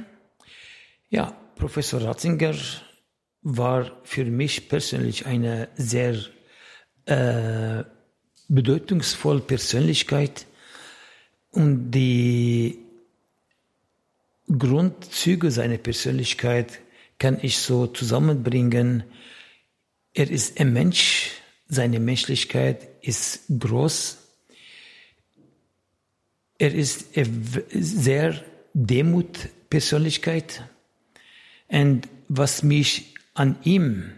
Ja, 1.08 1.32
Professor 1.56 2.02
Ratzinger 2.02 2.54
war 3.42 3.92
für 4.02 4.24
mich 4.24 4.68
persönlich 4.68 5.24
eine 5.26 5.68
sehr 5.76 6.16
äh, 7.06 7.84
bedeutungsvolle 8.48 9.40
Persönlichkeit 9.40 10.46
und 11.56 11.90
die 11.90 12.78
Grundzüge 14.46 15.50
seiner 15.50 15.78
Persönlichkeit 15.78 16.80
kann 17.18 17.38
ich 17.40 17.56
so 17.56 17.86
zusammenbringen. 17.86 19.04
Er 20.12 20.30
ist 20.30 20.60
ein 20.60 20.74
Mensch, 20.74 21.30
seine 21.66 21.98
Menschlichkeit 21.98 22.86
ist 23.00 23.40
groß. 23.58 24.18
Er 26.58 26.74
ist 26.74 27.06
sehr 27.14 28.44
Demut 28.74 29.48
Persönlichkeit. 29.70 30.62
Und 31.68 32.06
was 32.28 32.62
mich 32.62 33.14
an 33.32 33.56
ihm 33.64 34.12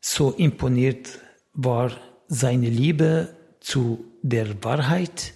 so 0.00 0.32
imponiert, 0.32 1.20
war 1.52 1.96
seine 2.26 2.68
Liebe 2.68 3.36
zu 3.60 4.04
der 4.22 4.62
Wahrheit, 4.64 5.32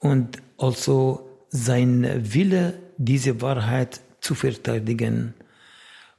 und 0.00 0.42
also 0.58 1.30
sein 1.48 2.34
Wille, 2.34 2.74
diese 2.96 3.40
Wahrheit 3.40 4.00
zu 4.20 4.34
verteidigen 4.34 5.34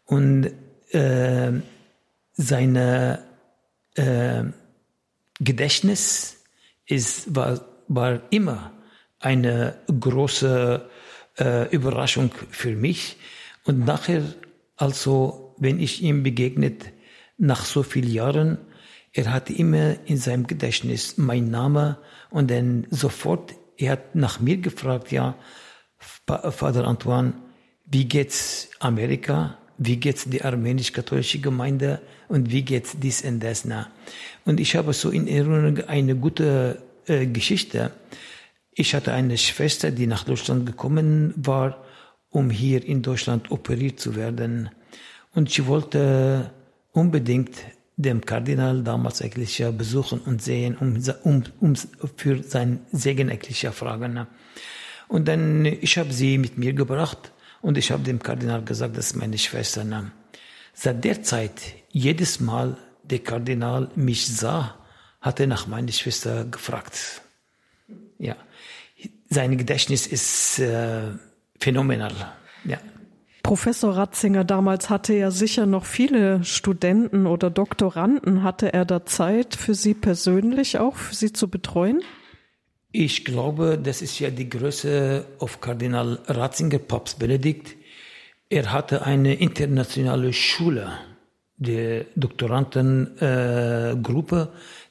und 0.05 0.51
äh, 0.91 1.51
seine 2.33 3.23
äh, 3.95 4.43
Gedächtnis 5.39 6.43
ist, 6.85 7.35
war, 7.35 7.65
war 7.87 8.21
immer 8.29 8.71
eine 9.19 9.75
große 9.87 10.89
äh, 11.39 11.69
Überraschung 11.69 12.31
für 12.49 12.75
mich. 12.75 13.17
Und 13.63 13.85
nachher, 13.85 14.23
also, 14.75 15.55
wenn 15.59 15.79
ich 15.79 16.01
ihm 16.01 16.23
begegnet, 16.23 16.91
nach 17.37 17.65
so 17.65 17.83
vielen 17.83 18.11
Jahren, 18.11 18.57
er 19.13 19.31
hatte 19.33 19.53
immer 19.53 19.95
in 20.05 20.17
seinem 20.17 20.47
Gedächtnis 20.47 21.17
mein 21.17 21.49
Name 21.49 21.97
und 22.29 22.49
dann 22.49 22.87
sofort 22.89 23.53
er 23.77 23.93
hat 23.93 24.15
nach 24.15 24.39
mir 24.39 24.57
gefragt, 24.57 25.11
ja, 25.11 25.35
Vater 25.97 26.87
Antoine, 26.87 27.33
wie 27.85 28.05
geht's 28.05 28.69
Amerika? 28.79 29.57
Wie 29.77 29.97
geht's 29.97 30.25
die 30.25 30.43
armenisch-katholische 30.43 31.39
Gemeinde? 31.39 32.01
Und 32.27 32.51
wie 32.51 32.61
geht's 32.61 32.95
dies 32.99 33.23
und 33.23 33.39
das? 33.39 33.65
Na? 33.65 33.89
Und 34.45 34.59
ich 34.59 34.75
habe 34.75 34.93
so 34.93 35.09
in 35.09 35.27
Erinnerung 35.27 35.79
eine 35.87 36.15
gute 36.15 36.81
äh, 37.07 37.25
Geschichte. 37.25 37.91
Ich 38.73 38.95
hatte 38.95 39.13
eine 39.13 39.37
Schwester, 39.37 39.91
die 39.91 40.07
nach 40.07 40.23
Deutschland 40.23 40.65
gekommen 40.65 41.33
war, 41.35 41.83
um 42.29 42.49
hier 42.49 42.85
in 42.85 43.01
Deutschland 43.01 43.51
operiert 43.51 43.99
zu 43.99 44.15
werden. 44.15 44.69
Und 45.33 45.51
sie 45.51 45.67
wollte 45.67 46.51
unbedingt 46.91 47.51
dem 48.01 48.25
Kardinal 48.25 48.83
damals 48.83 49.21
eigentlich 49.21 49.63
besuchen 49.77 50.19
und 50.19 50.41
sehen, 50.41 50.75
um, 50.77 51.01
um, 51.23 51.43
um 51.59 51.75
für 52.17 52.43
sein 52.43 52.79
Segen 52.91 53.29
eigentlich 53.29 53.67
fragen. 53.67 54.27
Und 55.07 55.27
dann, 55.27 55.65
ich 55.65 55.97
habe 55.97 56.13
sie 56.13 56.37
mit 56.37 56.57
mir 56.57 56.73
gebracht 56.73 57.31
und 57.61 57.77
ich 57.77 57.91
habe 57.91 58.03
dem 58.03 58.19
Kardinal 58.19 58.63
gesagt, 58.63 58.97
das 58.97 59.07
ist 59.07 59.15
meine 59.15 59.37
Schwester. 59.37 59.85
Seit 60.73 61.03
der 61.03 61.21
Zeit, 61.21 61.61
jedes 61.89 62.39
Mal 62.39 62.77
der 63.03 63.19
Kardinal 63.19 63.89
mich 63.95 64.27
sah, 64.27 64.77
hat 65.19 65.39
er 65.39 65.47
nach 65.47 65.67
meiner 65.67 65.91
Schwester 65.91 66.45
gefragt. 66.45 67.21
Ja, 68.17 68.35
sein 69.29 69.57
Gedächtnis 69.57 70.07
ist 70.07 70.59
äh, 70.59 71.11
phänomenal. 71.59 72.13
Ja. 72.65 72.77
Professor 73.43 73.97
Ratzinger 73.97 74.43
damals 74.43 74.89
hatte 74.89 75.13
ja 75.13 75.31
sicher 75.31 75.65
noch 75.65 75.85
viele 75.85 76.43
Studenten 76.43 77.25
oder 77.25 77.49
Doktoranden. 77.49 78.43
Hatte 78.43 78.73
er 78.73 78.85
da 78.85 79.05
Zeit 79.05 79.55
für 79.55 79.73
Sie 79.73 79.93
persönlich 79.93 80.79
auch, 80.79 80.95
für 80.95 81.15
Sie 81.15 81.33
zu 81.33 81.49
betreuen? 81.49 82.01
Ich 82.91 83.23
glaube, 83.23 83.79
das 83.81 84.01
ist 84.01 84.19
ja 84.19 84.29
die 84.29 84.49
Größe 84.49 85.25
auf 85.39 85.61
Kardinal 85.61 86.19
Ratzinger, 86.27 86.79
Papst 86.79 87.19
Benedikt. 87.19 87.77
Er 88.49 88.73
hatte 88.73 89.05
eine 89.05 89.35
internationale 89.35 90.33
Schule, 90.33 90.91
die 91.55 92.03
Doktorandengruppe, 92.15 94.41
äh, 94.41 94.47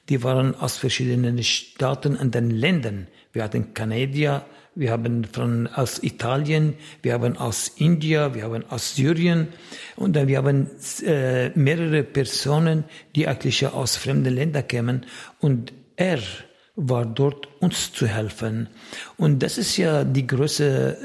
die 0.09 0.23
waren 0.23 0.55
aus 0.55 0.77
verschiedenen 0.77 1.43
Staaten 1.43 2.15
und 2.15 2.33
den 2.33 2.49
Ländern. 2.49 3.07
Wir 3.33 3.43
hatten 3.43 3.75
Kanadier, 3.75 4.45
wir 4.81 4.91
haben 4.91 5.25
von, 5.25 5.67
aus 5.67 6.01
Italien, 6.01 6.73
wir 7.03 7.13
haben 7.13 7.37
aus 7.37 7.67
Indien, 7.77 8.33
wir 8.33 8.43
haben 8.43 8.65
aus 8.67 8.95
Syrien 8.95 9.49
und 9.95 10.15
dann 10.15 10.27
wir 10.27 10.39
haben 10.39 10.71
äh, 11.05 11.49
mehrere 11.51 12.03
Personen, 12.03 12.83
die 13.15 13.27
eigentlich 13.27 13.65
aus 13.67 13.95
fremden 13.95 14.33
Ländern 14.33 14.67
kämen 14.67 15.05
und 15.39 15.71
er 15.95 16.17
war 16.75 17.05
dort, 17.05 17.47
uns 17.61 17.93
zu 17.93 18.07
helfen. 18.07 18.69
Und 19.17 19.43
das 19.43 19.59
ist 19.59 19.77
ja 19.77 20.03
die 20.03 20.25
Größe 20.25 20.97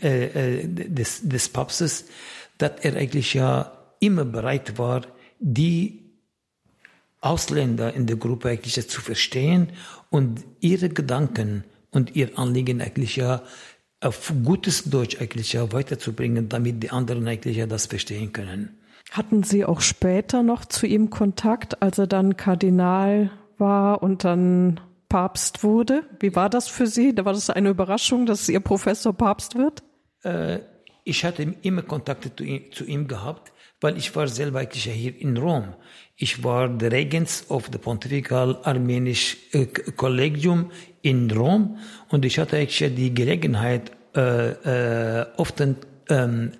äh, 0.00 0.06
äh, 0.06 0.60
äh, 0.60 0.68
des, 0.68 1.22
des 1.28 1.48
Papstes, 1.48 2.04
dass 2.58 2.72
er 2.82 2.94
eigentlich 2.94 3.34
ja 3.34 3.72
immer 3.98 4.24
bereit 4.24 4.78
war, 4.78 5.02
die 5.40 6.04
Ausländer 7.20 7.92
in 7.94 8.06
der 8.06 8.16
Gruppe 8.16 8.50
eigentlich 8.50 8.88
zu 8.88 9.00
verstehen 9.00 9.70
und 10.10 10.44
ihre 10.60 10.88
Gedanken 10.88 11.64
und 11.94 12.16
ihr 12.16 12.38
Anliegen 12.38 12.80
eigentlich 12.80 13.16
ja 13.16 13.42
auf 14.00 14.32
gutes 14.44 14.84
Deutsch 14.84 15.20
eigentlich 15.20 15.54
ja 15.54 15.72
weiterzubringen, 15.72 16.48
damit 16.48 16.82
die 16.82 16.90
anderen 16.90 17.26
eigentlich 17.26 17.56
ja 17.56 17.66
das 17.66 17.86
verstehen 17.86 18.32
können. 18.32 18.78
Hatten 19.10 19.42
Sie 19.42 19.64
auch 19.64 19.80
später 19.80 20.42
noch 20.42 20.64
zu 20.64 20.86
ihm 20.86 21.10
Kontakt, 21.10 21.82
als 21.82 21.98
er 21.98 22.06
dann 22.06 22.36
Kardinal 22.36 23.30
war 23.58 24.02
und 24.02 24.24
dann 24.24 24.80
Papst 25.08 25.62
wurde. 25.62 26.02
Wie 26.18 26.34
war 26.34 26.50
das 26.50 26.68
für 26.68 26.86
Sie? 26.86 27.14
Da 27.14 27.24
war 27.24 27.32
das 27.32 27.48
eine 27.48 27.70
Überraschung, 27.70 28.26
dass 28.26 28.48
Ihr 28.48 28.60
Professor 28.60 29.12
Papst 29.12 29.56
wird? 29.56 29.82
Äh, 30.22 30.58
ich 31.04 31.24
hatte 31.24 31.54
immer 31.62 31.82
Kontakte 31.82 32.34
zu 32.34 32.44
ihm, 32.44 32.72
zu 32.72 32.84
ihm, 32.84 33.06
gehabt, 33.06 33.52
weil 33.80 33.96
ich 33.98 34.14
war 34.16 34.26
selber 34.26 34.60
eigentlich 34.60 34.84
hier 34.84 35.14
in 35.20 35.36
Rom. 35.36 35.74
Ich 36.16 36.42
war 36.42 36.68
der 36.68 36.92
Regens 36.92 37.44
of 37.50 37.68
the 37.70 37.78
Pontifical 37.78 38.58
Armenisch 38.62 39.36
äh, 39.52 39.66
Collegium 39.66 40.70
in 41.02 41.30
Rom 41.30 41.78
und 42.08 42.24
ich 42.24 42.38
hatte 42.38 42.56
eigentlich 42.56 42.94
die 42.94 43.12
Gelegenheit, 43.12 43.92
äh, 44.16 45.20
äh, 45.20 45.26
oft 45.36 45.62
ähm, 46.08 46.52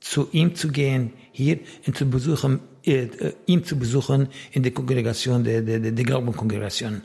zu 0.00 0.28
ihm 0.32 0.54
zu 0.54 0.68
gehen, 0.70 1.12
hier 1.32 1.58
und 1.86 1.96
zu 1.96 2.08
besuchen, 2.08 2.60
äh, 2.84 3.08
ihn 3.46 3.64
zu 3.64 3.78
besuchen 3.78 4.28
in 4.52 4.62
der 4.62 4.72
Kongregation, 4.72 5.44
der, 5.44 5.62
der, 5.62 5.78
der 5.78 6.04
Glaubenkongregation. 6.04 7.02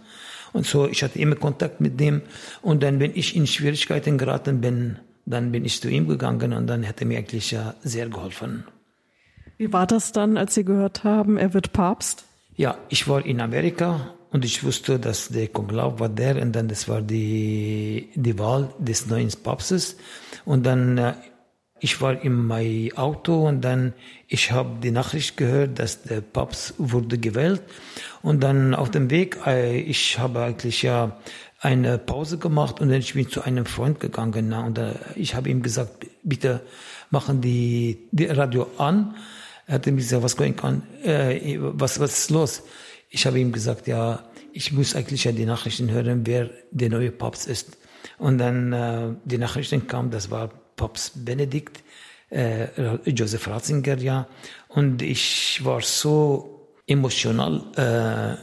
Und 0.53 0.65
so, 0.65 0.87
ich 0.87 1.03
hatte 1.03 1.19
immer 1.19 1.35
Kontakt 1.35 1.79
mit 1.79 1.99
dem. 1.99 2.21
Und 2.61 2.81
dann, 2.81 2.99
wenn 2.99 3.11
ich 3.13 3.35
in 3.35 3.45
Schwierigkeiten 3.45 4.17
geraten 4.17 4.61
bin, 4.61 4.99
dann 5.25 5.51
bin 5.51 5.65
ich 5.65 5.81
zu 5.81 5.89
ihm 5.89 6.07
gegangen 6.07 6.53
und 6.53 6.67
dann 6.67 6.87
hat 6.87 7.01
er 7.01 7.07
mir 7.07 7.17
eigentlich 7.17 7.51
ja 7.51 7.75
sehr 7.81 8.09
geholfen. 8.09 8.65
Wie 9.57 9.73
war 9.73 9.85
das 9.85 10.11
dann, 10.11 10.37
als 10.37 10.55
Sie 10.55 10.63
gehört 10.63 11.03
haben, 11.03 11.37
er 11.37 11.53
wird 11.53 11.73
Papst? 11.73 12.25
Ja, 12.55 12.77
ich 12.89 13.07
war 13.07 13.25
in 13.25 13.41
Amerika 13.41 14.13
und 14.31 14.45
ich 14.45 14.63
wusste, 14.63 14.99
dass 14.99 15.29
der 15.29 15.47
Konklav 15.47 15.99
war 15.99 16.09
der 16.09 16.41
und 16.41 16.53
dann 16.53 16.67
das 16.67 16.87
war 16.87 17.01
die, 17.01 18.09
die 18.15 18.37
Wahl 18.39 18.73
des 18.79 19.07
neuen 19.07 19.29
Papstes. 19.43 19.97
Und 20.45 20.65
dann 20.65 20.97
äh, 20.97 21.13
ich 21.79 22.01
war 22.01 22.21
in 22.21 22.47
meinem 22.47 22.95
Auto 22.97 23.47
und 23.47 23.61
dann 23.61 23.93
ich 24.27 24.51
habe 24.51 24.79
die 24.81 24.91
Nachricht 24.91 25.37
gehört, 25.37 25.79
dass 25.79 26.03
der 26.03 26.21
Papst 26.21 26.75
wurde 26.77 27.17
gewählt 27.17 27.61
und 28.21 28.43
dann 28.43 28.75
auf 28.75 28.91
dem 28.91 29.09
Weg 29.09 29.39
äh, 29.45 29.79
ich 29.79 30.19
habe 30.19 30.41
eigentlich 30.41 30.83
ja 30.83 31.17
eine 31.59 31.97
Pause 31.97 32.37
gemacht 32.37 32.79
und 32.79 32.89
dann 32.89 32.99
ich 32.99 33.13
bin 33.13 33.29
zu 33.29 33.41
einem 33.41 33.65
Freund 33.65 33.99
gegangen 33.99 34.47
na, 34.49 34.65
und 34.65 34.77
äh, 34.77 34.93
ich 35.15 35.35
habe 35.35 35.49
ihm 35.49 35.61
gesagt 35.61 36.05
bitte 36.23 36.61
machen 37.09 37.41
die, 37.41 38.07
die 38.11 38.25
Radio 38.25 38.67
an 38.77 39.15
er 39.67 39.75
hat 39.75 39.85
mir 39.85 39.93
gesagt 39.93 40.23
was 40.23 40.37
going 40.37 40.59
on 40.61 40.83
äh, 41.03 41.57
was 41.59 41.99
was 41.99 42.17
ist 42.17 42.29
los 42.29 42.63
ich 43.09 43.25
habe 43.25 43.39
ihm 43.39 43.51
gesagt 43.51 43.87
ja 43.87 44.23
ich 44.53 44.71
muss 44.71 44.95
eigentlich 44.95 45.25
ja 45.25 45.31
die 45.31 45.45
Nachrichten 45.45 45.91
hören 45.91 46.21
wer 46.25 46.49
der 46.71 46.89
neue 46.89 47.11
Papst 47.11 47.47
ist 47.47 47.77
und 48.17 48.37
dann 48.37 48.73
äh, 48.73 49.15
die 49.25 49.37
Nachrichten 49.37 49.87
kam 49.87 50.11
das 50.11 50.31
war 50.31 50.49
Papst 50.79 51.25
Benedikt, 51.25 51.83
äh, 52.29 52.67
Joseph 53.05 53.47
Ratzinger, 53.47 53.97
ja. 53.97 54.27
Und 54.69 55.01
ich 55.01 55.59
war 55.63 55.81
so 55.81 56.69
emotional, 56.87 57.61
äh, 57.75 58.37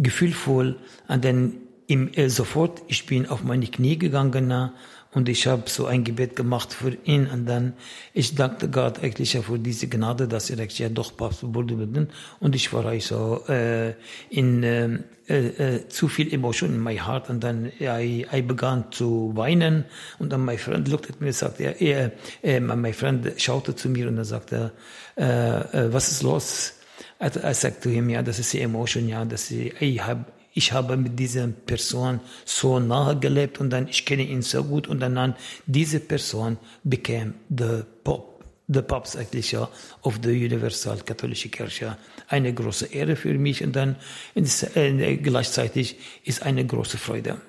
gefühlvoll. 0.00 0.78
Und 1.08 1.24
dann 1.24 1.54
im, 1.92 2.12
äh, 2.14 2.28
sofort, 2.28 2.82
ich 2.88 3.06
bin 3.06 3.28
auf 3.28 3.42
meine 3.44 3.66
Knie 3.66 3.98
gegangen 3.98 4.72
und 5.14 5.28
ich 5.28 5.46
habe 5.46 5.64
so 5.66 5.84
ein 5.84 6.04
Gebet 6.04 6.36
gemacht 6.36 6.72
für 6.72 6.96
ihn 7.04 7.26
und 7.26 7.44
dann, 7.44 7.74
ich 8.14 8.34
dankte 8.34 8.70
Gott 8.70 9.02
eigentlich 9.02 9.36
für 9.36 9.58
diese 9.58 9.88
Gnade, 9.88 10.26
dass 10.26 10.48
er 10.48 10.66
ja 10.66 10.88
doch 10.88 11.14
Papst 11.14 11.42
wurde. 11.42 12.08
Und 12.40 12.54
ich 12.54 12.72
war 12.72 12.86
also 12.86 13.42
äh, 13.46 13.92
in 14.30 14.62
äh, 14.62 15.00
äh, 15.28 15.88
zu 15.88 16.08
viel 16.08 16.32
Emotion 16.32 16.70
in 16.70 16.82
my 16.82 16.96
heart 16.96 17.28
und 17.28 17.44
dann 17.44 17.70
I, 17.78 18.26
I 18.32 18.42
begann 18.42 18.90
zu 18.90 19.32
weinen 19.34 19.84
und 20.18 20.32
dann 20.32 20.44
mein 20.46 20.58
Freund 20.58 20.88
looked 20.88 21.10
at 21.10 21.20
me 21.20 21.26
und 21.26 21.34
sagte, 21.34 21.64
er, 21.64 21.80
er, 21.80 22.12
er, 22.40 22.60
mein 22.60 22.94
Freund 22.94 23.30
schaute 23.36 23.76
zu 23.76 23.90
mir 23.90 24.08
und 24.08 24.16
dann 24.16 24.24
sagte, 24.24 24.72
äh, 25.16 25.24
äh, 25.24 25.92
was 25.92 26.10
ist 26.10 26.22
los? 26.22 26.74
I, 27.22 27.26
I 27.26 27.54
said 27.54 27.82
to 27.82 27.90
him, 27.90 28.08
ja, 28.08 28.22
das 28.22 28.38
ist 28.38 28.52
die 28.54 28.60
Emotion, 28.60 29.08
ja, 29.08 29.24
dass 29.26 29.50
ich, 29.50 29.74
ich 29.80 30.02
habe 30.02 30.24
ich 30.54 30.72
habe 30.72 30.96
mit 30.96 31.18
dieser 31.18 31.46
Person 31.48 32.20
so 32.44 32.78
nahe 32.78 33.18
gelebt 33.18 33.60
und 33.60 33.70
dann 33.70 33.88
ich 33.88 34.04
kenne 34.04 34.22
ihn 34.22 34.42
so 34.42 34.64
gut 34.64 34.86
und 34.86 35.00
dann 35.00 35.34
diese 35.66 36.00
Person 36.00 36.58
became 36.84 37.34
the 37.48 37.82
Pope, 38.04 38.44
the 38.68 38.82
Papst 38.82 39.16
eigentlich 39.16 39.52
ja 39.52 39.68
of 40.02 40.20
the 40.22 40.30
Universal 40.30 40.98
Katholische 41.04 41.48
Kirche. 41.48 41.96
Eine 42.28 42.52
große 42.52 42.86
Ehre 42.86 43.16
für 43.16 43.34
mich 43.34 43.62
und 43.62 43.74
dann 43.76 43.96
gleichzeitig 44.34 45.96
ist 46.24 46.42
eine 46.42 46.66
große 46.66 46.98
Freude. 46.98 47.40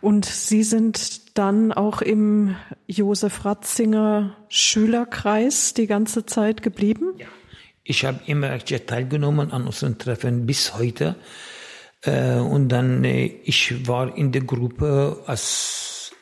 Und 0.00 0.26
Sie 0.26 0.62
sind 0.62 1.36
dann 1.38 1.72
auch 1.72 2.02
im 2.02 2.54
Josef 2.86 3.44
Ratzinger 3.44 4.36
Schülerkreis 4.48 5.74
die 5.74 5.86
ganze 5.86 6.24
Zeit 6.24 6.62
geblieben? 6.62 7.14
Ja. 7.18 7.26
Ich 7.82 8.04
habe 8.04 8.20
immer 8.26 8.58
teilgenommen 8.58 9.50
an 9.50 9.66
unseren 9.66 9.96
Treffen 9.98 10.44
bis 10.46 10.76
heute. 10.76 11.16
Äh, 12.02 12.36
und 12.38 12.68
dann, 12.68 13.04
äh, 13.04 13.26
ich 13.44 13.86
war 13.86 14.16
in 14.16 14.32
der 14.32 14.42
Gruppe 14.42 15.22
als 15.26 16.12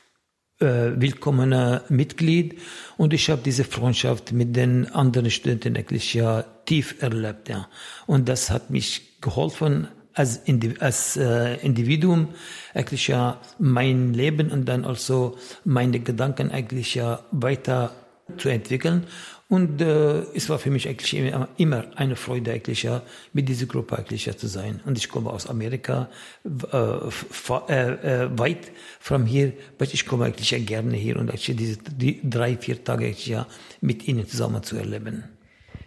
äh, 0.58 0.92
willkommener 0.96 1.84
Mitglied 1.88 2.58
und 2.96 3.12
ich 3.12 3.28
habe 3.28 3.42
diese 3.44 3.64
Freundschaft 3.64 4.32
mit 4.32 4.56
den 4.56 4.86
anderen 4.92 5.30
Studenten 5.30 5.76
eigentlich 5.76 6.14
ja 6.14 6.42
tief 6.64 7.02
erlebt. 7.02 7.48
Ja. 7.48 7.68
Und 8.06 8.28
das 8.28 8.50
hat 8.50 8.70
mich 8.70 9.20
geholfen, 9.20 9.88
als, 10.14 10.38
Indiv 10.38 10.80
als 10.80 11.16
äh, 11.16 11.56
Individuum 11.56 12.28
eigentlich 12.72 13.08
ja 13.08 13.40
mein 13.58 14.14
Leben 14.14 14.50
und 14.50 14.64
dann 14.64 14.86
also 14.86 15.36
meine 15.64 16.00
Gedanken 16.00 16.50
eigentlich 16.50 16.94
ja 16.94 17.20
weiter 17.32 17.92
zu 18.38 18.48
entwickeln. 18.48 19.06
Und 19.48 19.80
äh, 19.80 20.22
es 20.34 20.48
war 20.48 20.58
für 20.58 20.70
mich 20.70 20.88
eigentlich 20.88 21.14
immer, 21.56 21.84
eine 21.94 22.16
Freude, 22.16 22.52
eigentlich 22.52 22.82
ja, 22.82 23.02
mit 23.32 23.48
dieser 23.48 23.66
Gruppe 23.66 23.96
eigentlich 23.96 24.26
ja 24.26 24.36
zu 24.36 24.48
sein. 24.48 24.80
Und 24.84 24.98
ich 24.98 25.08
komme 25.08 25.30
aus 25.30 25.46
Amerika, 25.46 26.08
äh, 26.44 26.76
äh, 26.76 28.24
äh, 28.24 28.38
weit 28.38 28.72
von 28.98 29.24
hier, 29.24 29.52
aber 29.76 29.84
ich 29.84 30.04
komme 30.04 30.24
eigentlich 30.24 30.50
ja 30.50 30.58
gerne 30.58 30.96
hier 30.96 31.16
und 31.16 31.30
eigentlich 31.30 31.54
diese 31.56 31.78
die 31.78 32.28
drei, 32.28 32.56
vier 32.56 32.82
Tage 32.82 33.04
eigentlich 33.04 33.28
ja 33.28 33.46
mit 33.80 34.08
Ihnen 34.08 34.26
zusammen 34.26 34.64
zu 34.64 34.76
erleben. 34.76 35.22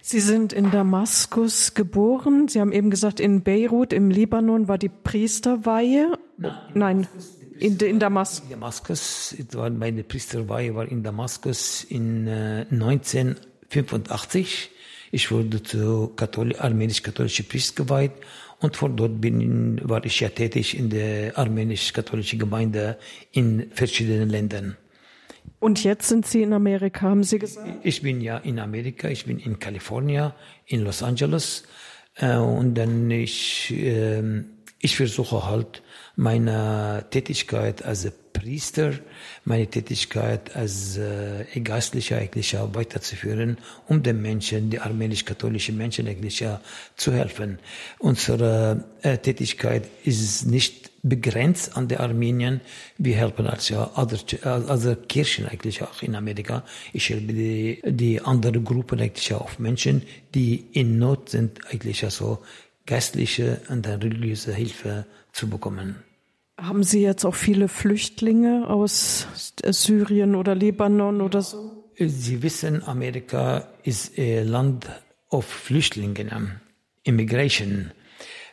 Sie 0.02 0.22
sind 0.22 0.54
in 0.54 0.72
Damaskus 0.72 1.74
geboren. 1.74 2.48
Sie 2.48 2.62
haben 2.62 2.72
eben 2.72 2.90
gesagt, 2.90 3.20
in 3.20 3.44
Beirut 3.44 3.92
im 3.92 4.10
Libanon 4.10 4.70
war 4.70 4.78
die 4.78 4.88
Priesterweihe. 4.88 6.18
Nein, 6.38 6.54
Nein 6.74 7.08
in, 7.60 7.78
in 7.78 8.00
Damaskus. 8.00 8.44
In 8.46 8.50
Damaskus, 8.52 9.36
meine 9.78 10.04
Priesterweihe 10.04 10.74
war 10.76 10.88
in 10.88 11.04
Damaskus 11.04 11.84
in 11.84 12.28
äh, 12.28 12.66
1985. 13.72 14.70
Ich 15.12 15.32
wurde 15.32 15.64
zu 15.64 16.12
Katholisch, 16.16 16.60
armenisch-katholischen 16.60 17.48
Priester 17.48 17.84
geweiht 17.84 18.12
und 18.60 18.76
von 18.76 18.96
dort 18.96 19.22
bin, 19.22 19.80
war 19.84 20.06
ich 20.06 20.20
ja 20.20 20.30
tätig 20.30 20.78
in 20.78 20.90
der 20.90 21.38
armenisch-katholischen 21.38 22.40
Gemeinde 22.40 22.98
in 23.32 23.72
verschiedenen 23.72 24.30
Ländern. 24.30 24.78
Und 25.60 25.84
jetzt 25.84 26.08
sind 26.08 26.26
Sie 26.26 26.42
in 26.42 26.54
Amerika, 26.54 27.02
haben 27.02 27.24
Sie 27.24 27.40
gesagt? 27.40 27.68
Ich 27.84 28.02
bin 28.02 28.22
ja 28.22 28.38
in 28.38 28.60
Amerika, 28.60 29.10
ich 29.10 29.26
bin 29.26 29.40
in 29.40 29.60
Kalifornien, 29.60 30.32
in 30.66 30.84
Los 30.84 31.04
Angeles. 31.04 31.64
Äh, 32.16 32.36
und 32.36 32.76
dann 32.76 33.10
ich, 33.10 33.72
äh, 33.72 34.22
ich 34.80 34.96
versuche 34.96 35.46
halt 35.46 35.82
meine 36.16 37.06
Tätigkeit 37.10 37.84
als 37.84 38.10
Priester, 38.34 38.94
meine 39.44 39.68
Tätigkeit 39.68 40.56
als 40.56 40.98
äh, 40.98 41.46
Geistlicher 41.62 42.18
eigentlich 42.18 42.56
weiterzuführen, 42.74 43.58
um 43.88 44.04
den 44.04 44.22
Menschen, 44.22 44.70
die 44.70 44.80
armenisch-katholischen 44.80 45.78
Menschen 45.78 46.08
eigentlich 46.08 46.44
zu 46.96 47.12
helfen. 47.12 47.60
Unsere 47.98 48.86
äh, 49.02 49.18
Tätigkeit 49.18 49.88
ist 50.04 50.46
nicht 50.46 50.90
begrenzt 51.02 51.76
an 51.76 51.88
der 51.88 52.02
Armenien. 52.02 52.62
Wir 52.98 53.16
helfen 53.16 53.48
als 53.48 53.70
ja 53.70 53.92
other, 53.96 54.20
other 54.70 54.96
Kirchen 54.96 55.48
eigentlich 55.48 55.82
auch 55.82 56.02
in 56.02 56.16
Amerika. 56.16 56.64
Ich 56.94 57.10
helfe 57.10 57.34
die, 57.34 57.82
die 57.86 58.22
andere 58.22 58.62
Gruppen 58.62 59.00
eigentlich 59.00 59.34
auch 59.34 59.58
Menschen, 59.60 60.04
die 60.36 60.68
in 60.74 61.00
Not 61.00 61.30
sind, 61.30 61.60
eigentlich 61.72 62.04
also 62.04 62.40
geistliche 62.90 63.62
und 63.70 63.88
religiöse 63.88 64.52
Hilfe 64.52 65.06
zu 65.32 65.48
bekommen. 65.48 65.96
Haben 66.60 66.84
Sie 66.84 67.02
jetzt 67.04 67.24
auch 67.24 67.36
viele 67.36 67.68
Flüchtlinge 67.68 68.68
aus 68.68 69.28
Syrien 69.64 70.36
oder 70.36 70.56
Libanon 70.56 71.22
oder 71.22 71.42
so? 71.44 71.86
Sie 71.98 72.42
wissen, 72.42 72.84
Amerika 72.84 73.68
ist 73.84 74.18
ein 74.18 74.48
Land 74.48 74.90
auf 75.30 75.46
Flüchtlingen, 75.46 76.60
Immigration. 77.04 77.92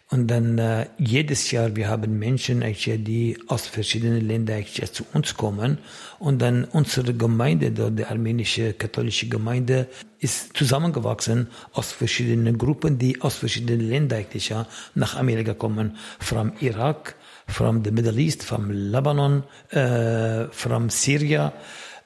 Und 0.08 0.28
dann 0.28 0.56
äh, 0.58 0.86
jedes 0.98 1.50
Jahr, 1.50 1.74
wir 1.74 1.88
haben 1.88 2.16
Menschen, 2.16 2.60
die 2.60 3.36
aus 3.48 3.66
verschiedenen 3.66 4.26
Ländern 4.26 4.64
zu 4.92 5.04
uns 5.12 5.36
kommen. 5.36 5.78
Und 6.20 6.40
dann 6.40 6.64
unsere 6.64 7.12
Gemeinde, 7.12 7.72
dort, 7.72 7.98
die 7.98 8.04
armenische 8.04 8.72
katholische 8.74 9.28
Gemeinde, 9.28 9.88
ist 10.20 10.56
zusammengewachsen 10.56 11.48
aus 11.72 11.90
verschiedenen 11.90 12.56
Gruppen, 12.56 12.98
die 12.98 13.20
aus 13.20 13.34
verschiedenen 13.34 13.88
Ländern 13.88 14.26
ja, 14.32 14.66
nach 14.94 15.16
Amerika 15.16 15.54
kommen. 15.54 15.96
Vom 16.20 16.52
Irak, 16.60 17.16
from 17.48 17.82
the 17.84 17.90
Middle 17.90 18.16
East, 18.20 18.44
from 18.44 18.70
Lebanon, 18.70 19.42
uh, 19.74 20.46
from 20.52 20.88
Syria, 20.88 21.52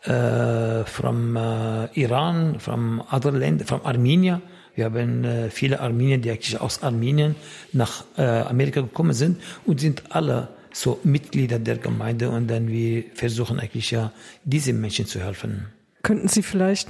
uh, 0.07 0.85
from 0.85 1.37
uh, 1.37 1.87
Iran, 1.93 2.59
from 2.61 3.03
other 3.11 3.33
land, 3.33 3.69
from 3.69 3.83
Armenia. 3.85 4.41
Wir 4.75 4.87
haben 4.87 5.51
viele 5.51 5.81
Armenier, 5.81 6.19
die 6.19 6.31
eigentlich 6.31 6.61
aus 6.61 6.83
Armenien 6.83 7.35
nach 7.73 8.05
Amerika 8.17 8.81
gekommen 8.81 9.13
sind 9.13 9.41
und 9.67 9.81
sind 9.81 10.15
alle 10.15 10.49
so 10.73 11.01
Mitglieder 11.03 11.59
der 11.59 11.79
Gemeinde 11.79 12.31
und 12.31 12.49
dann 12.49 12.69
wir 12.69 13.05
versuchen 13.15 13.59
eigentlich 13.59 13.91
ja, 13.91 14.13
diesen 14.45 14.81
Menschen 14.81 15.07
zu 15.07 15.21
helfen. 15.21 15.67
Könnten 16.03 16.29
Sie 16.29 16.43
vielleicht 16.43 16.89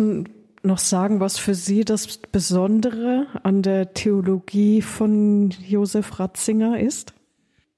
noch 0.62 0.78
sagen, 0.78 1.20
was 1.20 1.38
für 1.38 1.54
Sie 1.54 1.84
das 1.84 2.18
Besondere 2.18 3.26
an 3.42 3.62
der 3.62 3.94
Theologie 3.94 4.82
von 4.82 5.50
Josef 5.66 6.20
Ratzinger 6.20 6.78
ist? 6.78 7.14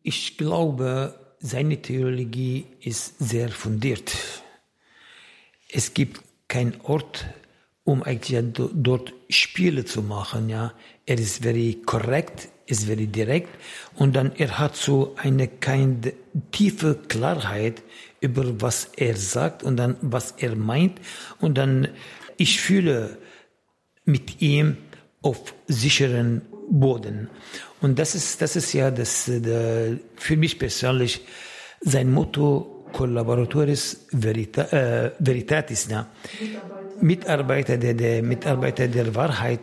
Ich 0.02 0.36
glaube, 0.36 1.14
seine 1.38 1.80
Theologie 1.80 2.66
ist 2.80 3.18
sehr 3.20 3.48
fundiert. 3.48 4.12
Es 5.72 5.94
gibt 5.94 6.20
keinen 6.48 6.74
Ort, 6.82 7.26
um 7.84 8.02
eigentlich 8.02 8.42
dort 8.74 9.12
Spiele 9.28 9.84
zu 9.84 10.02
machen. 10.02 10.48
Ja, 10.48 10.72
er 11.06 11.18
ist 11.18 11.42
very 11.42 11.80
korrekt, 11.84 12.48
ist 12.66 12.84
very 12.84 13.06
direkt 13.06 13.48
und 13.96 14.14
dann 14.14 14.32
er 14.36 14.58
hat 14.58 14.76
so 14.76 15.14
eine 15.16 15.48
keine 15.48 16.12
tiefe 16.52 16.98
Klarheit 17.08 17.82
über 18.20 18.60
was 18.60 18.90
er 18.96 19.16
sagt 19.16 19.62
und 19.62 19.76
dann 19.76 19.96
was 20.00 20.34
er 20.38 20.54
meint 20.56 21.00
und 21.40 21.58
dann 21.58 21.88
ich 22.36 22.60
fühle 22.60 23.18
mit 24.04 24.40
ihm 24.40 24.76
auf 25.22 25.54
sicheren 25.66 26.42
Boden 26.70 27.28
und 27.80 27.98
das 27.98 28.14
ist 28.14 28.40
das 28.40 28.56
ist 28.56 28.72
ja 28.72 28.90
das 28.90 29.24
der, 29.26 29.98
für 30.16 30.36
mich 30.36 30.58
persönlich 30.58 31.20
sein 31.80 32.10
Motto 32.10 32.72
Collaboratoris 32.92 34.06
verita, 34.12 34.62
äh, 34.64 35.12
Veritatis, 35.18 35.88
ja. 35.90 36.06
Mitarbeiter 37.02 37.76
der, 37.76 37.94
der 37.94 38.22
Mitarbeiter 38.22 38.88
der 38.88 39.14
Wahrheit 39.14 39.60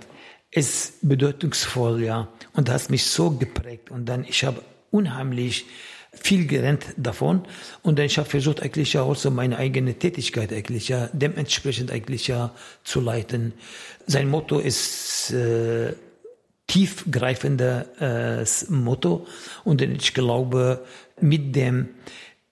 ist 0.51 0.95
bedeutungsvoll, 1.01 2.03
ja. 2.03 2.27
Und 2.53 2.67
das 2.67 2.83
hat 2.83 2.89
mich 2.89 3.05
so 3.05 3.31
geprägt. 3.31 3.91
Und 3.91 4.05
dann, 4.05 4.25
ich 4.25 4.43
habe 4.43 4.61
unheimlich 4.91 5.65
viel 6.11 6.47
gelernt 6.47 6.85
davon. 6.97 7.45
Und 7.83 7.99
dann, 7.99 8.05
ich 8.05 8.17
habe 8.17 8.29
versucht, 8.29 8.61
eigentlich 8.61 8.93
ja 8.93 9.03
auch 9.03 9.15
so 9.15 9.31
meine 9.31 9.57
eigene 9.57 9.93
Tätigkeit 9.93 10.51
eigentlich 10.51 10.89
ja 10.89 11.09
dementsprechend 11.13 11.91
eigentlich 11.91 12.27
ja 12.27 12.53
zu 12.83 12.99
leiten. 12.99 13.53
Sein 14.07 14.27
Motto 14.27 14.59
ist, 14.59 15.31
äh, 15.31 15.93
tiefgreifendes 16.67 18.63
äh, 18.63 18.71
Motto. 18.71 19.25
Und 19.63 19.81
ich 19.81 20.13
glaube, 20.13 20.85
mit 21.19 21.55
dem 21.55 21.89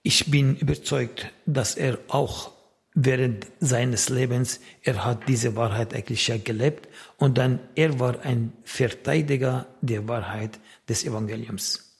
ich 0.02 0.30
bin 0.30 0.56
überzeugt, 0.56 1.26
dass 1.44 1.74
er 1.74 1.98
auch 2.08 2.52
während 3.00 3.46
seines 3.60 4.08
Lebens, 4.08 4.60
er 4.82 5.04
hat 5.04 5.28
diese 5.28 5.54
Wahrheit 5.54 5.94
eigentlich 5.94 6.26
ja 6.26 6.36
gelebt 6.36 6.88
und 7.16 7.38
dann, 7.38 7.60
er 7.76 8.00
war 8.00 8.22
ein 8.22 8.52
Verteidiger 8.64 9.66
der 9.80 10.08
Wahrheit 10.08 10.58
des 10.88 11.04
Evangeliums. 11.04 11.96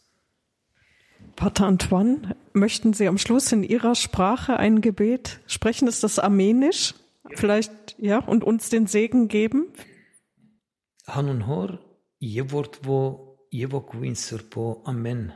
Pater 1.36 1.66
Antoine, 1.66 2.34
möchten 2.53 2.94
Sie 2.94 3.07
am 3.07 3.16
Schluss 3.16 3.53
in 3.53 3.62
Ihrer 3.62 3.94
Sprache 3.94 4.57
ein 4.57 4.80
Gebet 4.80 5.38
sprechen? 5.46 5.86
Ist 5.86 6.03
das 6.03 6.18
Armenisch? 6.18 6.94
Vielleicht, 7.36 7.94
ja, 7.99 8.18
und 8.18 8.42
uns 8.42 8.68
den 8.68 8.88
Segen 8.88 9.28
geben? 9.28 9.66
Hanun 11.07 11.46
hor, 11.46 11.78
jevortvo, 12.18 13.46
jevokvin 13.51 14.16
sirpo, 14.16 14.82
amen. 14.84 15.32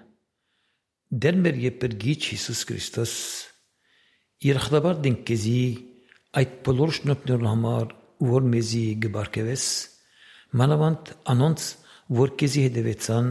Der 1.08 1.34
mir 1.34 1.54
je 1.54 1.70
pergic 1.70 2.32
Jesus 2.32 2.66
Christus, 2.66 3.51
Երախտաբար 4.42 4.98
դենք 5.04 5.22
քեզի 5.28 5.60
այդ 6.40 6.52
բոլոր 6.66 6.92
շնորհքներն 6.96 7.48
համար 7.50 7.94
որ 8.32 8.46
մեզի 8.54 8.82
գբարկևես 9.04 9.64
մանավանդ 10.60 11.12
անոնց 11.34 11.66
որ 12.18 12.34
քեզի 12.42 12.64
հետևեցան 12.66 13.30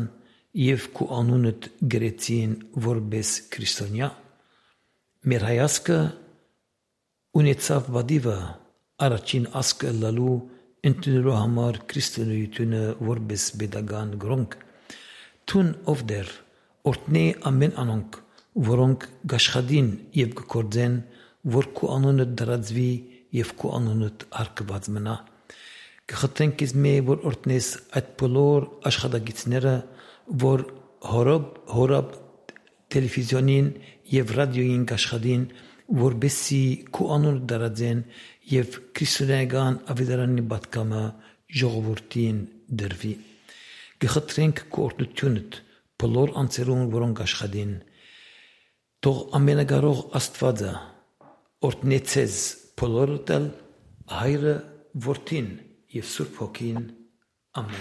եւ 0.62 0.88
քու 0.97 1.07
անունդ 1.20 1.68
գրեցին 1.95 2.55
որբես 2.88 3.34
քրիստոնյա 3.55 4.09
մեր 5.32 5.45
հայացքը 5.49 5.99
ունեցավ 7.41 7.91
բադիվը 7.97 8.38
առաջին 9.07 9.45
ասկը 9.62 9.93
լալու 10.01 10.36
ընդունելու 10.91 11.38
համար 11.41 11.82
քրիստոնեությունը 11.91 12.84
որբես 13.12 13.47
pedagogan 13.62 14.16
գրոնք 14.26 14.57
tun 15.51 15.76
of 15.91 16.05
der 16.07 16.28
օրտնի 16.88 17.24
ամեն 17.49 17.74
անոնք, 17.82 18.18
որոնք 18.51 19.07
գաշխադին 19.31 19.89
եւ 20.17 20.33
գործեն, 20.51 20.95
որ 21.55 21.67
քու 21.77 21.89
անունը 21.95 22.25
դրածվի 22.41 22.91
եւ 23.37 23.53
քու 23.61 23.71
անունը 23.77 24.09
արկված 24.41 24.89
մնա։ 24.95 25.15
Կխթենք 26.11 26.63
իզ 26.65 26.73
մե 26.83 26.93
որ 27.07 27.21
օրտնես 27.31 27.67
այդ 27.97 28.07
բոլոր 28.19 28.65
աշխատագիցները, 28.91 29.75
որ 30.43 30.63
հորոբ 31.11 31.45
հորոբ 31.71 32.09
տելևիզիոնին 32.91 33.69
եւ 34.11 34.33
ռադիոյին 34.37 34.83
գաշխադին, 34.91 35.45
որբեսի 36.01 36.63
քու 36.95 37.07
անունը 37.15 37.43
դրածեն 37.51 38.01
եւ 38.51 38.77
քրիստոնեական 38.97 39.79
ավետարանի 39.93 40.43
պատկամը 40.51 41.03
ժողովրդին 41.61 42.41
դրվի։ 42.81 43.13
Կխտրենք 44.01 44.61
քու 44.71 44.85
օրդությունդ 44.89 45.57
բոլոր 46.01 46.31
անձերուն, 46.41 46.85
որոնք 46.91 47.23
աշխատին, 47.25 47.73
Doch 49.01 49.33
ammenaga 49.33 49.79
roh 49.79 50.09
astvada. 50.13 50.81
Ort 51.59 51.83
polorotel 52.75 53.53
heire 54.09 54.63
vortin. 54.93 55.59
jesurpokin. 55.91 56.93
Amen. 57.53 57.75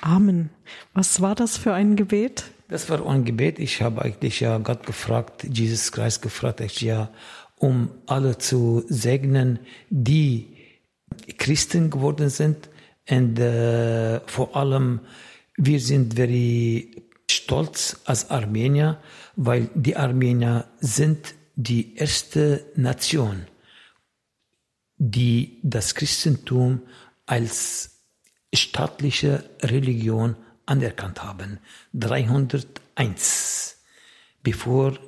Amen. 0.00 0.50
Was 0.94 1.20
war 1.20 1.34
das 1.34 1.56
für 1.56 1.74
ein 1.74 1.96
Gebet? 1.96 2.44
Das 2.68 2.88
war 2.88 3.04
ein 3.06 3.24
Gebet. 3.24 3.58
Ich 3.58 3.82
habe 3.82 4.02
eigentlich 4.02 4.40
ja 4.40 4.58
Gott 4.58 4.86
gefragt, 4.86 5.44
Jesus 5.44 5.92
Christ 5.92 6.22
gefragt, 6.22 6.60
ich 6.60 6.80
ja, 6.80 7.10
um 7.58 7.90
alle 8.06 8.38
zu 8.38 8.84
segnen, 8.88 9.58
die 9.90 10.48
Christen 11.38 11.90
geworden 11.90 12.28
sind. 12.28 12.68
Und 13.08 13.38
äh, 13.38 14.20
vor 14.26 14.56
allem, 14.56 15.00
wir 15.56 15.80
sind 15.80 16.16
sehr 16.16 16.84
stolz 17.30 18.00
als 18.04 18.30
Armenier, 18.30 18.98
weil 19.36 19.68
die 19.74 19.96
Armenier 19.96 20.66
sind 20.80 21.34
die 21.54 21.94
erste 21.96 22.64
Nation, 22.74 23.46
die 24.96 25.60
das 25.62 25.94
Christentum 25.94 26.82
als 27.26 28.02
staatliche 28.52 29.44
Religion 29.62 30.36
anerkannt 30.64 31.22
haben. 31.22 31.60
301, 31.92 33.76
bevor 34.42 34.98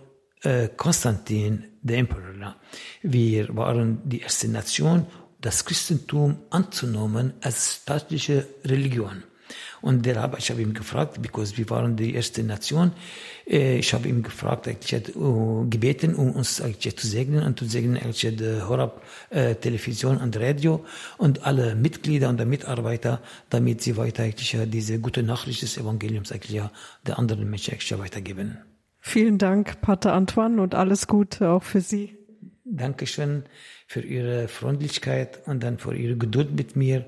äh, 0.42 0.68
Konstantin, 0.68 1.64
der 1.82 1.98
Emperor, 1.98 2.56
wir 3.02 3.56
waren 3.56 4.00
die 4.08 4.20
erste 4.20 4.48
Nation, 4.48 5.06
das 5.40 5.64
Christentum 5.64 6.38
anzunehmen 6.50 7.32
als 7.40 7.80
staatliche 7.82 8.46
Religion. 8.64 9.22
Und 9.80 10.06
der 10.06 10.20
habe, 10.20 10.38
ich 10.38 10.50
habe 10.50 10.62
ihn 10.62 10.74
gefragt, 10.74 11.22
because 11.22 11.56
wir 11.56 11.68
waren 11.70 11.96
die 11.96 12.14
erste 12.14 12.42
Nation, 12.42 12.92
äh, 13.46 13.78
ich 13.78 13.94
habe 13.94 14.08
ihn 14.08 14.22
gefragt, 14.22 14.68
eigentlich 14.68 15.16
uh, 15.16 15.66
gebeten, 15.68 16.14
um 16.14 16.32
uns 16.32 16.60
eigentlich 16.60 16.96
zu 16.96 17.06
segnen 17.06 17.42
und 17.44 17.58
zu 17.58 17.64
segnen 17.64 17.96
eigentlich 17.96 18.36
die 18.36 18.62
Horab 18.62 19.02
äh, 19.30 19.54
Television 19.54 20.18
und 20.18 20.36
Radio 20.38 20.84
und 21.16 21.44
alle 21.44 21.74
Mitglieder 21.74 22.28
und 22.28 22.44
Mitarbeiter, 22.46 23.20
damit 23.50 23.82
sie 23.82 23.96
weiter 23.96 24.24
eigentlich 24.24 24.56
diese 24.66 24.98
gute 24.98 25.22
Nachricht 25.22 25.62
des 25.62 25.76
Evangeliums 25.76 26.32
eigentlich 26.32 26.62
der 27.06 27.18
anderen 27.18 27.48
Menschen 27.48 27.74
eigentlich 27.74 27.98
weitergeben. 27.98 28.58
Vielen 29.00 29.38
Dank, 29.38 29.80
Pater 29.80 30.12
Antoine, 30.12 30.60
und 30.60 30.74
alles 30.74 31.06
Gute 31.06 31.48
auch 31.50 31.62
für 31.62 31.80
Sie. 31.80 32.16
Dankeschön 32.64 33.44
für 33.86 34.00
Ihre 34.00 34.48
Freundlichkeit 34.48 35.40
und 35.46 35.62
dann 35.62 35.78
für 35.78 35.94
Ihre 35.94 36.16
Geduld 36.16 36.54
mit 36.54 36.76
mir. 36.76 37.06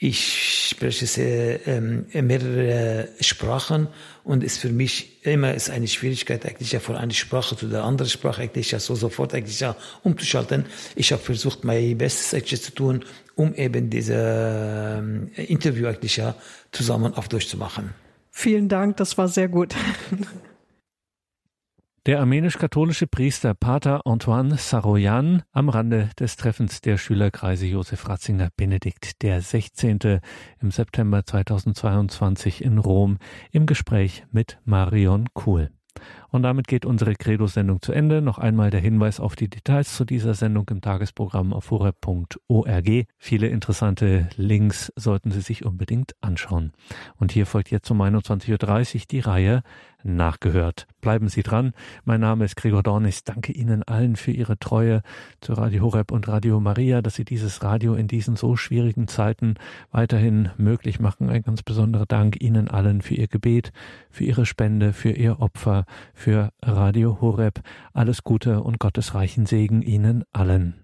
Ich 0.00 0.68
spreche 0.68 1.06
sehr, 1.06 1.66
ähm, 1.66 2.06
mehrere 2.12 3.08
Sprachen 3.20 3.88
und 4.22 4.44
ist 4.44 4.58
für 4.58 4.68
mich 4.68 5.24
immer 5.24 5.54
ist 5.54 5.70
eine 5.70 5.88
Schwierigkeit 5.88 6.46
eigentlich 6.46 6.70
ja 6.70 6.78
von 6.78 6.94
einer 6.94 7.12
Sprache 7.12 7.56
zu 7.56 7.66
der 7.66 7.82
anderen 7.82 8.08
Sprache 8.08 8.42
eigentlich 8.42 8.70
ja 8.70 8.78
so 8.78 8.94
sofort 8.94 9.34
eigentlich 9.34 9.58
ja 9.58 9.74
umzuschalten. 10.04 10.66
Ich 10.94 11.10
habe 11.10 11.20
versucht, 11.20 11.64
mein 11.64 11.98
Bestes 11.98 12.32
eigentlich 12.32 12.62
zu 12.62 12.72
tun, 12.72 13.04
um 13.34 13.54
eben 13.54 13.90
diese 13.90 15.02
äh, 15.36 15.44
Interview 15.46 15.88
eigentlich 15.88 16.16
ja 16.16 16.36
zusammen 16.70 17.14
auf 17.14 17.28
Deutsch 17.28 17.48
zu 17.48 17.56
machen. 17.56 17.92
Vielen 18.30 18.68
Dank, 18.68 18.98
das 18.98 19.18
war 19.18 19.26
sehr 19.26 19.48
gut. 19.48 19.74
Der 22.08 22.20
armenisch-katholische 22.20 23.06
Priester 23.06 23.52
Pater 23.52 24.06
Antoine 24.06 24.56
Saroyan 24.56 25.42
am 25.52 25.68
Rande 25.68 26.08
des 26.18 26.38
Treffens 26.38 26.80
der 26.80 26.96
Schülerkreise 26.96 27.66
Josef 27.66 28.08
Ratzinger 28.08 28.48
Benedikt 28.56 29.20
der 29.20 29.42
16. 29.42 30.20
im 30.58 30.70
September 30.70 31.26
2022 31.26 32.64
in 32.64 32.78
Rom 32.78 33.18
im 33.52 33.66
Gespräch 33.66 34.24
mit 34.32 34.58
Marion 34.64 35.26
Kuhl. 35.34 35.68
Und 36.30 36.42
damit 36.42 36.68
geht 36.68 36.84
unsere 36.84 37.14
Credo-Sendung 37.14 37.80
zu 37.82 37.92
Ende. 37.92 38.22
Noch 38.22 38.38
einmal 38.38 38.70
der 38.70 38.80
Hinweis 38.80 39.20
auf 39.20 39.36
die 39.36 39.48
Details 39.48 39.94
zu 39.94 40.04
dieser 40.04 40.34
Sendung 40.34 40.68
im 40.70 40.80
Tagesprogramm 40.80 41.52
auf 41.52 41.70
horeb.org. 41.70 43.06
Viele 43.16 43.48
interessante 43.48 44.28
Links 44.36 44.92
sollten 44.96 45.30
Sie 45.30 45.40
sich 45.40 45.64
unbedingt 45.64 46.14
anschauen. 46.20 46.72
Und 47.16 47.32
hier 47.32 47.46
folgt 47.46 47.70
jetzt 47.70 47.90
um 47.90 48.00
21.30 48.00 48.94
Uhr 48.94 49.02
die 49.10 49.20
Reihe 49.20 49.62
nachgehört. 50.02 50.86
Bleiben 51.00 51.28
Sie 51.28 51.42
dran. 51.42 51.72
Mein 52.04 52.20
Name 52.20 52.44
ist 52.44 52.56
Gregor 52.56 52.82
Dornis. 52.82 53.24
Danke 53.24 53.52
Ihnen 53.52 53.82
allen 53.82 54.16
für 54.16 54.30
Ihre 54.30 54.58
Treue 54.58 55.02
zu 55.40 55.52
Radio 55.52 55.82
Horeb 55.82 56.10
und 56.12 56.28
Radio 56.28 56.60
Maria, 56.60 57.02
dass 57.02 57.14
Sie 57.14 57.24
dieses 57.24 57.62
Radio 57.62 57.94
in 57.94 58.08
diesen 58.08 58.36
so 58.36 58.56
schwierigen 58.56 59.08
Zeiten 59.08 59.54
weiterhin 59.90 60.50
möglich 60.56 61.00
machen. 61.00 61.30
Ein 61.30 61.42
ganz 61.42 61.62
besonderer 61.62 62.06
Dank 62.06 62.40
Ihnen 62.40 62.68
allen 62.68 63.02
für 63.02 63.14
Ihr 63.14 63.28
Gebet, 63.28 63.72
für 64.10 64.24
Ihre 64.24 64.46
Spende, 64.46 64.92
für 64.92 65.10
Ihr 65.10 65.40
Opfer, 65.40 65.84
für 66.14 66.52
Radio 66.62 67.20
Horeb. 67.20 67.60
Alles 67.92 68.24
Gute 68.24 68.62
und 68.62 68.78
Gottes 68.78 69.14
reichen 69.14 69.46
Segen 69.46 69.82
Ihnen 69.82 70.24
allen. 70.32 70.74